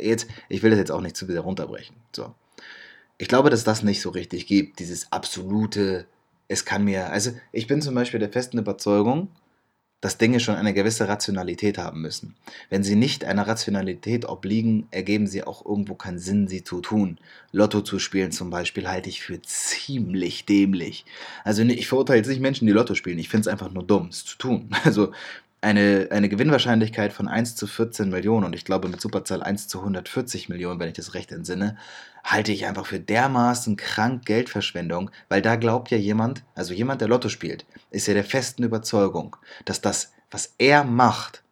jetzt, 0.00 0.26
ich 0.48 0.62
will 0.62 0.70
das 0.70 0.78
jetzt 0.78 0.90
auch 0.90 1.00
nicht 1.00 1.16
zu 1.16 1.28
wieder 1.28 1.40
runterbrechen. 1.40 1.96
So. 2.14 2.34
Ich 3.16 3.28
glaube, 3.28 3.50
dass 3.50 3.64
das 3.64 3.82
nicht 3.82 4.00
so 4.00 4.10
richtig 4.10 4.46
gibt, 4.46 4.80
dieses 4.80 5.12
absolute, 5.12 6.06
es 6.48 6.64
kann 6.64 6.84
mir, 6.84 7.10
also 7.10 7.32
ich 7.52 7.68
bin 7.68 7.80
zum 7.80 7.94
Beispiel 7.94 8.18
der 8.18 8.32
festen 8.32 8.58
Überzeugung, 8.58 9.28
dass 10.00 10.18
Dinge 10.18 10.40
schon 10.40 10.54
eine 10.54 10.72
gewisse 10.72 11.08
Rationalität 11.08 11.78
haben 11.78 12.00
müssen. 12.00 12.34
Wenn 12.70 12.82
sie 12.82 12.96
nicht 12.96 13.24
einer 13.24 13.46
Rationalität 13.46 14.26
obliegen, 14.26 14.86
ergeben 14.90 15.26
sie 15.26 15.44
auch 15.44 15.64
irgendwo 15.64 15.94
keinen 15.94 16.18
Sinn, 16.18 16.48
sie 16.48 16.64
zu 16.64 16.80
tun. 16.80 17.18
Lotto 17.52 17.82
zu 17.82 17.98
spielen 17.98 18.32
zum 18.32 18.50
Beispiel 18.50 18.88
halte 18.88 19.10
ich 19.10 19.22
für 19.22 19.40
ziemlich 19.42 20.46
dämlich. 20.46 21.04
Also 21.44 21.62
ich 21.62 21.88
verurteile 21.88 22.18
jetzt 22.18 22.28
nicht 22.28 22.40
Menschen, 22.40 22.66
die 22.66 22.72
Lotto 22.72 22.94
spielen. 22.94 23.18
Ich 23.18 23.28
finde 23.28 23.42
es 23.42 23.48
einfach 23.48 23.70
nur 23.70 23.82
dumm, 23.82 24.08
es 24.08 24.24
zu 24.24 24.38
tun. 24.38 24.70
Also 24.84 25.12
eine, 25.60 26.08
eine 26.10 26.28
Gewinnwahrscheinlichkeit 26.28 27.12
von 27.12 27.28
1 27.28 27.54
zu 27.56 27.66
14 27.66 28.08
Millionen 28.08 28.46
und 28.46 28.54
ich 28.54 28.64
glaube 28.64 28.88
mit 28.88 29.00
Superzahl 29.00 29.42
1 29.42 29.68
zu 29.68 29.80
140 29.80 30.48
Millionen, 30.48 30.80
wenn 30.80 30.88
ich 30.88 30.94
das 30.94 31.14
recht 31.14 31.32
entsinne, 31.32 31.76
halte 32.24 32.52
ich 32.52 32.66
einfach 32.66 32.86
für 32.86 33.00
dermaßen 33.00 33.76
krank 33.76 34.24
Geldverschwendung, 34.24 35.10
weil 35.28 35.42
da 35.42 35.56
glaubt 35.56 35.90
ja 35.90 35.98
jemand, 35.98 36.44
also 36.54 36.72
jemand, 36.72 37.00
der 37.00 37.08
Lotto 37.08 37.28
spielt, 37.28 37.66
ist 37.90 38.06
ja 38.06 38.14
der 38.14 38.24
festen 38.24 38.62
Überzeugung, 38.62 39.36
dass 39.64 39.80
das, 39.80 40.12
was 40.30 40.54
er 40.58 40.84
macht, 40.84 41.42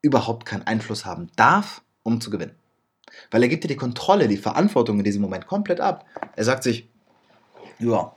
überhaupt 0.00 0.46
keinen 0.46 0.66
Einfluss 0.66 1.04
haben 1.04 1.30
darf, 1.36 1.82
um 2.02 2.20
zu 2.20 2.30
gewinnen. 2.30 2.54
Weil 3.30 3.42
er 3.42 3.48
gibt 3.48 3.64
dir 3.64 3.68
die 3.68 3.76
Kontrolle, 3.76 4.28
die 4.28 4.38
Verantwortung 4.38 4.98
in 4.98 5.04
diesem 5.04 5.22
Moment 5.22 5.46
komplett 5.46 5.80
ab. 5.80 6.06
Er 6.34 6.44
sagt 6.44 6.62
sich, 6.62 6.88
ja, 7.78 8.14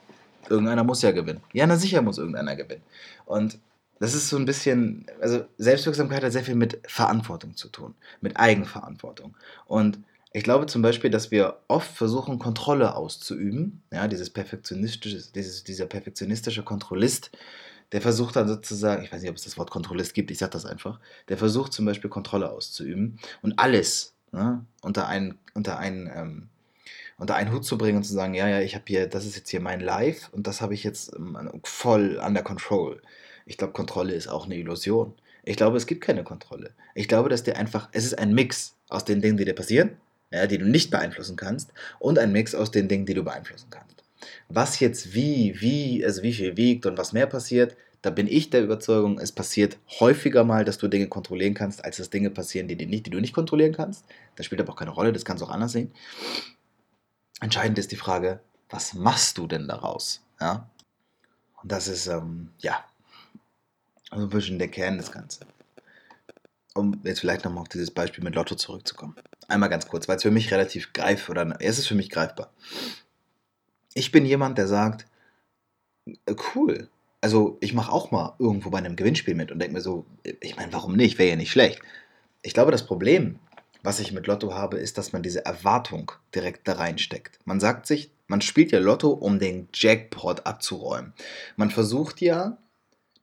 irgendeiner 0.50 0.84
muss 0.84 1.02
ja 1.02 1.12
gewinnen. 1.12 1.42
Ja, 1.54 1.68
na 1.68 1.76
sicher 1.76 2.02
muss 2.02 2.18
irgendeiner 2.18 2.56
gewinnen. 2.56 2.84
Und 3.26 3.60
das 4.00 4.14
ist 4.14 4.30
so 4.30 4.38
ein 4.38 4.46
bisschen, 4.46 5.06
also 5.22 5.46
Selbstwirksamkeit 5.58 6.24
hat 6.24 6.32
sehr 6.32 6.44
viel 6.44 6.56
mit 6.56 6.80
Verantwortung 6.88 7.56
zu 7.56 7.70
tun, 7.70 7.96
mit 8.22 8.38
Eigenverantwortung. 8.38 9.36
Und 9.66 10.00
ich 10.34 10.44
glaube 10.44 10.66
zum 10.66 10.82
Beispiel, 10.82 11.10
dass 11.10 11.32
wir 11.32 11.60
oft 11.70 11.96
versuchen, 11.96 12.40
Kontrolle 12.40 12.96
auszuüben. 12.96 13.82
Ja, 13.94 14.08
dieses 14.10 14.30
perfektionistische, 14.30 15.32
dieses, 15.34 15.64
dieser 15.64 15.86
perfektionistische 15.86 16.64
Kontrollist, 16.64 17.32
der 17.94 18.02
versucht 18.02 18.36
dann 18.36 18.50
sozusagen, 18.50 19.04
ich 19.06 19.14
weiß 19.14 19.22
nicht, 19.22 19.30
ob 19.30 19.38
es 19.38 19.46
das 19.46 19.58
Wort 19.58 19.72
Kontrollist 19.72 20.14
gibt, 20.14 20.32
ich 20.32 20.40
sage 20.40 20.52
das 20.52 20.66
einfach, 20.66 21.00
der 21.30 21.38
versucht 21.38 21.72
zum 21.72 21.86
Beispiel 21.86 22.10
Kontrolle 22.10 22.50
auszuüben 22.50 23.18
und 23.42 23.58
alles 23.60 24.14
ne, 24.34 24.66
unter 24.82 25.08
einen, 25.08 25.38
unter 25.54 25.80
einen, 25.80 26.12
ähm, 26.14 26.50
unter 27.18 27.36
einen 27.36 27.54
Hut 27.54 27.64
zu 27.64 27.78
bringen 27.78 27.98
und 27.98 28.04
zu 28.04 28.14
sagen, 28.14 28.34
ja, 28.34 28.50
ja, 28.50 28.60
ich 28.60 28.76
habe 28.76 28.84
hier, 28.88 29.08
das 29.08 29.26
ist 29.26 29.38
jetzt 29.38 29.50
hier 29.50 29.62
mein 29.62 29.80
Live 29.80 30.30
und 30.34 30.48
das 30.48 30.60
habe 30.60 30.74
ich 30.74 30.84
jetzt 30.84 31.14
ähm, 31.16 31.62
voll 31.64 32.20
under 32.22 32.44
control. 32.44 33.02
Ich 33.46 33.58
glaube, 33.58 33.74
Kontrolle 33.74 34.14
ist 34.14 34.28
auch 34.28 34.46
eine 34.46 34.56
Illusion. 34.56 35.14
Ich 35.44 35.58
glaube, 35.58 35.78
es 35.78 35.86
gibt 35.86 36.02
keine 36.02 36.24
Kontrolle. 36.24 36.72
Ich 36.96 37.08
glaube, 37.08 37.30
dass 37.30 37.44
dir 37.44 37.58
einfach, 37.58 37.90
es 37.92 38.06
ist 38.06 38.18
ein 38.18 38.34
Mix 38.34 38.76
aus 38.90 39.06
den 39.06 39.22
Dingen, 39.22 39.38
die 39.38 39.46
dir 39.46 39.54
passieren, 39.54 39.92
ja, 40.32 40.48
die 40.48 40.58
du 40.58 40.66
nicht 40.66 40.90
beeinflussen 40.90 41.36
kannst, 41.36 41.72
und 42.00 42.18
ein 42.18 42.32
Mix 42.32 42.56
aus 42.56 42.72
den 42.72 42.88
Dingen, 42.88 43.06
die 43.06 43.14
du 43.14 43.24
beeinflussen 43.24 43.70
kannst. 43.70 44.04
Was 44.50 44.80
jetzt 44.80 45.14
wie, 45.14 45.60
wie, 45.62 46.04
also 46.04 46.24
wie 46.24 46.34
viel 46.34 46.58
wiegt 46.58 46.86
und 46.86 46.98
was 46.98 47.14
mehr 47.14 47.28
passiert, 47.28 47.78
da 48.02 48.10
bin 48.10 48.28
ich 48.28 48.50
der 48.50 48.64
Überzeugung, 48.64 49.20
es 49.20 49.32
passiert 49.32 49.78
häufiger 50.00 50.44
mal, 50.44 50.64
dass 50.66 50.78
du 50.78 50.88
Dinge 50.88 51.08
kontrollieren 51.08 51.56
kannst, 51.56 51.84
als 51.84 51.98
dass 51.98 52.10
Dinge 52.10 52.30
passieren, 52.30 52.68
die, 52.68 52.76
die, 52.76 52.86
nicht, 52.86 53.06
die 53.06 53.10
du 53.10 53.20
nicht 53.20 53.34
kontrollieren 53.34 53.74
kannst. 53.74 54.06
Das 54.36 54.46
spielt 54.46 54.62
aber 54.62 54.74
auch 54.74 54.78
keine 54.78 54.92
Rolle, 54.92 55.12
das 55.14 55.26
kannst 55.26 55.42
du 55.42 55.48
auch 55.48 55.52
anders 55.52 55.72
sehen. 55.72 55.92
Entscheidend 57.42 57.78
ist 57.80 57.92
die 57.92 57.96
Frage, 57.96 58.40
was 58.70 58.94
machst 58.94 59.38
du 59.38 59.48
denn 59.48 59.68
daraus? 59.68 60.22
Ja? 60.40 60.70
Und 61.62 61.72
das 61.72 61.88
ist, 61.88 62.08
ähm, 62.08 62.50
ja, 62.60 62.84
also 64.10 64.26
ein 64.26 64.30
bisschen 64.30 64.60
der 64.60 64.70
Kern 64.70 64.98
des 64.98 65.12
Ganzen. 65.12 65.46
Um 66.74 67.00
jetzt 67.04 67.22
vielleicht 67.22 67.46
nochmal 67.46 67.62
auf 67.62 67.70
dieses 67.70 67.92
Beispiel 67.92 68.24
mit 68.24 68.36
Lotto 68.36 68.56
zurückzukommen. 68.56 69.16
Einmal 69.48 69.70
ganz 69.70 69.88
kurz, 69.88 70.08
weil 70.08 70.18
es 70.18 70.24
für 70.24 70.32
mich 70.32 70.52
relativ 70.52 70.94
greif 70.94 71.30
oder 71.30 71.56
es 71.60 71.80
ist 71.80 71.88
für 71.88 71.96
mich 71.96 72.10
greifbar. 72.10 72.52
Ich 73.94 74.12
bin 74.12 74.26
jemand, 74.26 74.58
der 74.58 74.68
sagt, 74.68 75.06
äh, 76.06 76.36
cool. 76.56 76.90
Also 77.22 77.58
ich 77.62 77.74
mache 77.74 77.92
auch 77.92 78.12
mal 78.12 78.36
irgendwo 78.40 78.70
bei 78.70 78.78
einem 78.78 78.96
Gewinnspiel 78.96 79.36
mit 79.36 79.52
und 79.52 79.60
denke 79.60 79.74
mir 79.74 79.82
so, 79.82 80.06
ich 80.24 80.58
meine, 80.58 80.74
warum 80.74 80.96
nicht? 80.96 81.18
Wäre 81.18 81.30
ja 81.30 81.36
nicht 81.36 81.52
schlecht. 81.52 81.82
Ich 82.42 82.54
glaube, 82.54 82.72
das 82.72 82.86
Problem, 82.86 83.40
was 83.82 84.00
ich 84.00 84.12
mit 84.12 84.28
Lotto 84.28 84.54
habe, 84.54 84.78
ist, 84.78 84.98
dass 84.98 85.14
man 85.14 85.24
diese 85.24 85.46
Erwartung 85.46 86.12
direkt 86.34 86.68
da 86.68 86.74
reinsteckt. 86.74 87.40
Man 87.46 87.60
sagt 87.60 87.88
sich, 87.88 88.12
man 88.28 88.42
spielt 88.42 88.72
ja 88.72 88.80
Lotto, 88.80 89.12
um 89.12 89.40
den 89.40 89.70
Jackpot 89.74 90.46
abzuräumen. 90.46 91.14
Man 91.56 91.72
versucht 91.72 92.22
ja, 92.22 92.58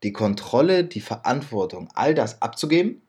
die 0.02 0.12
Kontrolle, 0.12 0.84
die 0.84 1.00
Verantwortung, 1.00 1.88
all 1.94 2.14
das 2.14 2.42
abzugeben 2.42 3.02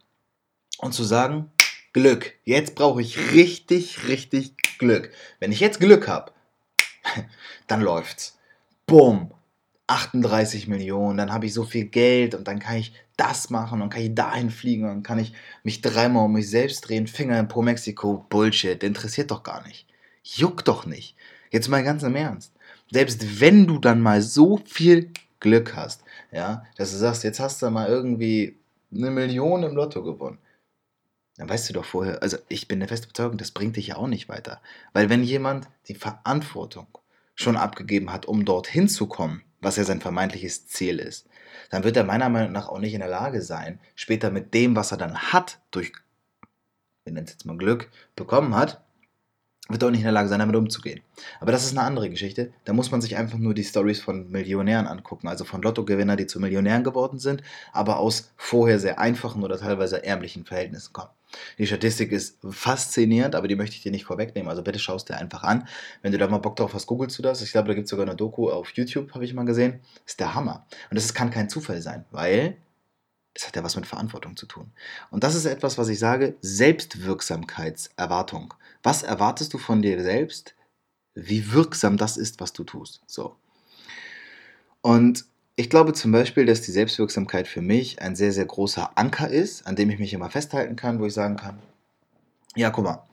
und 0.77 0.93
zu 0.93 1.03
sagen, 1.03 1.51
Glück, 1.93 2.33
jetzt 2.43 2.75
brauche 2.75 3.01
ich 3.01 3.33
richtig, 3.33 4.07
richtig 4.07 4.55
Glück. 4.79 5.11
Wenn 5.39 5.51
ich 5.51 5.59
jetzt 5.59 5.79
Glück 5.79 6.07
habe, 6.07 6.31
dann 7.67 7.81
läuft's. 7.81 8.37
Bumm, 8.85 9.31
38 9.87 10.67
Millionen, 10.67 11.17
dann 11.17 11.33
habe 11.33 11.45
ich 11.45 11.53
so 11.53 11.63
viel 11.63 11.85
Geld 11.85 12.35
und 12.35 12.47
dann 12.47 12.59
kann 12.59 12.77
ich 12.77 12.93
das 13.17 13.49
machen 13.49 13.81
und 13.81 13.89
kann 13.89 14.01
ich 14.01 14.15
dahin 14.15 14.49
fliegen 14.49 14.89
und 14.89 15.03
kann 15.03 15.19
ich 15.19 15.33
mich 15.63 15.81
dreimal 15.81 16.25
um 16.25 16.33
mich 16.33 16.49
selbst 16.49 16.81
drehen, 16.81 17.07
Finger 17.07 17.39
in 17.39 17.47
Pro 17.47 17.61
Mexiko, 17.61 18.25
Bullshit, 18.29 18.81
interessiert 18.83 19.31
doch 19.31 19.43
gar 19.43 19.65
nicht. 19.67 19.87
Juckt 20.23 20.67
doch 20.67 20.85
nicht. 20.85 21.15
Jetzt 21.51 21.69
mal 21.69 21.83
ganz 21.83 22.01
im 22.03 22.15
Ernst. 22.15 22.53
Selbst 22.91 23.39
wenn 23.39 23.67
du 23.67 23.77
dann 23.77 24.01
mal 24.01 24.21
so 24.21 24.57
viel 24.65 25.11
Glück 25.39 25.75
hast, 25.75 26.03
ja, 26.33 26.65
dass 26.77 26.91
du 26.91 26.97
sagst, 26.97 27.23
jetzt 27.23 27.39
hast 27.39 27.61
du 27.61 27.69
mal 27.69 27.87
irgendwie 27.87 28.57
eine 28.91 29.11
Million 29.11 29.63
im 29.63 29.75
Lotto 29.75 30.03
gewonnen. 30.03 30.39
Dann 31.37 31.49
weißt 31.49 31.69
du 31.69 31.73
doch 31.73 31.85
vorher, 31.85 32.21
also 32.21 32.37
ich 32.47 32.67
bin 32.67 32.79
der 32.79 32.89
festen 32.89 33.05
Überzeugung, 33.05 33.37
das 33.37 33.51
bringt 33.51 33.75
dich 33.75 33.87
ja 33.87 33.95
auch 33.97 34.07
nicht 34.07 34.29
weiter. 34.29 34.61
Weil 34.93 35.09
wenn 35.09 35.23
jemand 35.23 35.67
die 35.87 35.95
Verantwortung 35.95 36.87
schon 37.35 37.55
abgegeben 37.55 38.11
hat, 38.11 38.25
um 38.25 38.45
dorthin 38.45 38.87
zu 38.87 39.07
kommen, 39.07 39.43
was 39.61 39.77
ja 39.77 39.83
sein 39.83 40.01
vermeintliches 40.01 40.67
Ziel 40.67 40.99
ist, 40.99 41.27
dann 41.69 41.83
wird 41.83 41.97
er 41.97 42.03
meiner 42.03 42.29
Meinung 42.29 42.51
nach 42.51 42.67
auch 42.67 42.79
nicht 42.79 42.93
in 42.93 42.99
der 42.99 43.09
Lage 43.09 43.41
sein, 43.41 43.79
später 43.95 44.29
mit 44.29 44.53
dem, 44.53 44.75
was 44.75 44.91
er 44.91 44.97
dann 44.97 45.17
hat, 45.17 45.59
durch, 45.71 45.93
wir 47.03 47.13
nennen 47.13 47.25
es 47.25 47.33
jetzt 47.33 47.45
mal 47.45 47.57
Glück, 47.57 47.89
bekommen 48.15 48.55
hat, 48.55 48.82
wird 49.69 49.83
auch 49.83 49.91
nicht 49.91 50.01
in 50.01 50.05
der 50.05 50.11
Lage 50.11 50.27
sein, 50.27 50.39
damit 50.39 50.55
umzugehen. 50.55 51.01
Aber 51.39 51.51
das 51.51 51.63
ist 51.63 51.71
eine 51.71 51.87
andere 51.87 52.09
Geschichte. 52.09 52.51
Da 52.65 52.73
muss 52.73 52.91
man 52.91 53.01
sich 53.01 53.15
einfach 53.15 53.37
nur 53.37 53.53
die 53.53 53.63
Stories 53.63 54.01
von 54.01 54.29
Millionären 54.29 54.87
angucken, 54.87 55.27
also 55.27 55.45
von 55.45 55.61
Lottogewinner, 55.61 56.17
die 56.17 56.27
zu 56.27 56.39
Millionären 56.39 56.83
geworden 56.83 57.17
sind, 57.17 57.41
aber 57.71 57.97
aus 57.97 58.33
vorher 58.35 58.79
sehr 58.79 58.99
einfachen 58.99 59.41
oder 59.41 59.57
teilweise 59.57 60.03
ärmlichen 60.03 60.45
Verhältnissen 60.45 60.91
kommen. 60.91 61.11
Die 61.57 61.65
Statistik 61.65 62.11
ist 62.11 62.37
faszinierend, 62.47 63.35
aber 63.35 63.47
die 63.47 63.55
möchte 63.55 63.75
ich 63.75 63.81
dir 63.81 63.91
nicht 63.91 64.05
vorwegnehmen. 64.05 64.49
Also 64.49 64.63
bitte 64.63 64.79
schaust 64.79 65.09
dir 65.09 65.17
einfach 65.17 65.43
an. 65.43 65.67
Wenn 66.01 66.11
du 66.11 66.17
da 66.17 66.27
mal 66.27 66.39
Bock 66.39 66.57
drauf 66.57 66.73
hast, 66.73 66.85
googelst 66.85 67.17
du 67.17 67.23
das. 67.23 67.41
Ich 67.41 67.51
glaube, 67.51 67.69
da 67.69 67.73
gibt 67.73 67.85
es 67.85 67.89
sogar 67.89 68.05
eine 68.05 68.15
Doku 68.15 68.49
auf 68.49 68.69
YouTube, 68.71 69.13
habe 69.13 69.25
ich 69.25 69.33
mal 69.33 69.45
gesehen. 69.45 69.79
Ist 70.05 70.19
der 70.19 70.35
Hammer. 70.35 70.65
Und 70.91 70.95
das 70.95 71.13
kann 71.13 71.31
kein 71.31 71.49
Zufall 71.49 71.81
sein, 71.81 72.05
weil 72.11 72.57
das 73.33 73.47
hat 73.47 73.55
ja 73.55 73.63
was 73.63 73.75
mit 73.75 73.87
Verantwortung 73.87 74.37
zu 74.37 74.45
tun. 74.45 74.71
Und 75.09 75.23
das 75.23 75.33
ist 75.33 75.45
etwas, 75.45 75.79
was 75.79 75.87
ich 75.87 75.97
sage, 75.97 76.35
Selbstwirksamkeitserwartung. 76.41 78.53
Was 78.83 79.01
erwartest 79.01 79.53
du 79.53 79.57
von 79.57 79.81
dir 79.81 80.01
selbst, 80.03 80.55
wie 81.15 81.51
wirksam 81.53 81.97
das 81.97 82.17
ist, 82.17 82.39
was 82.39 82.53
du 82.53 82.63
tust? 82.63 83.01
So. 83.07 83.35
Und 84.81 85.25
ich 85.55 85.69
glaube 85.69 85.93
zum 85.93 86.11
Beispiel, 86.11 86.45
dass 86.45 86.61
die 86.61 86.71
Selbstwirksamkeit 86.71 87.47
für 87.47 87.61
mich 87.61 88.01
ein 88.01 88.15
sehr, 88.15 88.31
sehr 88.31 88.45
großer 88.45 88.97
Anker 88.97 89.29
ist, 89.29 89.65
an 89.65 89.75
dem 89.75 89.89
ich 89.89 89.99
mich 89.99 90.13
immer 90.13 90.29
festhalten 90.29 90.75
kann, 90.75 90.99
wo 90.99 91.05
ich 91.05 91.13
sagen 91.13 91.37
kann, 91.37 91.59
ja, 92.55 92.69
guck 92.69 92.83
mal, 92.83 93.03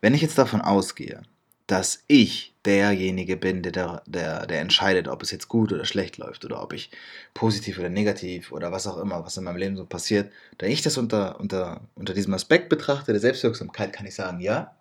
wenn 0.00 0.14
ich 0.14 0.22
jetzt 0.22 0.38
davon 0.38 0.60
ausgehe, 0.60 1.22
dass 1.66 2.02
ich 2.06 2.54
derjenige 2.64 3.36
bin, 3.36 3.62
der, 3.62 4.02
der, 4.06 4.46
der 4.46 4.60
entscheidet, 4.60 5.06
ob 5.06 5.22
es 5.22 5.30
jetzt 5.30 5.48
gut 5.48 5.72
oder 5.72 5.84
schlecht 5.84 6.16
läuft 6.16 6.44
oder 6.44 6.62
ob 6.62 6.72
ich 6.72 6.90
positiv 7.34 7.78
oder 7.78 7.90
negativ 7.90 8.52
oder 8.52 8.72
was 8.72 8.86
auch 8.86 8.96
immer, 8.98 9.24
was 9.24 9.36
in 9.36 9.44
meinem 9.44 9.58
Leben 9.58 9.76
so 9.76 9.84
passiert, 9.84 10.32
da 10.56 10.66
ich 10.66 10.80
das 10.80 10.96
unter, 10.96 11.38
unter, 11.38 11.82
unter 11.94 12.14
diesem 12.14 12.32
Aspekt 12.32 12.70
betrachte, 12.70 13.12
der 13.12 13.20
Selbstwirksamkeit, 13.20 13.92
kann 13.92 14.06
ich 14.06 14.14
sagen, 14.14 14.40
ja, 14.40 14.77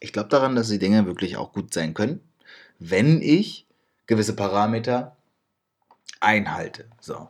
ich 0.00 0.12
glaube 0.12 0.30
daran, 0.30 0.56
dass 0.56 0.68
die 0.68 0.78
Dinge 0.78 1.06
wirklich 1.06 1.36
auch 1.36 1.52
gut 1.52 1.72
sein 1.72 1.94
können, 1.94 2.20
wenn 2.78 3.20
ich 3.22 3.66
gewisse 4.06 4.34
Parameter 4.34 5.16
einhalte. 6.20 6.86
So. 7.00 7.28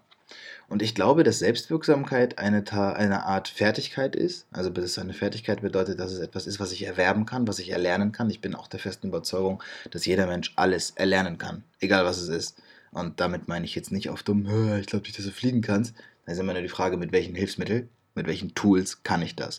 Und 0.68 0.82
ich 0.82 0.94
glaube, 0.94 1.24
dass 1.24 1.40
Selbstwirksamkeit 1.40 2.38
eine, 2.38 2.64
eine 2.70 3.24
Art 3.24 3.48
Fertigkeit 3.48 4.14
ist. 4.14 4.46
Also 4.52 4.70
dass 4.70 4.98
eine 4.98 5.12
Fertigkeit 5.12 5.62
bedeutet, 5.62 5.98
dass 5.98 6.12
es 6.12 6.20
etwas 6.20 6.46
ist, 6.46 6.60
was 6.60 6.70
ich 6.70 6.86
erwerben 6.86 7.26
kann, 7.26 7.48
was 7.48 7.58
ich 7.58 7.70
erlernen 7.70 8.12
kann. 8.12 8.30
Ich 8.30 8.40
bin 8.40 8.54
auch 8.54 8.68
der 8.68 8.78
festen 8.78 9.08
Überzeugung, 9.08 9.60
dass 9.90 10.06
jeder 10.06 10.28
Mensch 10.28 10.52
alles 10.54 10.92
erlernen 10.92 11.38
kann, 11.38 11.64
egal 11.80 12.04
was 12.04 12.18
es 12.18 12.28
ist. 12.28 12.62
Und 12.92 13.18
damit 13.18 13.48
meine 13.48 13.64
ich 13.64 13.74
jetzt 13.74 13.90
nicht 13.90 14.10
auf 14.10 14.22
dumm, 14.22 14.46
ich 14.78 14.86
glaube 14.86 15.04
nicht, 15.04 15.18
dass 15.18 15.26
du 15.26 15.32
fliegen 15.32 15.60
kannst. 15.60 15.94
Da 16.24 16.32
ist 16.32 16.38
immer 16.38 16.52
nur 16.52 16.62
die 16.62 16.68
Frage, 16.68 16.96
mit 16.96 17.10
welchen 17.10 17.34
Hilfsmitteln, 17.34 17.88
mit 18.14 18.28
welchen 18.28 18.54
Tools 18.54 19.02
kann 19.02 19.22
ich 19.22 19.34
das. 19.34 19.58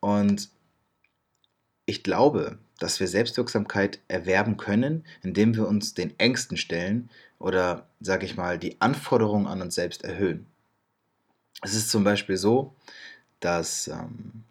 Und 0.00 0.48
ich 1.86 2.02
glaube, 2.02 2.58
dass 2.78 3.00
wir 3.00 3.08
Selbstwirksamkeit 3.08 4.00
erwerben 4.08 4.56
können, 4.56 5.04
indem 5.22 5.54
wir 5.54 5.68
uns 5.68 5.94
den 5.94 6.18
Ängsten 6.18 6.56
stellen 6.56 7.10
oder, 7.38 7.86
sage 8.00 8.26
ich 8.26 8.36
mal, 8.36 8.58
die 8.58 8.80
Anforderungen 8.80 9.46
an 9.46 9.62
uns 9.62 9.74
selbst 9.74 10.04
erhöhen. 10.04 10.46
Es 11.62 11.74
ist 11.74 11.90
zum 11.90 12.02
Beispiel 12.02 12.36
so, 12.36 12.74
dass 13.40 13.88
ähm, 13.88 14.44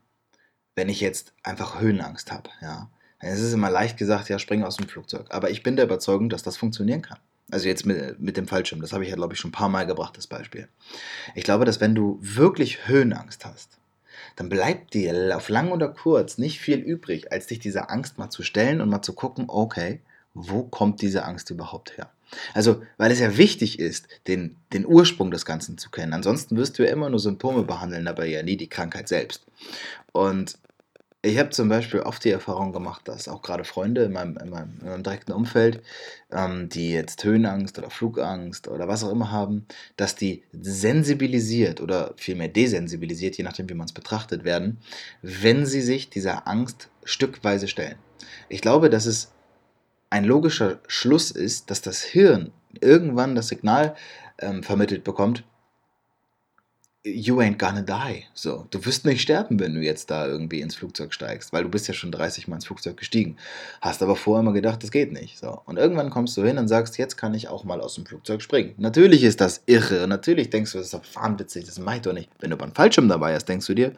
wenn 0.76 0.90
ich 0.90 1.02
jetzt 1.02 1.34
einfach 1.44 1.80
Höhenangst 1.80 2.32
habe, 2.32 2.50
ja, 2.62 2.90
dann 3.20 3.32
ist 3.32 3.42
es 3.42 3.54
immer 3.54 3.70
leicht 3.70 3.98
gesagt, 3.98 4.30
ja, 4.30 4.40
springe 4.40 4.66
aus 4.66 4.78
dem 4.78 4.88
Flugzeug. 4.88 5.28
Aber 5.30 5.50
ich 5.50 5.64
bin 5.64 5.76
der 5.76 5.86
Überzeugung, 5.86 6.30
dass 6.30 6.44
das 6.44 6.58
funktionieren 6.58 7.02
kann. 7.02 7.20
Also 7.52 7.68
jetzt 7.68 7.86
mit, 7.86 8.20
mit 8.20 8.38
dem 8.38 8.48
Fallschirm, 8.48 8.82
das 8.82 8.94
habe 8.94 9.04
ich 9.04 9.10
ja, 9.10 9.16
glaube 9.16 9.34
ich, 9.34 9.40
schon 9.40 9.50
ein 9.50 9.54
paar 9.54 9.70
Mal 9.70 9.86
gebracht, 9.86 10.18
das 10.18 10.28
Beispiel. 10.28 10.70
Ich 11.36 11.44
glaube, 11.44 11.66
dass 11.66 11.82
wenn 11.82 11.96
du 11.96 12.18
wirklich 12.22 12.88
Höhenangst 12.88 13.46
hast, 13.46 13.81
dann 14.36 14.50
bleibt 14.50 14.94
dir 14.94 15.36
auf 15.36 15.50
lang 15.50 15.72
oder 15.72 15.90
kurz 15.90 16.38
nicht 16.38 16.60
viel 16.60 16.80
übrig, 16.80 17.32
als 17.32 17.48
dich 17.48 17.60
dieser 17.60 17.92
Angst 17.92 18.18
mal 18.18 18.30
zu 18.30 18.44
stellen 18.44 18.82
und 18.82 18.90
mal 18.90 19.02
zu 19.02 19.14
gucken, 19.14 19.46
okay, 19.48 20.00
wo 20.34 20.64
kommt 20.64 21.02
diese 21.02 21.26
Angst 21.26 21.50
überhaupt 21.50 21.98
her? 21.98 22.10
Also, 22.54 22.82
weil 22.98 23.12
es 23.12 23.20
ja 23.20 23.38
wichtig 23.38 23.80
ist, 23.80 24.08
den, 24.28 24.56
den 24.72 24.86
Ursprung 24.86 25.32
des 25.32 25.46
Ganzen 25.46 25.78
zu 25.78 25.90
kennen. 25.90 26.14
Ansonsten 26.14 26.56
wirst 26.56 26.80
du 26.80 26.84
ja 26.84 26.92
immer 26.92 27.10
nur 27.10 27.20
Symptome 27.20 27.64
behandeln, 27.64 28.08
aber 28.08 28.26
ja 28.26 28.42
nie 28.42 28.58
die 28.58 28.70
Krankheit 28.70 29.10
selbst. 29.10 29.46
Und 30.14 30.58
ich 31.24 31.38
habe 31.38 31.52
zum 31.52 31.70
Beispiel 31.70 32.00
oft 32.00 32.24
die 32.24 32.32
Erfahrung 32.32 32.74
gemacht, 32.74 33.08
dass 33.08 33.28
auch 33.28 33.44
gerade 33.44 33.64
Freunde 33.64 34.04
in 34.04 34.12
meinem, 34.12 34.38
in 34.38 34.50
meinem, 34.50 34.80
in 34.82 34.88
meinem 34.88 35.04
direkten 35.04 35.34
Umfeld, 35.34 35.84
ähm, 36.32 36.68
die 36.70 36.92
jetzt 36.92 37.24
Höhenangst 37.24 37.78
oder 37.78 37.92
Flugangst 37.92 38.68
oder 38.68 38.88
was 38.88 39.04
auch 39.04 39.12
immer 39.12 39.32
haben, 39.32 39.68
dass 39.98 40.16
die 40.16 40.44
sensibilisiert 40.52 41.80
oder 41.80 42.16
vielmehr 42.18 42.48
desensibilisiert, 42.48 43.38
je 43.38 43.44
nachdem 43.44 43.70
wie 43.70 43.76
man 43.76 43.86
es 43.86 43.94
betrachtet 43.94 44.44
werden, 44.44 44.80
wenn 45.22 45.68
sie 45.68 45.82
sich 45.82 46.10
dieser 46.10 46.48
Angst 46.48 46.90
stückweise 47.04 47.68
stellen. 47.68 47.98
Ich 48.50 48.62
glaube, 48.62 48.90
dass 48.90 49.06
es 49.06 49.32
ein 50.10 50.26
logischer 50.26 50.80
Schluss 50.88 51.30
ist, 51.30 51.70
dass 51.70 51.82
das 51.82 52.02
Hirn 52.02 52.52
irgendwann 52.80 53.36
das 53.36 53.48
Signal 53.48 53.96
ähm, 54.40 54.64
vermittelt 54.64 55.04
bekommt, 55.04 55.44
you 57.04 57.40
ain't 57.40 57.58
gonna 57.58 57.82
die. 57.82 58.26
So, 58.34 58.68
du 58.70 58.86
wirst 58.86 59.06
nicht 59.06 59.22
sterben, 59.22 59.60
wenn 59.60 59.74
du 59.74 59.82
jetzt 59.82 60.12
da 60.12 60.28
irgendwie 60.28 60.62
ins 60.62 60.76
Flugzeug 60.76 61.14
steigst, 61.14 61.52
weil 61.52 61.64
du 61.64 61.70
bist 61.70 61.88
ja 61.88 61.94
schon 61.94 62.12
30 62.12 62.48
Mal 62.48 62.56
ins 62.56 62.66
Flugzeug 62.66 62.98
gestiegen. 62.98 63.38
Hast 63.82 64.04
aber 64.04 64.16
vorher 64.16 64.42
immer 64.42 64.54
gedacht, 64.54 64.84
das 64.84 64.92
geht 64.92 65.12
nicht. 65.12 65.40
So, 65.40 65.62
und 65.66 65.78
irgendwann 65.78 66.10
kommst 66.10 66.38
du 66.38 66.44
hin 66.44 66.58
und 66.58 66.68
sagst, 66.68 66.98
jetzt 66.98 67.18
kann 67.18 67.34
ich 67.34 67.48
auch 67.48 67.64
mal 67.64 67.82
aus 67.82 67.96
dem 67.96 68.06
Flugzeug 68.06 68.42
springen. 68.42 68.76
Natürlich 68.78 69.24
ist 69.24 69.42
das 69.42 69.64
irre. 69.66 70.08
Natürlich 70.08 70.50
denkst 70.50 70.74
du, 70.74 70.78
das 70.78 70.88
ist 70.88 70.94
doch 70.94 71.16
wahnwitzig, 71.16 71.66
das 71.66 71.80
mache 71.80 71.98
ich 71.98 72.02
doch 72.04 72.14
nicht. 72.14 72.30
Wenn 72.40 72.52
du 72.52 72.58
beim 72.58 72.74
Fallschirm 72.74 73.10
dabei 73.10 73.34
hast, 73.34 73.46
denkst 73.46 73.66
du 73.66 73.74
dir, 73.74 73.94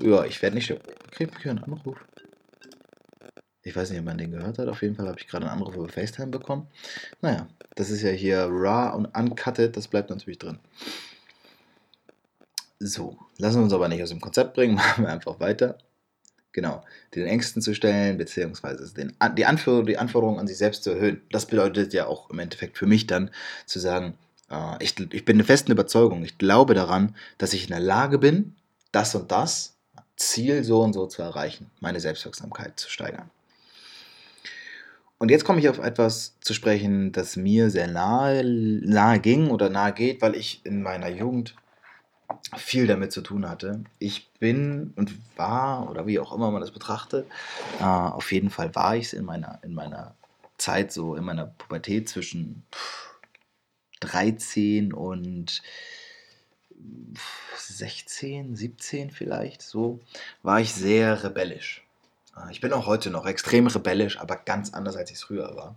ja, 0.00 0.24
ich 0.24 0.40
werde 0.40 0.54
nicht 0.56 0.66
sterben. 0.66 0.82
Okay, 1.08 1.28
ich 1.38 1.48
einen 1.48 1.64
Anruf. 1.64 1.96
Ich 3.62 3.74
weiß 3.74 3.90
nicht, 3.90 3.98
ob 3.98 4.04
man 4.04 4.16
den 4.16 4.30
gehört 4.30 4.58
hat. 4.58 4.68
Auf 4.68 4.82
jeden 4.82 4.94
Fall 4.94 5.08
habe 5.08 5.18
ich 5.18 5.26
gerade 5.26 5.44
einen 5.46 5.58
Anruf 5.58 5.74
über 5.74 5.88
FaceTime 5.88 6.28
bekommen. 6.28 6.68
Naja, 7.20 7.48
das 7.74 7.90
ist 7.90 8.02
ja 8.02 8.10
hier 8.10 8.44
raw 8.44 8.94
und 8.96 9.06
uncutted. 9.06 9.76
Das 9.76 9.88
bleibt 9.88 10.08
natürlich 10.08 10.38
drin. 10.38 10.60
So, 12.78 13.18
lassen 13.38 13.58
wir 13.58 13.64
uns 13.64 13.72
aber 13.72 13.88
nicht 13.88 14.02
aus 14.02 14.10
dem 14.10 14.20
Konzept 14.20 14.54
bringen, 14.54 14.74
machen 14.76 15.04
wir 15.04 15.12
einfach 15.12 15.40
weiter. 15.40 15.78
Genau, 16.52 16.82
den 17.14 17.26
Ängsten 17.26 17.60
zu 17.60 17.74
stellen, 17.74 18.16
beziehungsweise 18.16 18.92
den, 18.94 19.14
die, 19.36 19.44
Anforderung, 19.44 19.86
die 19.86 19.98
Anforderungen 19.98 20.38
an 20.38 20.46
sich 20.46 20.56
selbst 20.56 20.84
zu 20.84 20.90
erhöhen. 20.90 21.20
Das 21.30 21.46
bedeutet 21.46 21.92
ja 21.92 22.06
auch 22.06 22.30
im 22.30 22.38
Endeffekt 22.38 22.78
für 22.78 22.86
mich 22.86 23.06
dann 23.06 23.30
zu 23.66 23.78
sagen, 23.78 24.14
äh, 24.50 24.82
ich, 24.82 24.94
ich 25.12 25.24
bin 25.26 25.36
der 25.36 25.46
festen 25.46 25.72
Überzeugung, 25.72 26.24
ich 26.24 26.38
glaube 26.38 26.72
daran, 26.72 27.14
dass 27.36 27.52
ich 27.52 27.64
in 27.64 27.70
der 27.70 27.80
Lage 27.80 28.18
bin, 28.18 28.54
das 28.90 29.14
und 29.14 29.30
das 29.30 29.74
Ziel 30.16 30.64
so 30.64 30.80
und 30.80 30.94
so 30.94 31.06
zu 31.06 31.20
erreichen, 31.20 31.70
meine 31.80 32.00
Selbstwirksamkeit 32.00 32.80
zu 32.80 32.90
steigern. 32.90 33.30
Und 35.18 35.30
jetzt 35.30 35.44
komme 35.44 35.60
ich 35.60 35.68
auf 35.68 35.78
etwas 35.78 36.36
zu 36.40 36.52
sprechen, 36.52 37.12
das 37.12 37.36
mir 37.36 37.70
sehr 37.70 37.86
nahe, 37.86 38.44
nahe 38.44 39.18
ging 39.20 39.50
oder 39.50 39.70
nahe 39.70 39.92
geht, 39.92 40.20
weil 40.20 40.34
ich 40.34 40.60
in 40.64 40.82
meiner 40.82 41.08
Jugend 41.08 41.54
viel 42.56 42.86
damit 42.86 43.12
zu 43.12 43.20
tun 43.20 43.48
hatte. 43.48 43.84
Ich 43.98 44.30
bin 44.38 44.92
und 44.96 45.14
war, 45.36 45.90
oder 45.90 46.06
wie 46.06 46.18
auch 46.18 46.32
immer 46.32 46.50
man 46.50 46.60
das 46.60 46.70
betrachtet, 46.70 47.26
äh, 47.80 47.84
auf 47.84 48.32
jeden 48.32 48.50
Fall 48.50 48.74
war 48.74 48.96
ich 48.96 49.06
es 49.06 49.12
in 49.12 49.24
meiner, 49.24 49.58
in 49.62 49.74
meiner 49.74 50.14
Zeit, 50.58 50.92
so 50.92 51.14
in 51.14 51.24
meiner 51.24 51.46
Pubertät 51.46 52.08
zwischen 52.08 52.64
13 54.00 54.92
und 54.92 55.62
16, 57.56 58.56
17 58.56 59.10
vielleicht, 59.10 59.62
so, 59.62 60.00
war 60.42 60.60
ich 60.60 60.74
sehr 60.74 61.24
rebellisch. 61.24 61.84
Äh, 62.36 62.52
ich 62.52 62.60
bin 62.60 62.72
auch 62.72 62.86
heute 62.86 63.10
noch 63.10 63.26
extrem 63.26 63.66
rebellisch, 63.66 64.18
aber 64.18 64.36
ganz 64.36 64.72
anders, 64.74 64.96
als 64.96 65.10
ich 65.10 65.16
es 65.16 65.24
früher 65.24 65.56
war. 65.56 65.76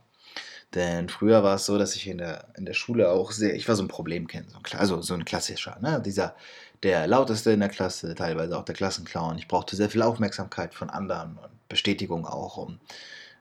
Denn 0.75 1.09
früher 1.09 1.43
war 1.43 1.55
es 1.55 1.65
so, 1.65 1.77
dass 1.77 1.95
ich 1.95 2.07
in 2.07 2.19
der, 2.19 2.45
in 2.55 2.65
der 2.65 2.73
Schule 2.73 3.09
auch 3.09 3.31
sehr, 3.31 3.55
ich 3.55 3.67
war 3.67 3.75
so 3.75 3.83
ein 3.83 3.87
Problemkind, 3.87 4.51
so 4.51 4.57
ein, 4.57 4.79
also 4.79 5.01
so 5.01 5.15
ein 5.15 5.25
klassischer, 5.25 5.79
ne? 5.81 6.01
dieser, 6.05 6.35
der 6.83 7.07
lauteste 7.07 7.51
in 7.51 7.59
der 7.59 7.69
Klasse, 7.69 8.13
teilweise 8.15 8.57
auch 8.57 8.65
der 8.65 8.75
Klassenclown. 8.75 9.37
Ich 9.37 9.47
brauchte 9.47 9.75
sehr 9.75 9.89
viel 9.89 10.03
Aufmerksamkeit 10.03 10.75
von 10.75 10.89
anderen 10.89 11.37
und 11.37 11.67
Bestätigung 11.67 12.25
auch. 12.25 12.57
Um, 12.57 12.79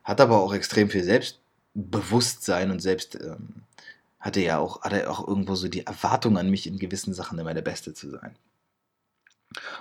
hat 0.05 0.21
aber 0.21 0.41
auch 0.41 0.55
extrem 0.55 0.88
viel 0.88 1.05
Selbstbewusstsein 1.05 2.71
und 2.71 2.81
selbst 2.81 3.17
ähm, 3.17 3.62
hatte 4.19 4.41
ja 4.41 4.59
auch, 4.59 4.83
hatte 4.83 5.09
auch 5.11 5.27
irgendwo 5.27 5.55
so 5.55 5.69
die 5.69 5.87
Erwartung 5.87 6.38
an 6.38 6.51
mich, 6.51 6.67
in 6.67 6.79
gewissen 6.79 7.14
Sachen 7.14 7.38
immer 7.38 7.55
der 7.55 7.62
Beste 7.62 7.95
zu 7.95 8.11
sein. 8.11 8.35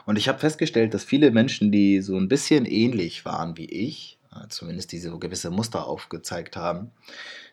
Und 0.06 0.18
ich 0.18 0.28
habe 0.28 0.40
festgestellt, 0.40 0.94
dass 0.94 1.04
viele 1.04 1.32
Menschen, 1.32 1.72
die 1.72 2.02
so 2.02 2.18
ein 2.18 2.28
bisschen 2.28 2.66
ähnlich 2.66 3.26
waren 3.26 3.58
wie 3.58 3.66
ich, 3.66 4.17
zumindest 4.50 4.92
diese 4.92 5.10
so 5.10 5.20
gewisse 5.20 5.50
Muster 5.50 5.86
aufgezeigt 5.86 6.56
haben, 6.56 6.92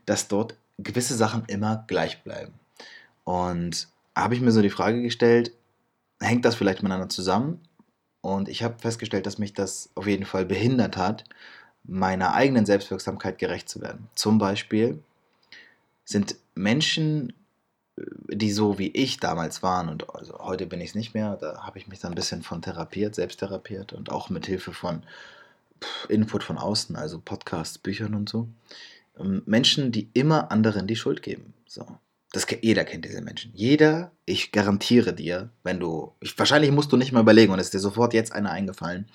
dass 0.06 0.28
dort 0.28 0.56
gewisse 0.78 1.14
Sachen 1.14 1.44
immer 1.46 1.84
gleich 1.86 2.22
bleiben. 2.22 2.54
Und 3.24 3.88
habe 4.16 4.34
ich 4.34 4.40
mir 4.40 4.52
so 4.52 4.62
die 4.62 4.70
Frage 4.70 5.02
gestellt, 5.02 5.52
hängt 6.20 6.44
das 6.44 6.54
vielleicht 6.54 6.82
miteinander 6.82 7.08
zusammen? 7.08 7.60
Und 8.20 8.48
ich 8.48 8.62
habe 8.62 8.78
festgestellt, 8.78 9.26
dass 9.26 9.38
mich 9.38 9.52
das 9.52 9.90
auf 9.94 10.06
jeden 10.06 10.24
Fall 10.24 10.46
behindert 10.46 10.96
hat, 10.96 11.24
meiner 11.84 12.32
eigenen 12.32 12.64
Selbstwirksamkeit 12.64 13.38
gerecht 13.38 13.68
zu 13.68 13.80
werden. 13.82 14.08
Zum 14.14 14.38
Beispiel 14.38 15.02
sind 16.04 16.36
Menschen, 16.54 17.34
äh, 17.96 18.02
die 18.28 18.50
so 18.50 18.78
wie 18.78 18.88
ich 18.88 19.20
damals 19.20 19.62
waren, 19.62 19.88
und 19.88 20.14
also 20.14 20.38
heute 20.38 20.66
bin 20.66 20.80
ich 20.80 20.90
es 20.90 20.94
nicht 20.94 21.14
mehr, 21.14 21.36
da 21.36 21.62
habe 21.62 21.78
ich 21.78 21.86
mich 21.86 22.00
dann 22.00 22.12
ein 22.12 22.16
bisschen 22.16 22.42
von 22.42 22.62
therapiert, 22.62 23.14
selbst 23.14 23.40
therapiert 23.40 23.92
und 23.92 24.10
auch 24.10 24.30
mit 24.30 24.46
Hilfe 24.46 24.72
von 24.72 25.02
Input 26.08 26.42
von 26.42 26.58
außen, 26.58 26.96
also 26.96 27.20
Podcasts, 27.20 27.78
Büchern 27.78 28.14
und 28.14 28.28
so. 28.28 28.48
Ähm, 29.18 29.42
Menschen, 29.46 29.92
die 29.92 30.10
immer 30.14 30.50
anderen 30.50 30.86
die 30.86 30.96
Schuld 30.96 31.22
geben. 31.22 31.54
So. 31.66 31.86
Das, 32.32 32.46
jeder 32.62 32.84
kennt 32.84 33.04
diese 33.04 33.20
Menschen. 33.20 33.52
Jeder, 33.54 34.10
ich 34.26 34.50
garantiere 34.50 35.14
dir, 35.14 35.50
wenn 35.62 35.78
du, 35.78 36.14
ich, 36.20 36.36
wahrscheinlich 36.36 36.72
musst 36.72 36.90
du 36.90 36.96
nicht 36.96 37.12
mal 37.12 37.20
überlegen 37.20 37.52
und 37.52 37.60
es 37.60 37.66
ist 37.66 37.74
dir 37.74 37.80
sofort 37.80 38.12
jetzt 38.12 38.32
einer 38.32 38.50
eingefallen, 38.50 39.06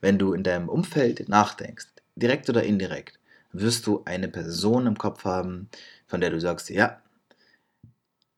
wenn 0.00 0.18
du 0.18 0.32
in 0.32 0.42
deinem 0.42 0.68
Umfeld 0.68 1.28
nachdenkst, 1.28 1.86
direkt 2.16 2.48
oder 2.48 2.64
indirekt, 2.64 3.20
wirst 3.52 3.86
du 3.86 4.02
eine 4.04 4.28
Person 4.28 4.86
im 4.88 4.98
Kopf 4.98 5.24
haben, 5.24 5.68
von 6.08 6.20
der 6.20 6.30
du 6.30 6.40
sagst, 6.40 6.68
ja, 6.68 7.00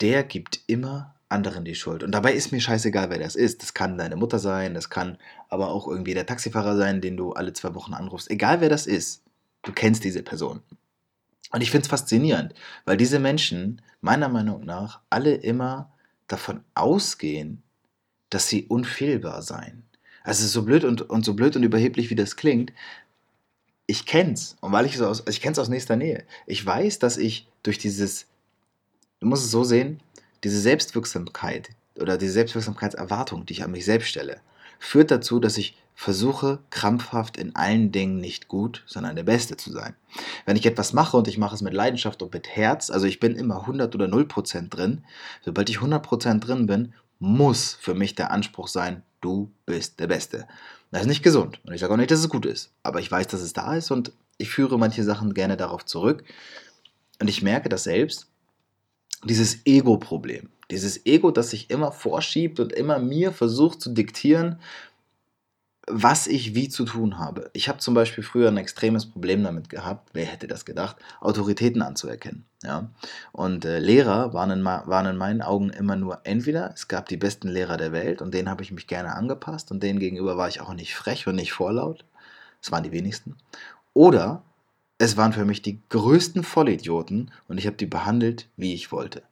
der 0.02 0.22
gibt 0.22 0.60
immer 0.66 1.15
anderen 1.28 1.64
die 1.64 1.74
Schuld. 1.74 2.02
Und 2.02 2.12
dabei 2.12 2.32
ist 2.32 2.52
mir 2.52 2.60
scheißegal, 2.60 3.10
wer 3.10 3.18
das 3.18 3.34
ist. 3.34 3.62
Das 3.62 3.74
kann 3.74 3.98
deine 3.98 4.16
Mutter 4.16 4.38
sein, 4.38 4.74
das 4.74 4.90
kann 4.90 5.18
aber 5.48 5.68
auch 5.68 5.88
irgendwie 5.88 6.14
der 6.14 6.26
Taxifahrer 6.26 6.76
sein, 6.76 7.00
den 7.00 7.16
du 7.16 7.32
alle 7.32 7.52
zwei 7.52 7.74
Wochen 7.74 7.94
anrufst. 7.94 8.30
Egal 8.30 8.60
wer 8.60 8.68
das 8.68 8.86
ist, 8.86 9.22
du 9.62 9.72
kennst 9.72 10.04
diese 10.04 10.22
Person. 10.22 10.62
Und 11.52 11.62
ich 11.62 11.70
finde 11.70 11.82
es 11.82 11.88
faszinierend, 11.88 12.54
weil 12.84 12.96
diese 12.96 13.18
Menschen 13.18 13.82
meiner 14.00 14.28
Meinung 14.28 14.64
nach 14.64 15.00
alle 15.10 15.34
immer 15.34 15.92
davon 16.28 16.62
ausgehen, 16.74 17.62
dass 18.30 18.48
sie 18.48 18.64
unfehlbar 18.64 19.42
seien. 19.42 19.84
Also 20.22 20.46
so 20.46 20.64
blöd 20.64 20.84
und, 20.84 21.02
und 21.02 21.24
so 21.24 21.34
blöd 21.34 21.54
und 21.56 21.62
überheblich 21.62 22.10
wie 22.10 22.16
das 22.16 22.36
klingt, 22.36 22.72
ich 23.86 24.06
kenn's. 24.06 24.56
Und 24.60 24.72
weil 24.72 24.86
ich 24.86 24.96
so 24.96 25.06
aus, 25.06 25.22
ich 25.28 25.40
kenn's 25.40 25.58
aus 25.58 25.68
nächster 25.68 25.96
Nähe. 25.96 26.24
Ich 26.46 26.64
weiß, 26.64 26.98
dass 26.98 27.16
ich 27.16 27.48
durch 27.62 27.78
dieses, 27.78 28.26
du 29.20 29.28
musst 29.28 29.44
es 29.44 29.52
so 29.52 29.62
sehen, 29.62 30.00
diese 30.46 30.60
Selbstwirksamkeit 30.60 31.70
oder 31.98 32.16
diese 32.16 32.32
Selbstwirksamkeitserwartung, 32.32 33.46
die 33.46 33.54
ich 33.54 33.64
an 33.64 33.72
mich 33.72 33.84
selbst 33.84 34.08
stelle, 34.08 34.40
führt 34.78 35.10
dazu, 35.10 35.40
dass 35.40 35.58
ich 35.58 35.76
versuche 35.96 36.60
krampfhaft 36.70 37.36
in 37.36 37.56
allen 37.56 37.90
Dingen 37.90 38.20
nicht 38.20 38.46
gut, 38.46 38.84
sondern 38.86 39.16
der 39.16 39.24
Beste 39.24 39.56
zu 39.56 39.72
sein. 39.72 39.96
Wenn 40.44 40.56
ich 40.56 40.66
etwas 40.66 40.92
mache 40.92 41.16
und 41.16 41.26
ich 41.26 41.36
mache 41.36 41.56
es 41.56 41.62
mit 41.62 41.74
Leidenschaft 41.74 42.22
und 42.22 42.32
mit 42.32 42.48
Herz, 42.48 42.90
also 42.90 43.06
ich 43.06 43.18
bin 43.18 43.34
immer 43.34 43.62
100 43.62 43.92
oder 43.94 44.06
0 44.06 44.28
Prozent 44.28 44.76
drin, 44.76 45.04
sobald 45.44 45.68
ich 45.68 45.76
100 45.76 46.00
Prozent 46.00 46.46
drin 46.46 46.66
bin, 46.66 46.92
muss 47.18 47.76
für 47.80 47.94
mich 47.94 48.14
der 48.14 48.30
Anspruch 48.30 48.68
sein, 48.68 49.02
du 49.20 49.50
bist 49.64 49.98
der 49.98 50.06
Beste. 50.06 50.46
Das 50.92 51.00
ist 51.00 51.08
nicht 51.08 51.24
gesund 51.24 51.60
und 51.64 51.74
ich 51.74 51.80
sage 51.80 51.92
auch 51.92 51.96
nicht, 51.96 52.12
dass 52.12 52.20
es 52.20 52.28
gut 52.28 52.46
ist, 52.46 52.70
aber 52.84 53.00
ich 53.00 53.10
weiß, 53.10 53.26
dass 53.26 53.40
es 53.40 53.52
da 53.52 53.74
ist 53.74 53.90
und 53.90 54.12
ich 54.38 54.50
führe 54.50 54.78
manche 54.78 55.02
Sachen 55.02 55.34
gerne 55.34 55.56
darauf 55.56 55.84
zurück 55.84 56.22
und 57.20 57.28
ich 57.28 57.42
merke 57.42 57.68
das 57.68 57.82
selbst, 57.82 58.28
dieses 59.24 59.64
Ego-Problem, 59.66 60.50
dieses 60.70 61.06
Ego, 61.06 61.30
das 61.30 61.50
sich 61.50 61.70
immer 61.70 61.92
vorschiebt 61.92 62.60
und 62.60 62.72
immer 62.72 62.98
mir 62.98 63.32
versucht 63.32 63.80
zu 63.80 63.90
diktieren, 63.90 64.60
was 65.88 66.26
ich 66.26 66.54
wie 66.56 66.68
zu 66.68 66.84
tun 66.84 67.18
habe. 67.18 67.48
Ich 67.52 67.68
habe 67.68 67.78
zum 67.78 67.94
Beispiel 67.94 68.24
früher 68.24 68.48
ein 68.48 68.56
extremes 68.56 69.06
Problem 69.06 69.44
damit 69.44 69.68
gehabt, 69.68 70.10
wer 70.14 70.24
hätte 70.24 70.48
das 70.48 70.64
gedacht, 70.64 70.96
Autoritäten 71.20 71.80
anzuerkennen. 71.80 72.44
Ja? 72.64 72.90
Und 73.30 73.64
äh, 73.64 73.78
Lehrer 73.78 74.32
waren 74.32 74.50
in, 74.50 74.64
waren 74.64 75.06
in 75.06 75.16
meinen 75.16 75.42
Augen 75.42 75.70
immer 75.70 75.94
nur 75.94 76.20
entweder, 76.24 76.72
es 76.74 76.88
gab 76.88 77.08
die 77.08 77.16
besten 77.16 77.46
Lehrer 77.46 77.76
der 77.76 77.92
Welt 77.92 78.20
und 78.20 78.34
denen 78.34 78.50
habe 78.50 78.64
ich 78.64 78.72
mich 78.72 78.88
gerne 78.88 79.14
angepasst 79.14 79.70
und 79.70 79.80
denen 79.80 80.00
gegenüber 80.00 80.36
war 80.36 80.48
ich 80.48 80.60
auch 80.60 80.74
nicht 80.74 80.96
frech 80.96 81.28
und 81.28 81.36
nicht 81.36 81.52
vorlaut. 81.52 82.04
Das 82.60 82.72
waren 82.72 82.82
die 82.82 82.92
wenigsten. 82.92 83.36
Oder 83.94 84.42
es 84.98 85.16
waren 85.16 85.32
für 85.32 85.44
mich 85.44 85.62
die 85.62 85.80
größten 85.90 86.42
Vollidioten 86.42 87.30
und 87.48 87.58
ich 87.58 87.66
habe 87.66 87.76
die 87.76 87.86
behandelt, 87.86 88.48
wie 88.56 88.74
ich 88.74 88.92
wollte. 88.92 89.22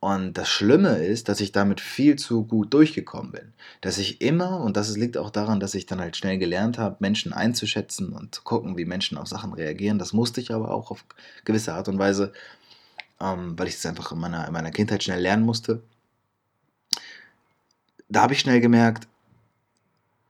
Und 0.00 0.36
das 0.36 0.48
Schlimme 0.48 0.96
ist, 0.96 1.28
dass 1.28 1.40
ich 1.40 1.52
damit 1.52 1.80
viel 1.80 2.16
zu 2.16 2.44
gut 2.44 2.74
durchgekommen 2.74 3.30
bin. 3.30 3.52
Dass 3.82 3.98
ich 3.98 4.20
immer, 4.20 4.60
und 4.60 4.76
das 4.76 4.96
liegt 4.96 5.16
auch 5.16 5.30
daran, 5.30 5.60
dass 5.60 5.76
ich 5.76 5.86
dann 5.86 6.00
halt 6.00 6.16
schnell 6.16 6.38
gelernt 6.38 6.76
habe, 6.76 6.96
Menschen 6.98 7.32
einzuschätzen 7.32 8.12
und 8.12 8.34
zu 8.34 8.42
gucken, 8.42 8.76
wie 8.76 8.84
Menschen 8.84 9.16
auf 9.16 9.28
Sachen 9.28 9.52
reagieren. 9.52 10.00
Das 10.00 10.12
musste 10.12 10.40
ich 10.40 10.52
aber 10.52 10.72
auch 10.72 10.90
auf 10.90 11.04
gewisse 11.44 11.74
Art 11.74 11.86
und 11.86 12.00
Weise, 12.00 12.32
ähm, 13.20 13.56
weil 13.56 13.68
ich 13.68 13.74
es 13.74 13.86
einfach 13.86 14.10
in 14.10 14.18
meiner, 14.18 14.44
in 14.48 14.52
meiner 14.52 14.72
Kindheit 14.72 15.04
schnell 15.04 15.20
lernen 15.20 15.44
musste. 15.44 15.84
Da 18.08 18.22
habe 18.22 18.32
ich 18.32 18.40
schnell 18.40 18.60
gemerkt, 18.60 19.06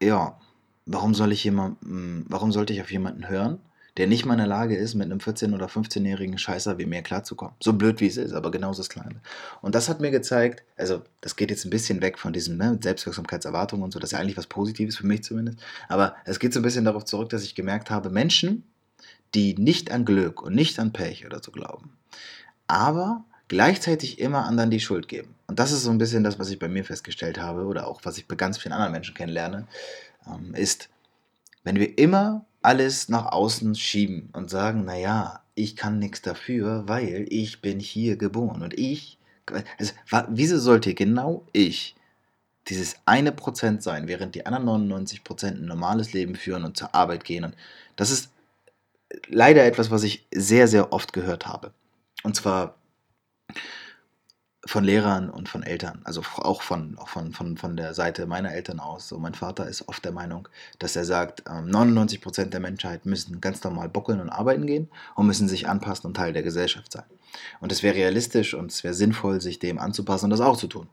ja, 0.03 0.38
warum 0.85 1.14
soll 1.14 1.33
ich 1.33 1.45
jemand, 1.45 1.79
warum 1.81 2.53
sollte 2.53 2.75
ich 2.75 2.83
auf 2.83 2.92
jemanden 2.92 3.27
hören, 3.29 3.59
der 3.98 4.07
nicht 4.07 4.24
mal 4.24 4.35
in 4.35 4.38
der 4.38 4.46
Lage 4.46 4.76
ist, 4.76 4.94
mit 4.94 5.05
einem 5.05 5.18
14- 5.18 5.55
oder 5.55 5.66
15-jährigen 5.66 6.38
Scheißer 6.38 6.78
wie 6.78 6.87
mir 6.87 7.02
klarzukommen. 7.02 7.55
So 7.62 7.74
blöd 7.74 8.00
wie 8.00 8.07
es 8.07 8.16
ist, 8.16 8.33
aber 8.33 8.50
genauso 8.50 8.81
das 8.81 8.88
Kleine. 8.88 9.20
Und 9.61 9.74
das 9.74 9.88
hat 9.88 10.00
mir 10.00 10.11
gezeigt, 10.11 10.62
also 10.76 11.02
das 11.20 11.37
geht 11.37 11.50
jetzt 11.50 11.64
ein 11.64 11.70
bisschen 11.70 12.00
weg 12.00 12.18
von 12.18 12.33
diesem 12.33 12.57
ne, 12.57 12.78
Selbstwirksamkeitserwartungen 12.81 13.85
und 13.85 13.92
so, 13.92 13.98
das 13.98 14.09
ist 14.09 14.12
ja 14.12 14.18
eigentlich 14.18 14.38
was 14.38 14.46
Positives 14.46 14.96
für 14.96 15.07
mich 15.07 15.22
zumindest, 15.22 15.59
aber 15.88 16.16
es 16.24 16.38
geht 16.38 16.55
so 16.55 16.61
ein 16.61 16.62
bisschen 16.62 16.87
darauf 16.87 17.05
zurück, 17.05 17.28
dass 17.28 17.44
ich 17.44 17.55
gemerkt 17.55 17.90
habe, 17.90 18.09
Menschen, 18.09 18.64
die 19.35 19.55
nicht 19.55 19.90
an 19.90 20.05
Glück 20.05 20.42
und 20.42 20.55
nicht 20.55 20.78
an 20.78 20.92
Pech 20.92 21.26
oder 21.26 21.42
so 21.42 21.52
glauben, 21.52 21.96
aber 22.66 23.24
gleichzeitig 23.48 24.18
immer 24.18 24.46
anderen 24.46 24.70
die 24.70 24.81
Schuld 24.81 25.09
geben. 25.09 25.35
Und 25.46 25.59
das 25.59 25.72
ist 25.72 25.83
so 25.83 25.90
ein 25.90 25.98
bisschen 25.98 26.24
das, 26.24 26.38
was 26.38 26.50
ich 26.50 26.59
bei 26.59 26.68
mir 26.68 26.85
festgestellt 26.85 27.38
habe 27.38 27.66
oder 27.66 27.87
auch 27.87 28.00
was 28.05 28.16
ich 28.16 28.26
bei 28.26 28.37
ganz 28.37 28.57
vielen 28.57 28.72
anderen 28.72 28.92
Menschen 28.92 29.14
kennenlerne, 29.14 29.66
ähm, 30.26 30.55
ist, 30.55 30.88
wenn 31.62 31.76
wir 31.76 31.98
immer 31.98 32.46
alles 32.62 33.09
nach 33.09 33.27
außen 33.27 33.75
schieben 33.75 34.31
und 34.33 34.51
sagen, 34.51 34.85
naja, 34.85 35.42
ich 35.55 35.77
kann 35.77 35.98
nichts 35.98 36.22
dafür, 36.22 36.85
weil 36.87 37.27
ich 37.29 37.61
bin 37.61 37.81
hier 37.81 38.16
geboren 38.16 38.62
und 38.62 38.79
ich, 38.79 39.18
also, 39.79 39.92
wieso 40.29 40.59
sollte 40.59 40.94
genau 40.94 41.46
ich 41.53 41.94
dieses 42.68 42.96
eine 43.07 43.33
Prozent 43.33 43.83
sein, 43.83 44.07
während 44.07 44.35
die 44.35 44.46
anderen 44.46 44.64
99 44.64 45.25
Prozent 45.25 45.61
ein 45.61 45.66
normales 45.66 46.12
Leben 46.12 46.37
führen 46.37 46.64
und 46.64 46.77
zur 46.77 46.94
Arbeit 46.94 47.25
gehen 47.25 47.44
und 47.44 47.57
das 47.96 48.11
ist 48.11 48.31
leider 49.29 49.64
etwas, 49.64 49.90
was 49.90 50.05
ich 50.05 50.27
sehr, 50.33 50.68
sehr 50.68 50.92
oft 50.92 51.12
gehört 51.12 51.46
habe. 51.46 51.72
Und 52.22 52.37
zwar 52.37 52.77
von 54.64 54.85
Lehrern 54.85 55.29
und 55.29 55.48
von 55.48 55.64
Eltern, 55.64 56.03
also 56.05 56.22
auch 56.37 56.62
von, 56.62 56.96
von, 57.07 57.33
von, 57.33 57.57
von 57.57 57.77
der 57.77 57.94
Seite 57.94 58.27
meiner 58.27 58.53
Eltern 58.53 58.79
aus. 58.79 59.09
So, 59.09 59.18
mein 59.18 59.35
Vater 59.35 59.66
ist 59.66 59.88
oft 59.88 60.05
der 60.05 60.12
Meinung, 60.12 60.48
dass 60.79 60.94
er 60.94 61.05
sagt, 61.05 61.48
99% 61.48 62.42
ähm, 62.42 62.51
der 62.51 62.61
Menschheit 62.61 63.05
müssen 63.05 63.40
ganz 63.40 63.64
normal 63.64 63.88
buckeln 63.88 64.20
und 64.20 64.31
arbeiten 64.31 64.66
gehen 64.66 64.88
und 65.16 65.27
müssen 65.27 65.48
sich 65.48 65.68
anpassen 65.68 66.07
und 66.07 66.14
Teil 66.14 66.33
der 66.33 66.44
Gesellschaft 66.44 66.92
sein. 66.92 67.05
Und 67.61 67.72
es 67.72 67.83
wäre 67.83 67.96
realistisch 67.96 68.55
und 68.55 68.70
es 68.70 68.85
wäre 68.85 68.94
sinnvoll, 68.94 69.40
sich 69.40 69.59
dem 69.59 69.79
anzupassen 69.79 70.27
und 70.27 70.31
das 70.31 70.40
auch 70.40 70.57
zu 70.57 70.68
tun. 70.68 70.88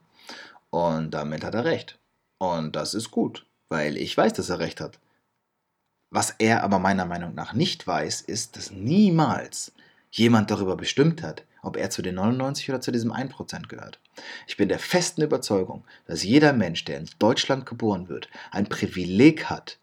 Und 0.71 1.12
damit 1.12 1.43
hat 1.43 1.53
er 1.53 1.65
recht. 1.65 1.99
Und 2.39 2.75
das 2.75 2.95
ist 2.95 3.12
gut, 3.12 3.45
weil 3.69 3.97
ich 3.97 4.17
weiß, 4.17 4.34
dass 4.34 4.49
er 4.49 4.60
recht 4.60 4.82
hat. 4.82 4.99
Was 6.12 6.32
er 6.39 6.63
aber 6.63 6.79
meiner 6.79 7.05
Meinung 7.05 7.36
nach 7.36 7.53
nicht 7.53 7.86
weiß, 7.86 8.21
ist, 8.21 8.58
dass 8.58 8.71
niemals 8.71 9.73
jemand 10.10 10.49
darüber 10.49 10.75
bestimmt 10.75 11.21
hat, 11.21 11.43
ob 11.61 11.77
er 11.77 11.89
zu 11.89 12.01
den 12.01 12.15
99 12.15 12.69
oder 12.69 12.81
zu 12.81 12.91
diesem 12.91 13.11
1% 13.11 13.67
gehört. 13.67 13.99
Ich 14.47 14.57
bin 14.57 14.69
der 14.69 14.79
festen 14.79 15.21
Überzeugung, 15.21 15.83
dass 16.05 16.23
jeder 16.23 16.53
Mensch, 16.53 16.85
der 16.85 16.99
in 16.99 17.09
Deutschland 17.19 17.65
geboren 17.65 18.09
wird, 18.09 18.29
ein 18.51 18.67
Privileg 18.67 19.45
hat, 19.45 19.79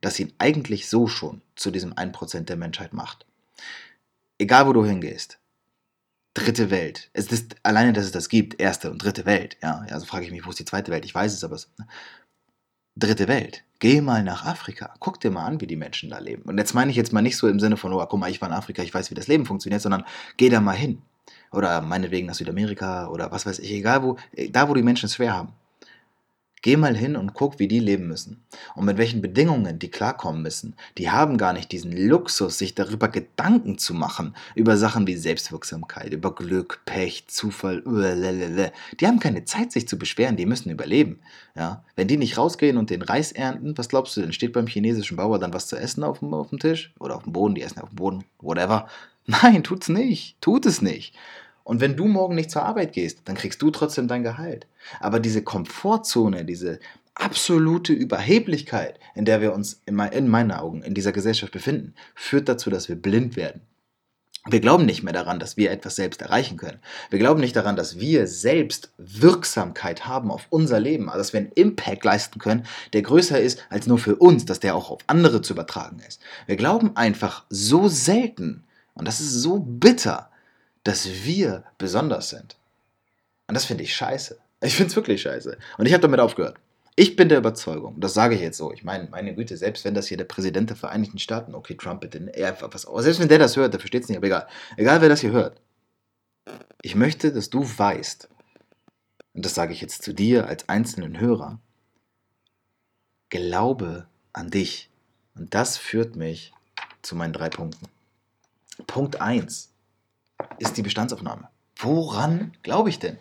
das 0.00 0.18
ihn 0.18 0.32
eigentlich 0.38 0.88
so 0.88 1.06
schon 1.06 1.42
zu 1.56 1.70
diesem 1.70 1.92
1% 1.94 2.40
der 2.42 2.56
Menschheit 2.56 2.92
macht. 2.92 3.26
Egal 4.38 4.66
wo 4.66 4.72
du 4.72 4.84
hingehst. 4.84 5.38
Dritte 6.32 6.70
Welt. 6.70 7.10
Es 7.12 7.26
ist 7.26 7.56
alleine, 7.64 7.92
dass 7.92 8.04
es 8.04 8.12
das 8.12 8.28
gibt, 8.28 8.60
erste 8.60 8.90
und 8.90 9.02
dritte 9.02 9.26
Welt. 9.26 9.56
Ja, 9.62 9.84
also 9.90 10.06
frage 10.06 10.24
ich 10.24 10.30
mich, 10.30 10.46
wo 10.46 10.50
ist 10.50 10.58
die 10.58 10.64
zweite 10.64 10.90
Welt? 10.90 11.04
Ich 11.04 11.14
weiß 11.14 11.34
es, 11.34 11.44
aber 11.44 11.56
es, 11.56 11.68
ne? 11.76 11.86
dritte 12.96 13.28
Welt. 13.28 13.64
Geh 13.80 14.00
mal 14.00 14.22
nach 14.22 14.44
Afrika. 14.44 14.94
Guck 15.00 15.20
dir 15.20 15.30
mal 15.30 15.44
an, 15.44 15.60
wie 15.60 15.66
die 15.66 15.76
Menschen 15.76 16.10
da 16.10 16.18
leben. 16.18 16.42
Und 16.42 16.58
jetzt 16.58 16.74
meine 16.74 16.90
ich 16.90 16.96
jetzt 16.96 17.12
mal 17.12 17.22
nicht 17.22 17.36
so 17.36 17.48
im 17.48 17.60
Sinne 17.60 17.76
von, 17.76 17.92
oh, 17.92 18.06
guck 18.06 18.20
mal, 18.20 18.30
ich 18.30 18.40
war 18.40 18.48
in 18.48 18.54
Afrika, 18.54 18.82
ich 18.82 18.94
weiß, 18.94 19.10
wie 19.10 19.14
das 19.14 19.26
Leben 19.26 19.46
funktioniert, 19.46 19.82
sondern 19.82 20.04
geh 20.36 20.48
da 20.48 20.60
mal 20.60 20.76
hin 20.76 21.02
oder 21.52 21.80
meinetwegen 21.80 22.26
nach 22.26 22.34
Südamerika 22.34 23.08
oder 23.08 23.30
was 23.32 23.46
weiß 23.46 23.58
ich, 23.58 23.72
egal 23.72 24.02
wo, 24.02 24.16
da 24.50 24.68
wo 24.68 24.74
die 24.74 24.82
Menschen 24.82 25.06
es 25.06 25.16
schwer 25.16 25.34
haben. 25.34 25.52
Geh 26.62 26.76
mal 26.76 26.94
hin 26.94 27.16
und 27.16 27.32
guck, 27.32 27.58
wie 27.58 27.68
die 27.68 27.78
leben 27.78 28.06
müssen 28.06 28.44
und 28.74 28.84
mit 28.84 28.98
welchen 28.98 29.22
Bedingungen 29.22 29.78
die 29.78 29.90
klarkommen 29.90 30.42
müssen. 30.42 30.76
Die 30.98 31.10
haben 31.10 31.38
gar 31.38 31.54
nicht 31.54 31.72
diesen 31.72 31.90
Luxus, 31.90 32.58
sich 32.58 32.74
darüber 32.74 33.08
Gedanken 33.08 33.78
zu 33.78 33.94
machen, 33.94 34.34
über 34.54 34.76
Sachen 34.76 35.06
wie 35.06 35.16
Selbstwirksamkeit, 35.16 36.12
über 36.12 36.34
Glück, 36.34 36.82
Pech, 36.84 37.28
Zufall, 37.28 37.82
die 39.00 39.06
haben 39.06 39.20
keine 39.20 39.46
Zeit, 39.46 39.72
sich 39.72 39.88
zu 39.88 39.98
beschweren, 39.98 40.36
die 40.36 40.44
müssen 40.44 40.68
überleben. 40.68 41.20
Ja? 41.56 41.82
Wenn 41.96 42.08
die 42.08 42.18
nicht 42.18 42.36
rausgehen 42.36 42.76
und 42.76 42.90
den 42.90 43.00
Reis 43.00 43.32
ernten, 43.32 43.78
was 43.78 43.88
glaubst 43.88 44.14
du 44.18 44.20
denn, 44.20 44.34
steht 44.34 44.52
beim 44.52 44.66
chinesischen 44.66 45.16
Bauer 45.16 45.38
dann 45.38 45.54
was 45.54 45.66
zu 45.66 45.76
essen 45.76 46.04
auf 46.04 46.18
dem, 46.18 46.34
auf 46.34 46.50
dem 46.50 46.58
Tisch? 46.58 46.92
Oder 47.00 47.16
auf 47.16 47.22
dem 47.22 47.32
Boden, 47.32 47.54
die 47.54 47.62
essen 47.62 47.80
auf 47.80 47.88
dem 47.88 47.96
Boden, 47.96 48.24
whatever. 48.38 48.86
Nein, 49.26 49.62
tut's 49.62 49.88
nicht, 49.88 50.40
tut 50.40 50.66
es 50.66 50.82
nicht. 50.82 51.14
Und 51.62 51.80
wenn 51.80 51.96
du 51.96 52.06
morgen 52.06 52.34
nicht 52.34 52.50
zur 52.50 52.64
Arbeit 52.64 52.92
gehst, 52.92 53.22
dann 53.26 53.36
kriegst 53.36 53.62
du 53.62 53.70
trotzdem 53.70 54.08
dein 54.08 54.22
Gehalt. 54.22 54.66
Aber 54.98 55.20
diese 55.20 55.42
Komfortzone, 55.42 56.44
diese 56.44 56.80
absolute 57.14 57.92
Überheblichkeit, 57.92 58.98
in 59.14 59.24
der 59.24 59.40
wir 59.40 59.52
uns 59.52 59.82
in 59.86 59.94
meinen 59.94 60.52
Augen 60.52 60.82
in 60.82 60.94
dieser 60.94 61.12
Gesellschaft 61.12 61.52
befinden, 61.52 61.94
führt 62.14 62.48
dazu, 62.48 62.70
dass 62.70 62.88
wir 62.88 62.96
blind 62.96 63.36
werden. 63.36 63.60
Wir 64.46 64.60
glauben 64.60 64.86
nicht 64.86 65.02
mehr 65.02 65.12
daran, 65.12 65.38
dass 65.38 65.58
wir 65.58 65.70
etwas 65.70 65.96
selbst 65.96 66.22
erreichen 66.22 66.56
können. 66.56 66.78
Wir 67.10 67.18
glauben 67.18 67.40
nicht 67.40 67.54
daran, 67.54 67.76
dass 67.76 68.00
wir 68.00 68.26
selbst 68.26 68.90
Wirksamkeit 68.96 70.06
haben 70.06 70.30
auf 70.30 70.46
unser 70.48 70.80
Leben, 70.80 71.10
also 71.10 71.18
dass 71.18 71.34
wir 71.34 71.40
einen 71.40 71.52
Impact 71.52 72.04
leisten 72.06 72.38
können, 72.38 72.64
der 72.94 73.02
größer 73.02 73.38
ist 73.38 73.66
als 73.68 73.86
nur 73.86 73.98
für 73.98 74.16
uns, 74.16 74.46
dass 74.46 74.58
der 74.58 74.74
auch 74.74 74.90
auf 74.90 75.02
andere 75.08 75.42
zu 75.42 75.52
übertragen 75.52 76.00
ist. 76.08 76.22
Wir 76.46 76.56
glauben 76.56 76.96
einfach 76.96 77.44
so 77.50 77.86
selten, 77.88 78.64
und 78.94 79.06
das 79.06 79.20
ist 79.20 79.32
so 79.32 79.60
bitter, 79.60 80.30
dass 80.84 81.08
wir 81.24 81.64
besonders 81.78 82.30
sind. 82.30 82.56
Und 83.46 83.54
das 83.54 83.64
finde 83.64 83.84
ich 83.84 83.94
scheiße. 83.94 84.38
Ich 84.62 84.76
finde 84.76 84.90
es 84.90 84.96
wirklich 84.96 85.22
scheiße. 85.22 85.58
Und 85.78 85.86
ich 85.86 85.92
habe 85.92 86.02
damit 86.02 86.20
aufgehört. 86.20 86.58
Ich 86.96 87.16
bin 87.16 87.28
der 87.28 87.38
Überzeugung, 87.38 87.98
das 87.98 88.12
sage 88.14 88.34
ich 88.34 88.42
jetzt 88.42 88.58
so, 88.58 88.72
ich 88.72 88.84
meine, 88.84 89.08
meine 89.08 89.34
Güte, 89.34 89.56
selbst 89.56 89.84
wenn 89.84 89.94
das 89.94 90.08
hier 90.08 90.18
der 90.18 90.24
Präsident 90.24 90.68
der 90.68 90.76
Vereinigten 90.76 91.18
Staaten, 91.18 91.54
okay, 91.54 91.74
Trump 91.74 92.02
bitte, 92.02 92.18
er, 92.34 92.60
was, 92.60 92.82
selbst 92.82 93.20
wenn 93.20 93.28
der 93.28 93.38
das 93.38 93.56
hört, 93.56 93.72
der 93.72 93.80
versteht 93.80 94.02
es 94.02 94.08
nicht, 94.08 94.18
aber 94.18 94.26
egal. 94.26 94.48
Egal, 94.76 95.00
wer 95.00 95.08
das 95.08 95.20
hier 95.20 95.30
hört. 95.30 95.60
Ich 96.82 96.94
möchte, 96.94 97.32
dass 97.32 97.48
du 97.48 97.62
weißt, 97.62 98.28
und 99.32 99.46
das 99.46 99.54
sage 99.54 99.72
ich 99.72 99.80
jetzt 99.80 100.02
zu 100.02 100.12
dir 100.12 100.46
als 100.46 100.68
einzelnen 100.68 101.18
Hörer, 101.18 101.58
glaube 103.30 104.06
an 104.32 104.50
dich. 104.50 104.90
Und 105.34 105.54
das 105.54 105.78
führt 105.78 106.16
mich 106.16 106.52
zu 107.02 107.16
meinen 107.16 107.32
drei 107.32 107.48
Punkten. 107.48 107.86
Punkt 108.86 109.20
1 109.20 109.72
ist 110.58 110.76
die 110.76 110.82
Bestandsaufnahme. 110.82 111.48
Woran 111.76 112.52
glaube 112.62 112.88
ich 112.88 112.98
denn? 112.98 113.18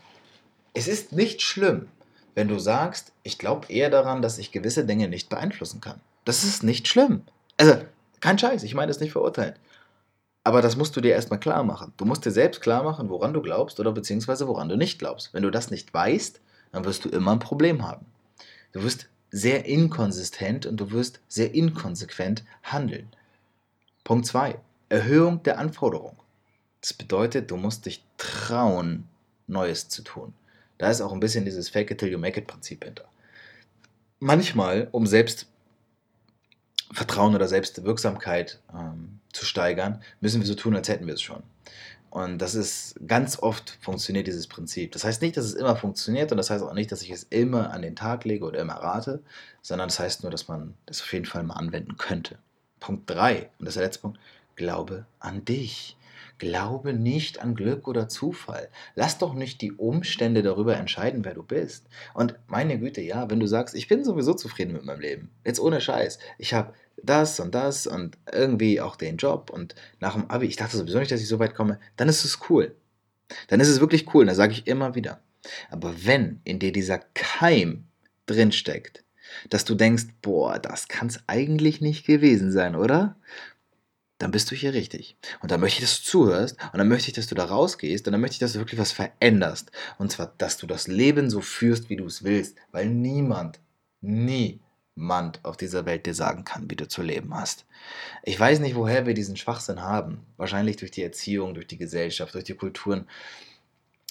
Es 0.73 0.87
ist 0.87 1.11
nicht 1.13 1.41
schlimm, 1.41 1.87
wenn 2.35 2.47
du 2.47 2.59
sagst, 2.59 3.11
ich 3.23 3.37
glaube 3.37 3.71
eher 3.71 3.89
daran, 3.89 4.21
dass 4.21 4.37
ich 4.37 4.51
gewisse 4.51 4.85
Dinge 4.85 5.07
nicht 5.07 5.29
beeinflussen 5.29 5.81
kann. 5.81 5.99
Das 6.25 6.43
ist 6.43 6.63
nicht 6.63 6.87
schlimm. 6.87 7.23
Also, 7.57 7.75
kein 8.19 8.37
Scheiß, 8.37 8.63
ich 8.63 8.75
meine 8.75 8.87
das 8.87 8.99
nicht 8.99 9.11
verurteilen. 9.11 9.55
Aber 10.43 10.61
das 10.61 10.77
musst 10.77 10.95
du 10.95 11.01
dir 11.01 11.11
erstmal 11.11 11.39
klar 11.39 11.63
machen. 11.63 11.93
Du 11.97 12.05
musst 12.05 12.25
dir 12.25 12.31
selbst 12.31 12.61
klar 12.61 12.83
machen, 12.83 13.09
woran 13.09 13.33
du 13.33 13.41
glaubst 13.41 13.79
oder 13.79 13.91
beziehungsweise 13.91 14.47
woran 14.47 14.69
du 14.69 14.77
nicht 14.77 14.99
glaubst. 14.99 15.33
Wenn 15.33 15.43
du 15.43 15.51
das 15.51 15.69
nicht 15.69 15.93
weißt, 15.93 16.39
dann 16.71 16.85
wirst 16.85 17.05
du 17.05 17.09
immer 17.09 17.31
ein 17.31 17.39
Problem 17.39 17.85
haben. 17.85 18.05
Du 18.71 18.83
wirst 18.83 19.09
sehr 19.31 19.65
inkonsistent 19.65 20.65
und 20.65 20.77
du 20.77 20.91
wirst 20.91 21.19
sehr 21.27 21.53
inkonsequent 21.53 22.43
handeln. 22.63 23.09
Punkt 24.03 24.25
2. 24.25 24.57
Erhöhung 24.89 25.43
der 25.43 25.60
Anforderung. 25.60 26.17
Das 26.82 26.93
bedeutet, 26.93 27.52
du 27.52 27.58
musst 27.58 27.86
dich 27.86 28.04
trauen, 28.17 29.08
Neues 29.47 29.89
zu 29.89 30.02
tun. 30.04 30.34
Da 30.78 30.89
ist 30.89 31.02
auch 31.02 31.12
ein 31.12 31.19
bisschen 31.19 31.43
dieses 31.45 31.69
Fake 31.69 31.91
it 31.91 31.99
till 31.99 32.12
you 32.12 32.17
make 32.17 32.39
it 32.39 32.47
Prinzip 32.47 32.84
hinter. 32.84 33.06
Manchmal, 34.19 34.88
um 34.91 35.06
Selbstvertrauen 35.08 37.36
oder 37.36 37.47
Selbstwirksamkeit 37.47 38.60
ähm, 38.73 39.19
zu 39.34 39.45
steigern, 39.45 40.02
müssen 40.21 40.41
wir 40.41 40.47
so 40.47 40.56
tun, 40.56 40.75
als 40.75 40.88
hätten 40.88 41.08
wir 41.08 41.15
es 41.15 41.21
schon. 41.21 41.43
Und 42.10 42.39
das 42.39 42.56
ist 42.56 42.95
ganz 43.06 43.38
oft 43.39 43.78
funktioniert 43.82 44.25
dieses 44.25 44.47
Prinzip. 44.47 44.93
Das 44.93 45.04
heißt 45.04 45.21
nicht, 45.21 45.38
dass 45.38 45.45
es 45.45 45.54
immer 45.54 45.75
funktioniert 45.75 46.32
und 46.32 46.38
das 46.38 46.49
heißt 46.49 46.63
auch 46.63 46.73
nicht, 46.73 46.91
dass 46.91 47.04
ich 47.04 47.12
es 47.12 47.23
immer 47.23 47.71
an 47.71 47.84
den 47.84 47.95
Tag 47.95 48.25
lege 48.25 48.45
oder 48.45 48.60
immer 48.60 48.73
rate, 48.73 49.21
sondern 49.62 49.89
das 49.89 49.99
heißt 49.99 50.23
nur, 50.23 50.32
dass 50.32 50.47
man 50.47 50.73
das 50.88 51.02
auf 51.02 51.13
jeden 51.13 51.25
Fall 51.25 51.43
mal 51.43 51.54
anwenden 51.54 51.97
könnte. 51.97 52.39
Punkt 52.80 53.10
3, 53.10 53.49
und 53.60 53.65
das 53.65 53.69
ist 53.69 53.75
der 53.75 53.84
letzte 53.84 54.02
Punkt, 54.02 54.19
glaube 54.59 55.07
an 55.19 55.43
dich. 55.45 55.97
Glaube 56.37 56.93
nicht 56.93 57.41
an 57.41 57.55
Glück 57.55 57.87
oder 57.87 58.07
Zufall. 58.07 58.69
Lass 58.95 59.17
doch 59.17 59.33
nicht 59.33 59.61
die 59.61 59.73
Umstände 59.73 60.43
darüber 60.43 60.77
entscheiden, 60.77 61.25
wer 61.25 61.33
du 61.33 61.43
bist. 61.43 61.87
Und 62.13 62.35
meine 62.47 62.79
Güte, 62.79 63.01
ja, 63.01 63.29
wenn 63.29 63.39
du 63.39 63.47
sagst, 63.47 63.75
ich 63.75 63.87
bin 63.87 64.05
sowieso 64.05 64.33
zufrieden 64.35 64.73
mit 64.73 64.85
meinem 64.85 65.01
Leben, 65.01 65.31
jetzt 65.43 65.59
ohne 65.59 65.81
Scheiß, 65.81 66.19
ich 66.37 66.53
habe 66.53 66.73
das 67.01 67.39
und 67.39 67.55
das 67.55 67.87
und 67.87 68.17
irgendwie 68.31 68.79
auch 68.79 68.95
den 68.95 69.17
Job 69.17 69.49
und 69.49 69.75
nach 69.99 70.13
dem 70.13 70.29
Abi, 70.29 70.45
ich 70.45 70.55
dachte 70.55 70.77
sowieso 70.77 70.99
nicht, 70.99 71.11
dass 71.11 71.21
ich 71.21 71.27
so 71.27 71.39
weit 71.39 71.55
komme, 71.55 71.79
dann 71.97 72.07
ist 72.07 72.23
es 72.23 72.39
cool. 72.49 72.75
Dann 73.47 73.59
ist 73.59 73.69
es 73.69 73.79
wirklich 73.79 74.13
cool, 74.13 74.21
und 74.21 74.27
das 74.27 74.37
sage 74.37 74.53
ich 74.53 74.67
immer 74.67 74.95
wieder. 74.95 75.21
Aber 75.69 75.93
wenn 76.05 76.41
in 76.43 76.59
dir 76.59 76.71
dieser 76.71 76.99
Keim 77.13 77.85
drinsteckt, 78.25 79.03
dass 79.49 79.65
du 79.65 79.75
denkst, 79.75 80.05
boah, 80.21 80.59
das 80.59 80.87
kann 80.87 81.07
es 81.07 81.19
eigentlich 81.27 81.81
nicht 81.81 82.05
gewesen 82.05 82.51
sein, 82.51 82.75
oder? 82.75 83.15
Dann 84.19 84.32
bist 84.32 84.51
du 84.51 84.55
hier 84.55 84.73
richtig. 84.73 85.15
Und 85.41 85.49
dann 85.49 85.62
möchte 85.62 85.82
ich, 85.82 85.89
dass 85.89 86.01
du 86.01 86.03
zuhörst 86.03 86.58
und 86.73 86.77
dann 86.77 86.89
möchte 86.89 87.08
ich, 87.08 87.13
dass 87.13 87.27
du 87.27 87.36
da 87.36 87.45
rausgehst 87.45 88.05
und 88.05 88.12
dann 88.12 88.21
möchte 88.21 88.36
ich, 88.36 88.39
dass 88.39 88.53
du 88.53 88.60
wirklich 88.60 88.79
was 88.79 88.91
veränderst. 88.91 89.71
Und 89.97 90.12
zwar, 90.12 90.34
dass 90.38 90.58
du 90.58 90.67
das 90.67 90.88
Leben 90.88 91.29
so 91.29 91.41
führst, 91.41 91.89
wie 91.89 91.95
du 91.95 92.05
es 92.05 92.23
willst, 92.23 92.58
weil 92.71 92.89
niemand, 92.89 93.62
niemand 94.01 95.43
auf 95.43 95.55
dieser 95.55 95.86
Welt 95.86 96.05
dir 96.05 96.13
sagen 96.13 96.43
kann, 96.43 96.69
wie 96.69 96.75
du 96.75 96.86
zu 96.88 97.01
leben 97.01 97.34
hast. 97.34 97.65
Ich 98.23 98.38
weiß 98.38 98.60
nicht, 98.60 98.75
woher 98.75 99.05
wir 99.05 99.13
diesen 99.13 99.38
Schwachsinn 99.38 99.82
haben. 99.82 100.25
Wahrscheinlich 100.36 100.75
durch 100.75 100.91
die 100.91 101.03
Erziehung, 101.03 101.53
durch 101.53 101.67
die 101.67 101.77
Gesellschaft, 101.77 102.34
durch 102.34 102.43
die 102.43 102.55
Kulturen, 102.55 103.08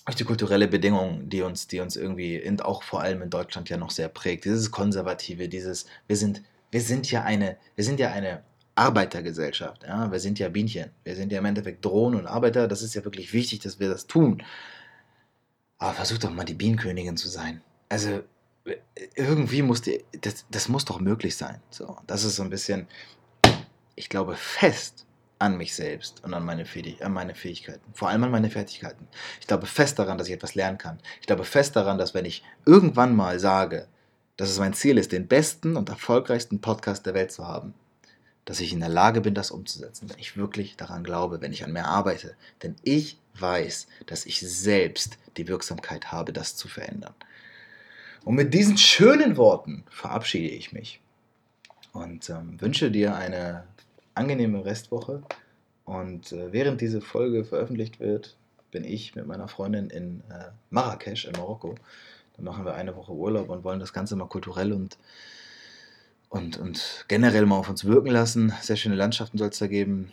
durch 0.06 0.16
die 0.16 0.24
kulturelle 0.24 0.68
Bedingungen, 0.68 1.28
die 1.28 1.42
uns, 1.42 1.66
die 1.66 1.80
uns 1.80 1.96
irgendwie, 1.96 2.36
in, 2.36 2.62
auch 2.62 2.82
vor 2.82 3.02
allem 3.02 3.20
in 3.20 3.28
Deutschland 3.28 3.68
ja 3.68 3.76
noch 3.76 3.90
sehr 3.90 4.08
prägt. 4.08 4.46
Dieses 4.46 4.70
Konservative, 4.70 5.50
dieses, 5.50 5.84
wir 6.06 6.16
sind, 6.16 6.42
wir 6.70 6.80
sind 6.80 7.10
ja 7.10 7.24
eine, 7.24 7.58
wir 7.74 7.84
sind 7.84 8.00
ja 8.00 8.10
eine 8.10 8.42
Arbeitergesellschaft. 8.78 9.82
Ja? 9.82 10.10
Wir 10.10 10.20
sind 10.20 10.38
ja 10.38 10.48
Bienchen. 10.48 10.90
Wir 11.04 11.16
sind 11.16 11.32
ja 11.32 11.38
im 11.38 11.44
Endeffekt 11.44 11.84
Drohnen 11.84 12.20
und 12.20 12.26
Arbeiter. 12.26 12.68
Das 12.68 12.82
ist 12.82 12.94
ja 12.94 13.04
wirklich 13.04 13.32
wichtig, 13.32 13.60
dass 13.60 13.80
wir 13.80 13.88
das 13.88 14.06
tun. 14.06 14.42
Aber 15.78 15.92
versuch 15.94 16.18
doch 16.18 16.30
mal 16.30 16.44
die 16.44 16.54
Bienenkönigin 16.54 17.16
zu 17.16 17.28
sein. 17.28 17.60
Also 17.88 18.22
irgendwie 19.14 19.62
muss 19.62 19.82
die, 19.82 20.04
das, 20.20 20.46
das 20.50 20.68
muss 20.68 20.84
doch 20.84 21.00
möglich 21.00 21.36
sein. 21.36 21.60
So, 21.70 21.96
das 22.06 22.24
ist 22.24 22.36
so 22.36 22.42
ein 22.42 22.50
bisschen, 22.50 22.86
ich 23.94 24.08
glaube 24.08 24.34
fest 24.36 25.06
an 25.38 25.56
mich 25.56 25.74
selbst 25.74 26.22
und 26.24 26.34
an 26.34 26.44
meine, 26.44 26.64
an 27.00 27.12
meine 27.12 27.34
Fähigkeiten. 27.34 27.92
Vor 27.94 28.08
allem 28.08 28.24
an 28.24 28.30
meine 28.30 28.50
Fertigkeiten. 28.50 29.06
Ich 29.40 29.46
glaube 29.46 29.66
fest 29.66 29.98
daran, 29.98 30.18
dass 30.18 30.28
ich 30.28 30.34
etwas 30.34 30.54
lernen 30.54 30.78
kann. 30.78 30.98
Ich 31.20 31.26
glaube 31.26 31.44
fest 31.44 31.76
daran, 31.76 31.98
dass 31.98 32.14
wenn 32.14 32.24
ich 32.24 32.42
irgendwann 32.66 33.14
mal 33.14 33.38
sage, 33.38 33.88
dass 34.36 34.50
es 34.50 34.58
mein 34.58 34.74
Ziel 34.74 34.98
ist, 34.98 35.12
den 35.12 35.26
besten 35.26 35.76
und 35.76 35.88
erfolgreichsten 35.88 36.60
Podcast 36.60 37.06
der 37.06 37.14
Welt 37.14 37.32
zu 37.32 37.46
haben, 37.46 37.74
dass 38.48 38.60
ich 38.60 38.72
in 38.72 38.80
der 38.80 38.88
Lage 38.88 39.20
bin, 39.20 39.34
das 39.34 39.50
umzusetzen, 39.50 40.08
wenn 40.08 40.18
ich 40.18 40.38
wirklich 40.38 40.74
daran 40.74 41.04
glaube, 41.04 41.42
wenn 41.42 41.52
ich 41.52 41.64
an 41.64 41.72
mir 41.74 41.84
arbeite. 41.84 42.34
Denn 42.62 42.76
ich 42.82 43.18
weiß, 43.38 43.88
dass 44.06 44.24
ich 44.24 44.40
selbst 44.40 45.18
die 45.36 45.48
Wirksamkeit 45.48 46.12
habe, 46.12 46.32
das 46.32 46.56
zu 46.56 46.66
verändern. 46.66 47.12
Und 48.24 48.36
mit 48.36 48.54
diesen 48.54 48.78
schönen 48.78 49.36
Worten 49.36 49.84
verabschiede 49.90 50.48
ich 50.48 50.72
mich 50.72 51.02
und 51.92 52.30
ähm, 52.30 52.58
wünsche 52.58 52.90
dir 52.90 53.16
eine 53.16 53.64
angenehme 54.14 54.64
Restwoche. 54.64 55.22
Und 55.84 56.32
äh, 56.32 56.50
während 56.50 56.80
diese 56.80 57.02
Folge 57.02 57.44
veröffentlicht 57.44 58.00
wird, 58.00 58.34
bin 58.70 58.82
ich 58.82 59.14
mit 59.14 59.26
meiner 59.26 59.48
Freundin 59.48 59.90
in 59.90 60.22
äh, 60.30 60.52
Marrakesch 60.70 61.26
in 61.26 61.32
Marokko. 61.32 61.74
Dann 62.36 62.46
machen 62.46 62.64
wir 62.64 62.74
eine 62.74 62.96
Woche 62.96 63.12
Urlaub 63.12 63.50
und 63.50 63.62
wollen 63.62 63.80
das 63.80 63.92
Ganze 63.92 64.16
mal 64.16 64.26
kulturell 64.26 64.72
und 64.72 64.96
und, 66.28 66.58
und 66.58 67.04
generell 67.08 67.46
mal 67.46 67.56
auf 67.56 67.68
uns 67.68 67.84
wirken 67.84 68.10
lassen. 68.10 68.52
Sehr 68.60 68.76
schöne 68.76 68.94
Landschaften 68.94 69.38
soll 69.38 69.48
es 69.48 69.58
da 69.58 69.66
geben. 69.66 70.12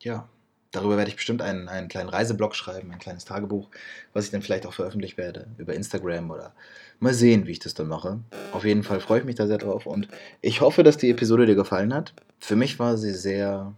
Ja, 0.00 0.28
darüber 0.72 0.96
werde 0.96 1.10
ich 1.10 1.16
bestimmt 1.16 1.42
einen, 1.42 1.68
einen 1.68 1.88
kleinen 1.88 2.08
Reiseblog 2.08 2.54
schreiben, 2.54 2.90
ein 2.90 2.98
kleines 2.98 3.24
Tagebuch, 3.24 3.68
was 4.12 4.24
ich 4.24 4.30
dann 4.30 4.42
vielleicht 4.42 4.66
auch 4.66 4.72
veröffentlichen 4.72 5.18
werde 5.18 5.46
über 5.58 5.74
Instagram 5.74 6.30
oder 6.30 6.54
mal 6.98 7.14
sehen, 7.14 7.46
wie 7.46 7.52
ich 7.52 7.58
das 7.60 7.74
dann 7.74 7.88
mache. 7.88 8.20
Auf 8.52 8.64
jeden 8.64 8.82
Fall 8.82 9.00
freue 9.00 9.20
ich 9.20 9.24
mich 9.24 9.36
da 9.36 9.46
sehr 9.46 9.58
drauf 9.58 9.86
und 9.86 10.08
ich 10.40 10.60
hoffe, 10.60 10.82
dass 10.82 10.96
die 10.96 11.10
Episode 11.10 11.46
dir 11.46 11.54
gefallen 11.54 11.94
hat. 11.94 12.14
Für 12.38 12.56
mich 12.56 12.78
war 12.78 12.96
sie 12.96 13.12
sehr 13.12 13.74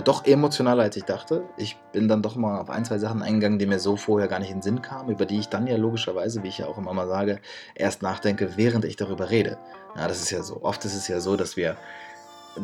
doch 0.00 0.24
emotionaler, 0.24 0.84
als 0.84 0.96
ich 0.96 1.04
dachte. 1.04 1.44
Ich 1.58 1.76
bin 1.92 2.08
dann 2.08 2.22
doch 2.22 2.34
mal 2.34 2.60
auf 2.60 2.70
ein, 2.70 2.84
zwei 2.84 2.98
Sachen 2.98 3.22
eingegangen, 3.22 3.58
die 3.58 3.66
mir 3.66 3.78
so 3.78 3.96
vorher 3.96 4.26
gar 4.26 4.38
nicht 4.38 4.50
in 4.50 4.56
den 4.56 4.62
Sinn 4.62 4.82
kamen, 4.82 5.10
über 5.10 5.26
die 5.26 5.38
ich 5.38 5.48
dann 5.48 5.66
ja 5.66 5.76
logischerweise, 5.76 6.42
wie 6.42 6.48
ich 6.48 6.58
ja 6.58 6.66
auch 6.66 6.78
immer 6.78 6.94
mal 6.94 7.08
sage, 7.08 7.40
erst 7.74 8.00
nachdenke, 8.00 8.56
während 8.56 8.86
ich 8.86 8.96
darüber 8.96 9.28
rede. 9.28 9.58
Ja, 9.94 10.08
das 10.08 10.22
ist 10.22 10.30
ja 10.30 10.42
so. 10.42 10.62
Oft 10.62 10.84
ist 10.86 10.94
es 10.94 11.08
ja 11.08 11.20
so, 11.20 11.36
dass 11.36 11.56
wir 11.58 11.76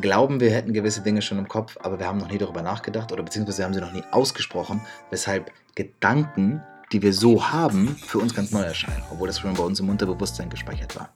glauben, 0.01 0.39
wir 0.39 0.51
hätten 0.51 0.73
gewisse 0.73 1.01
Dinge 1.01 1.21
schon 1.21 1.37
im 1.37 1.47
Kopf, 1.47 1.77
aber 1.81 1.99
wir 1.99 2.07
haben 2.07 2.17
noch 2.17 2.29
nie 2.31 2.39
darüber 2.39 2.63
nachgedacht 2.63 3.11
oder 3.11 3.21
beziehungsweise 3.21 3.63
haben 3.63 3.73
sie 3.73 3.81
noch 3.81 3.93
nie 3.93 4.03
ausgesprochen, 4.11 4.81
weshalb 5.11 5.51
Gedanken, 5.75 6.63
die 6.91 7.01
wir 7.01 7.13
so 7.13 7.51
haben, 7.51 7.95
für 8.07 8.17
uns 8.17 8.33
ganz 8.33 8.51
neu 8.51 8.61
erscheinen, 8.61 9.03
obwohl 9.11 9.27
das 9.27 9.39
schon 9.39 9.53
bei 9.53 9.63
uns 9.63 9.79
im 9.79 9.89
Unterbewusstsein 9.89 10.49
gespeichert 10.49 10.95
war. 10.95 11.09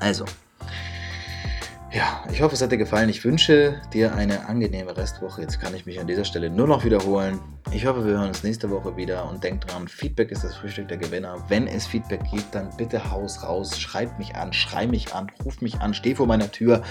Also, 0.00 0.26
ja, 1.92 2.24
ich 2.32 2.40
hoffe, 2.40 2.54
es 2.54 2.62
hat 2.62 2.72
dir 2.72 2.78
gefallen. 2.78 3.10
Ich 3.10 3.22
wünsche 3.22 3.80
dir 3.92 4.14
eine 4.14 4.46
angenehme 4.48 4.96
Restwoche. 4.96 5.42
Jetzt 5.42 5.60
kann 5.60 5.74
ich 5.74 5.84
mich 5.84 6.00
an 6.00 6.06
dieser 6.06 6.24
Stelle 6.24 6.48
nur 6.48 6.66
noch 6.66 6.84
wiederholen. 6.84 7.38
Ich 7.70 7.84
hoffe, 7.84 8.06
wir 8.06 8.14
hören 8.14 8.28
uns 8.28 8.42
nächste 8.42 8.70
Woche 8.70 8.96
wieder 8.96 9.28
und 9.28 9.44
denk 9.44 9.60
dran, 9.60 9.88
Feedback 9.88 10.30
ist 10.30 10.42
das 10.42 10.54
Frühstück 10.56 10.88
der 10.88 10.96
Gewinner. 10.96 11.44
Wenn 11.48 11.66
es 11.66 11.86
Feedback 11.86 12.22
gibt, 12.30 12.54
dann 12.54 12.70
bitte 12.78 13.10
haus 13.10 13.42
raus, 13.42 13.78
schreib 13.78 14.18
mich 14.18 14.34
an, 14.36 14.52
schrei 14.52 14.86
mich 14.86 15.14
an, 15.14 15.30
ruf 15.44 15.60
mich 15.60 15.80
an, 15.80 15.92
steh 15.92 16.14
vor 16.14 16.26
meiner 16.26 16.50
Tür, 16.50 16.82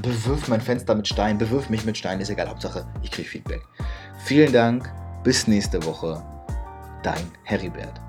bewirf 0.00 0.48
mein 0.48 0.60
Fenster 0.60 0.94
mit 0.94 1.08
Stein, 1.08 1.38
bewirf 1.38 1.70
mich 1.70 1.84
mit 1.84 1.96
Stein, 1.96 2.20
ist 2.20 2.30
egal, 2.30 2.48
Hauptsache, 2.48 2.86
ich 3.02 3.10
kriege 3.10 3.28
Feedback. 3.28 3.62
Vielen 4.24 4.52
Dank, 4.52 4.92
bis 5.24 5.46
nächste 5.46 5.84
Woche. 5.84 6.22
Dein 7.02 7.30
Heribert. 7.44 8.00